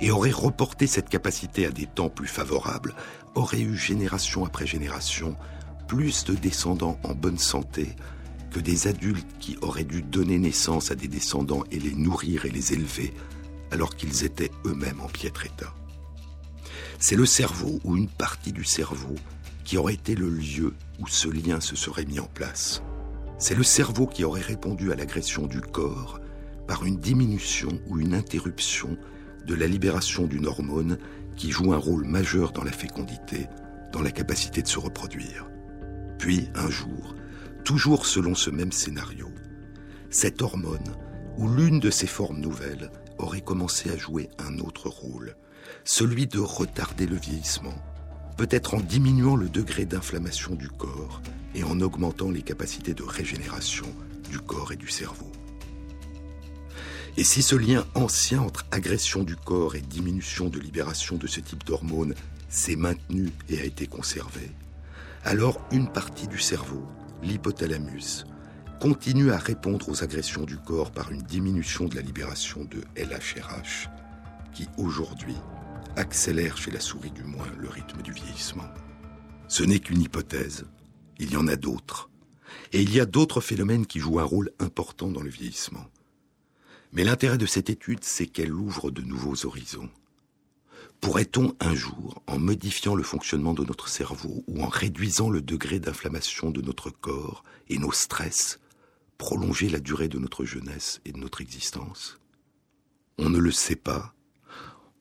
et 0.00 0.10
aurait 0.10 0.30
reporté 0.30 0.86
cette 0.86 1.08
capacité 1.08 1.64
à 1.64 1.70
des 1.70 1.86
temps 1.86 2.10
plus 2.10 2.28
favorables, 2.28 2.94
auraient 3.34 3.62
eu 3.62 3.74
génération 3.74 4.44
après 4.44 4.66
génération 4.66 5.34
plus 5.88 6.24
de 6.24 6.34
descendants 6.34 6.98
en 7.04 7.14
bonne 7.14 7.38
santé, 7.38 7.96
que 8.50 8.60
des 8.60 8.88
adultes 8.88 9.38
qui 9.38 9.56
auraient 9.62 9.84
dû 9.84 10.02
donner 10.02 10.38
naissance 10.38 10.90
à 10.90 10.94
des 10.94 11.08
descendants 11.08 11.64
et 11.70 11.78
les 11.78 11.94
nourrir 11.94 12.44
et 12.44 12.50
les 12.50 12.72
élever 12.72 13.14
alors 13.70 13.94
qu'ils 13.94 14.24
étaient 14.24 14.50
eux-mêmes 14.64 15.00
en 15.00 15.06
piètre 15.06 15.46
état. 15.46 15.72
C'est 16.98 17.16
le 17.16 17.26
cerveau 17.26 17.78
ou 17.84 17.96
une 17.96 18.08
partie 18.08 18.52
du 18.52 18.64
cerveau 18.64 19.14
qui 19.64 19.78
aurait 19.78 19.94
été 19.94 20.14
le 20.14 20.28
lieu 20.28 20.74
où 20.98 21.06
ce 21.06 21.28
lien 21.28 21.60
se 21.60 21.76
serait 21.76 22.04
mis 22.04 22.20
en 22.20 22.26
place. 22.26 22.82
C'est 23.38 23.54
le 23.54 23.62
cerveau 23.62 24.06
qui 24.06 24.24
aurait 24.24 24.40
répondu 24.40 24.92
à 24.92 24.96
l'agression 24.96 25.46
du 25.46 25.60
corps 25.60 26.20
par 26.66 26.84
une 26.84 26.98
diminution 26.98 27.80
ou 27.86 27.98
une 27.98 28.14
interruption 28.14 28.98
de 29.46 29.54
la 29.54 29.66
libération 29.66 30.26
d'une 30.26 30.46
hormone 30.46 30.98
qui 31.36 31.50
joue 31.50 31.72
un 31.72 31.78
rôle 31.78 32.04
majeur 32.04 32.52
dans 32.52 32.64
la 32.64 32.72
fécondité, 32.72 33.46
dans 33.92 34.02
la 34.02 34.10
capacité 34.10 34.60
de 34.60 34.68
se 34.68 34.78
reproduire. 34.78 35.48
Puis, 36.18 36.48
un 36.54 36.68
jour, 36.68 37.14
toujours 37.60 38.06
selon 38.06 38.34
ce 38.34 38.50
même 38.50 38.72
scénario, 38.72 39.28
cette 40.10 40.42
hormone, 40.42 40.96
ou 41.38 41.48
l'une 41.48 41.80
de 41.80 41.90
ces 41.90 42.06
formes 42.06 42.40
nouvelles, 42.40 42.90
aurait 43.18 43.40
commencé 43.40 43.90
à 43.90 43.96
jouer 43.96 44.28
un 44.38 44.58
autre 44.58 44.88
rôle, 44.88 45.36
celui 45.84 46.26
de 46.26 46.38
retarder 46.38 47.06
le 47.06 47.16
vieillissement, 47.16 47.74
peut-être 48.36 48.74
en 48.74 48.80
diminuant 48.80 49.36
le 49.36 49.48
degré 49.48 49.84
d'inflammation 49.84 50.54
du 50.54 50.68
corps 50.68 51.22
et 51.54 51.62
en 51.64 51.80
augmentant 51.80 52.30
les 52.30 52.42
capacités 52.42 52.94
de 52.94 53.02
régénération 53.02 53.86
du 54.30 54.38
corps 54.38 54.72
et 54.72 54.76
du 54.76 54.88
cerveau. 54.88 55.30
Et 57.16 57.24
si 57.24 57.42
ce 57.42 57.56
lien 57.56 57.84
ancien 57.94 58.40
entre 58.40 58.64
agression 58.70 59.24
du 59.24 59.36
corps 59.36 59.74
et 59.74 59.80
diminution 59.80 60.48
de 60.48 60.58
libération 60.58 61.16
de 61.16 61.26
ce 61.26 61.40
type 61.40 61.64
d'hormones 61.64 62.14
s'est 62.48 62.76
maintenu 62.76 63.30
et 63.48 63.60
a 63.60 63.64
été 63.64 63.86
conservé, 63.86 64.50
alors 65.24 65.60
une 65.70 65.90
partie 65.90 66.28
du 66.28 66.38
cerveau, 66.38 66.86
l'hypothalamus, 67.22 68.24
continue 68.80 69.30
à 69.30 69.38
répondre 69.38 69.88
aux 69.88 70.02
agressions 70.02 70.44
du 70.44 70.56
corps 70.56 70.90
par 70.90 71.12
une 71.12 71.22
diminution 71.22 71.86
de 71.86 71.96
la 71.96 72.02
libération 72.02 72.64
de 72.64 72.80
LHRH, 72.96 73.88
qui 74.52 74.66
aujourd'hui 74.78 75.36
accélère 75.96 76.56
chez 76.56 76.70
la 76.70 76.80
souris 76.80 77.10
du 77.10 77.24
moins 77.24 77.50
le 77.58 77.68
rythme 77.68 78.02
du 78.02 78.12
vieillissement. 78.12 78.68
Ce 79.48 79.62
n'est 79.62 79.80
qu'une 79.80 80.00
hypothèse, 80.00 80.64
il 81.18 81.32
y 81.32 81.36
en 81.36 81.46
a 81.46 81.56
d'autres. 81.56 82.08
Et 82.72 82.82
il 82.82 82.94
y 82.94 83.00
a 83.00 83.06
d'autres 83.06 83.40
phénomènes 83.40 83.86
qui 83.86 83.98
jouent 83.98 84.20
un 84.20 84.24
rôle 84.24 84.50
important 84.58 85.10
dans 85.10 85.22
le 85.22 85.30
vieillissement. 85.30 85.86
Mais 86.92 87.04
l'intérêt 87.04 87.38
de 87.38 87.46
cette 87.46 87.70
étude, 87.70 88.02
c'est 88.02 88.26
qu'elle 88.26 88.52
ouvre 88.52 88.90
de 88.90 89.02
nouveaux 89.02 89.46
horizons. 89.46 89.90
Pourrait-on 91.00 91.56
un 91.60 91.74
jour, 91.74 92.22
en 92.26 92.38
modifiant 92.38 92.94
le 92.94 93.02
fonctionnement 93.02 93.54
de 93.54 93.64
notre 93.64 93.88
cerveau 93.88 94.44
ou 94.46 94.62
en 94.62 94.68
réduisant 94.68 95.30
le 95.30 95.40
degré 95.40 95.80
d'inflammation 95.80 96.50
de 96.50 96.60
notre 96.60 96.90
corps 96.90 97.42
et 97.68 97.78
nos 97.78 97.92
stress, 97.92 98.60
prolonger 99.16 99.70
la 99.70 99.80
durée 99.80 100.08
de 100.08 100.18
notre 100.18 100.44
jeunesse 100.44 101.00
et 101.06 101.12
de 101.12 101.18
notre 101.18 101.40
existence? 101.40 102.18
On 103.18 103.30
ne 103.30 103.38
le 103.38 103.50
sait 103.50 103.76
pas. 103.76 104.14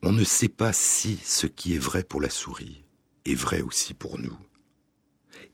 On 0.02 0.14
ne 0.14 0.24
sait 0.24 0.50
pas 0.50 0.72
si 0.72 1.18
ce 1.24 1.48
qui 1.48 1.76
est 1.76 1.80
vrai 1.80 2.04
pour 2.04 2.22
la 2.22 2.30
souris 2.30 2.86
est 3.26 3.36
vrai 3.36 3.62
aussi 3.62 3.94
pour 3.94 4.18
nous. 4.18 4.38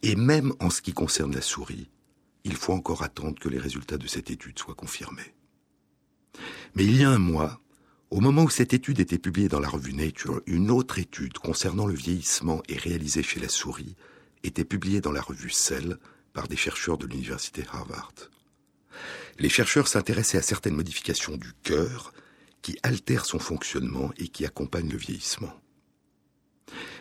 Et 0.03 0.15
même 0.15 0.53
en 0.59 0.69
ce 0.69 0.81
qui 0.81 0.93
concerne 0.93 1.33
la 1.33 1.41
souris, 1.41 1.89
il 2.43 2.55
faut 2.55 2.73
encore 2.73 3.01
attendre 3.01 3.39
que 3.39 3.49
les 3.49 3.57
résultats 3.57 3.97
de 3.97 4.07
cette 4.07 4.29
étude 4.29 4.59
soient 4.59 4.75
confirmés. 4.75 5.33
Mais 6.75 6.85
il 6.85 6.97
y 6.97 7.03
a 7.03 7.09
un 7.09 7.17
mois, 7.17 7.59
au 8.11 8.19
moment 8.19 8.43
où 8.43 8.49
cette 8.49 8.73
étude 8.73 8.99
était 8.99 9.17
publiée 9.17 9.47
dans 9.47 9.59
la 9.59 9.67
revue 9.67 9.93
Nature, 9.93 10.41
une 10.45 10.69
autre 10.69 10.99
étude 10.99 11.37
concernant 11.37 11.87
le 11.87 11.95
vieillissement 11.95 12.61
et 12.69 12.77
réalisée 12.77 13.23
chez 13.23 13.39
la 13.39 13.49
souris 13.49 13.95
était 14.43 14.65
publiée 14.65 15.01
dans 15.01 15.11
la 15.11 15.21
revue 15.21 15.49
Cell 15.49 15.97
par 16.33 16.47
des 16.47 16.55
chercheurs 16.55 16.97
de 16.97 17.07
l'université 17.07 17.63
Harvard. 17.71 18.13
Les 19.39 19.49
chercheurs 19.49 19.87
s'intéressaient 19.87 20.37
à 20.37 20.43
certaines 20.43 20.75
modifications 20.75 21.35
du 21.35 21.51
cœur 21.63 22.13
qui 22.61 22.77
altèrent 22.83 23.25
son 23.25 23.39
fonctionnement 23.39 24.11
et 24.17 24.27
qui 24.27 24.45
accompagnent 24.45 24.89
le 24.89 24.97
vieillissement. 24.97 25.53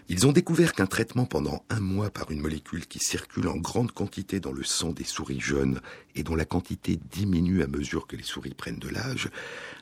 Ils 0.09 0.26
ont 0.26 0.32
découvert 0.32 0.74
qu'un 0.74 0.86
traitement 0.86 1.24
pendant 1.24 1.64
un 1.70 1.80
mois 1.80 2.11
par 2.11 2.30
une 2.30 2.40
molécule 2.40 2.86
qui 2.86 2.98
circule 2.98 3.48
en 3.48 3.57
grande 3.57 3.92
quantité 3.92 4.38
dans 4.38 4.52
le 4.52 4.62
sang 4.62 4.92
des 4.92 5.05
souris 5.05 5.40
jeunes 5.40 5.80
et 6.14 6.22
dont 6.22 6.34
la 6.34 6.44
quantité 6.44 6.98
diminue 7.11 7.62
à 7.62 7.66
mesure 7.66 8.07
que 8.07 8.16
les 8.16 8.22
souris 8.22 8.52
prennent 8.52 8.78
de 8.78 8.90
l'âge, 8.90 9.30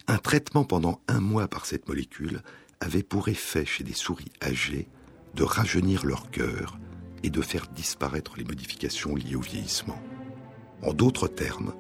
un 0.09 0.19
traitement 0.19 0.65
pendant 0.65 1.01
un 1.09 1.21
mois 1.21 1.49
par 1.49 1.67
cette 1.67 1.89
molécule 1.89 2.43
avait 2.81 3.03
pour 3.03 3.29
effet 3.29 3.65
chez 3.65 3.85
des 3.85 3.93
souris 3.93 4.33
âgées 4.43 4.89
de 5.35 5.45
rajeunir 5.45 6.05
leur 6.05 6.31
cœur 6.31 6.79
et 7.23 7.31
de 7.31 7.41
faire 7.41 7.69
disparaître 7.69 8.35
les 8.37 8.45
modifications 8.45 9.15
liées 9.15 9.37
au 9.37 9.41
vieillissement. 9.41 10.01
En 10.83 10.93
d'autres 10.93 11.29
termes, 11.29 11.75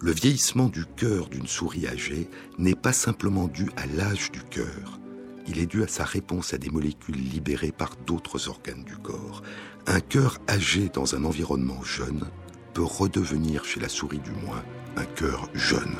le 0.00 0.12
vieillissement 0.12 0.68
du 0.68 0.84
cœur 0.84 1.28
d'une 1.28 1.46
souris 1.46 1.86
âgée 1.88 2.28
n'est 2.58 2.74
pas 2.74 2.92
simplement 2.92 3.48
dû 3.48 3.70
à 3.76 3.86
l'âge 3.86 4.30
du 4.30 4.42
cœur, 4.42 5.00
il 5.46 5.58
est 5.58 5.66
dû 5.66 5.82
à 5.82 5.88
sa 5.88 6.04
réponse 6.04 6.54
à 6.54 6.58
des 6.58 6.70
molécules 6.70 7.16
libérées 7.16 7.72
par 7.72 7.96
d'autres 8.06 8.48
organes 8.48 8.84
du 8.84 8.96
corps. 8.96 9.42
Un 9.86 10.00
cœur 10.00 10.38
âgé 10.48 10.88
dans 10.88 11.14
un 11.14 11.24
environnement 11.24 11.82
jeune 11.82 12.24
peut 12.72 12.82
redevenir, 12.82 13.64
chez 13.64 13.80
la 13.80 13.88
souris 13.88 14.20
du 14.20 14.30
moins, 14.30 14.64
un 14.96 15.04
cœur 15.04 15.48
jeune. 15.52 15.96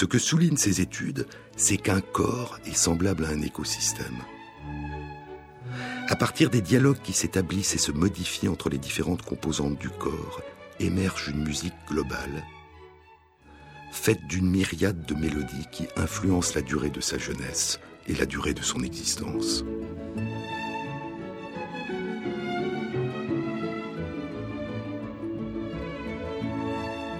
Ce 0.00 0.06
que 0.06 0.18
soulignent 0.18 0.56
ces 0.56 0.80
études, 0.80 1.26
c'est 1.56 1.76
qu'un 1.76 2.00
corps 2.00 2.58
est 2.64 2.74
semblable 2.74 3.26
à 3.26 3.28
un 3.28 3.42
écosystème. 3.42 4.16
À 6.08 6.16
partir 6.16 6.48
des 6.48 6.62
dialogues 6.62 7.02
qui 7.02 7.12
s'établissent 7.12 7.74
et 7.74 7.78
se 7.78 7.92
modifient 7.92 8.48
entre 8.48 8.70
les 8.70 8.78
différentes 8.78 9.20
composantes 9.20 9.78
du 9.78 9.90
corps, 9.90 10.40
émerge 10.78 11.28
une 11.28 11.44
musique 11.44 11.74
globale, 11.86 12.44
faite 13.92 14.26
d'une 14.26 14.50
myriade 14.50 15.04
de 15.04 15.14
mélodies 15.14 15.66
qui 15.70 15.86
influencent 15.96 16.54
la 16.54 16.62
durée 16.62 16.88
de 16.88 17.02
sa 17.02 17.18
jeunesse 17.18 17.78
et 18.08 18.14
la 18.14 18.24
durée 18.24 18.54
de 18.54 18.62
son 18.62 18.82
existence. 18.82 19.64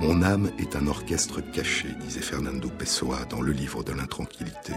Mon 0.00 0.22
âme 0.22 0.50
est 0.58 0.76
un 0.76 0.86
orchestre 0.86 1.42
caché, 1.42 1.88
disait 2.00 2.22
Fernando 2.22 2.70
Pessoa 2.70 3.26
dans 3.26 3.42
le 3.42 3.52
livre 3.52 3.84
de 3.84 3.92
l'intranquillité. 3.92 4.72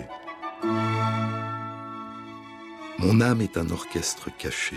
Mon 3.00 3.22
âme 3.22 3.40
est 3.40 3.58
un 3.58 3.70
orchestre 3.70 4.30
caché. 4.38 4.76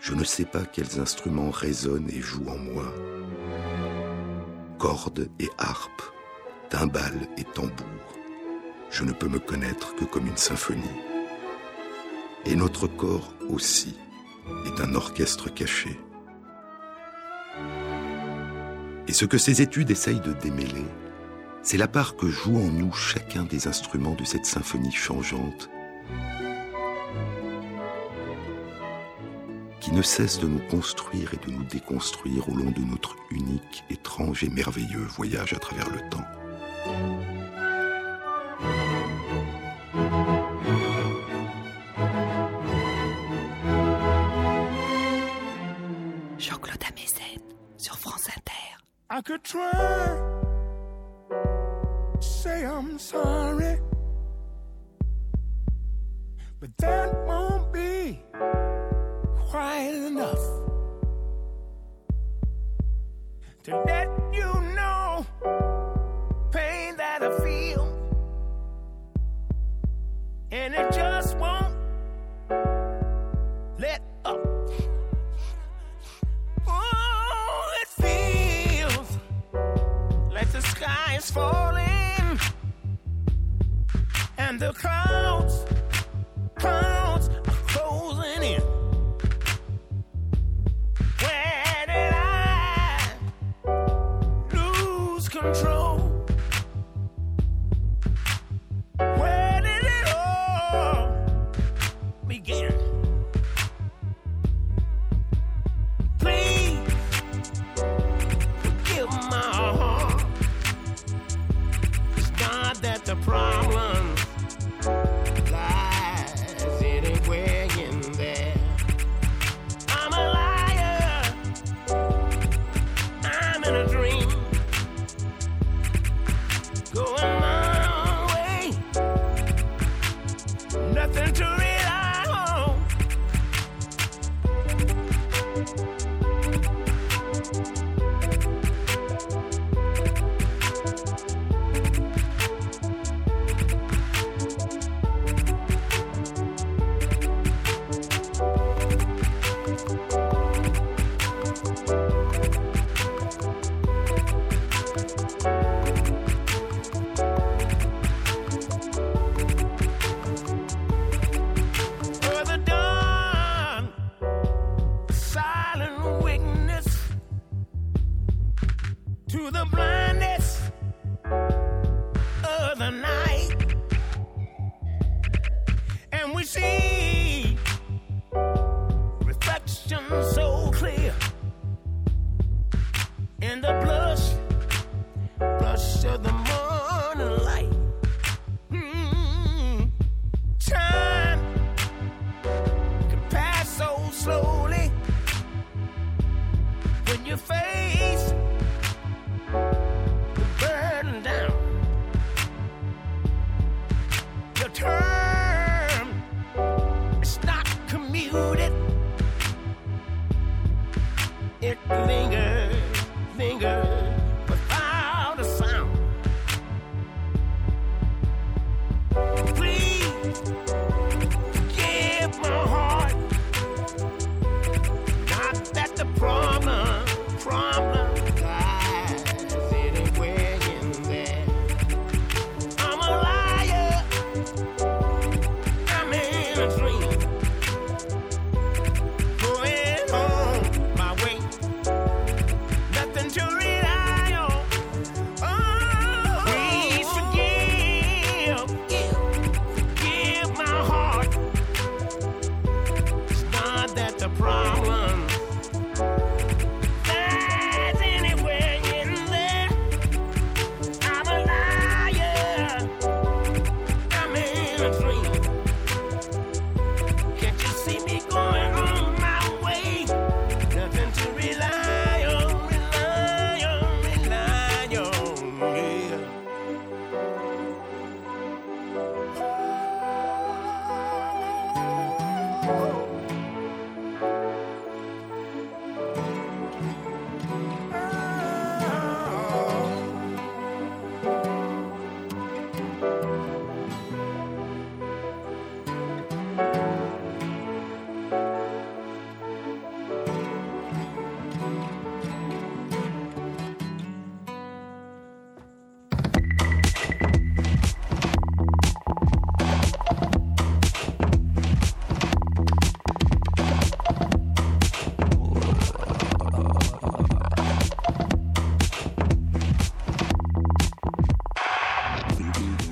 Je 0.00 0.14
ne 0.14 0.24
sais 0.24 0.46
pas 0.46 0.64
quels 0.64 1.00
instruments 1.00 1.50
résonnent 1.50 2.08
et 2.08 2.22
jouent 2.22 2.48
en 2.48 2.56
moi. 2.56 2.94
Cordes 4.78 5.28
et 5.38 5.50
harpes, 5.58 6.02
timbales 6.70 7.28
et 7.36 7.44
tambours. 7.44 8.16
Je 8.90 9.04
ne 9.04 9.12
peux 9.12 9.28
me 9.28 9.38
connaître 9.38 9.94
que 9.96 10.06
comme 10.06 10.28
une 10.28 10.38
symphonie. 10.38 10.82
Et 12.46 12.56
notre 12.56 12.86
corps 12.86 13.34
aussi 13.50 13.98
est 14.64 14.80
un 14.80 14.94
orchestre 14.94 15.52
caché. 15.52 16.00
Et 19.08 19.12
ce 19.12 19.24
que 19.24 19.38
ces 19.38 19.62
études 19.62 19.90
essayent 19.90 20.20
de 20.20 20.32
démêler, 20.32 20.86
c'est 21.62 21.76
la 21.76 21.88
part 21.88 22.16
que 22.16 22.28
joue 22.28 22.56
en 22.56 22.70
nous 22.70 22.92
chacun 22.92 23.44
des 23.44 23.68
instruments 23.68 24.14
de 24.14 24.24
cette 24.24 24.46
symphonie 24.46 24.92
changeante 24.92 25.70
qui 29.86 29.92
ne 29.92 30.02
cesse 30.02 30.40
de 30.40 30.48
nous 30.48 30.60
construire 30.68 31.32
et 31.32 31.46
de 31.46 31.52
nous 31.52 31.62
déconstruire 31.62 32.48
au 32.48 32.56
long 32.56 32.72
de 32.72 32.80
notre 32.80 33.14
unique, 33.30 33.84
étrange 33.88 34.42
et 34.42 34.48
merveilleux 34.48 35.06
voyage 35.16 35.52
à 35.52 35.60
travers 35.60 35.88
le 35.90 36.00
temps. 36.10 36.24
Is 81.16 81.30
falling 81.30 82.38
and 84.36 84.60
the 84.60 84.72
clouds, 84.74 85.64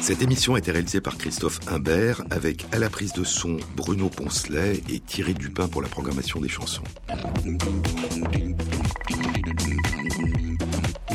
Cette 0.04 0.20
émission 0.20 0.54
a 0.54 0.58
été 0.58 0.70
réalisée 0.70 1.00
par 1.00 1.16
Christophe 1.16 1.60
Imbert 1.66 2.20
avec 2.28 2.66
à 2.72 2.78
la 2.78 2.90
prise 2.90 3.14
de 3.14 3.24
son 3.24 3.56
Bruno 3.74 4.10
Poncelet 4.10 4.82
et 4.90 5.00
Thierry 5.00 5.32
Dupin 5.32 5.66
pour 5.66 5.80
la 5.80 5.88
programmation 5.88 6.42
des 6.42 6.48
chansons. 6.50 6.82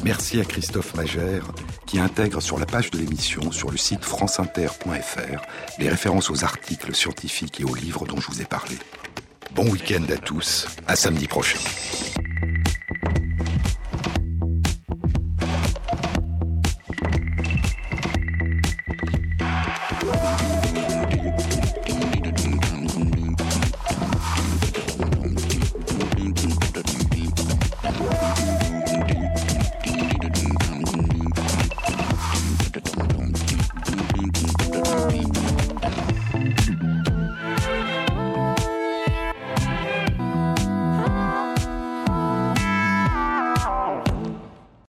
Merci 0.03 0.39
à 0.39 0.43
Christophe 0.43 0.95
Magère 0.95 1.51
qui 1.85 1.99
intègre 1.99 2.41
sur 2.41 2.57
la 2.57 2.65
page 2.65 2.89
de 2.89 2.97
l'émission 2.97 3.51
sur 3.51 3.69
le 3.69 3.77
site 3.77 4.03
franceinter.fr 4.03 5.41
les 5.77 5.87
références 5.87 6.31
aux 6.31 6.43
articles 6.43 6.95
scientifiques 6.95 7.61
et 7.61 7.65
aux 7.65 7.75
livres 7.75 8.07
dont 8.07 8.19
je 8.19 8.31
vous 8.31 8.41
ai 8.41 8.45
parlé. 8.45 8.75
Bon 9.53 9.69
week-end 9.69 10.01
à 10.11 10.17
tous, 10.17 10.67
à 10.87 10.95
samedi 10.95 11.27
prochain. 11.27 11.59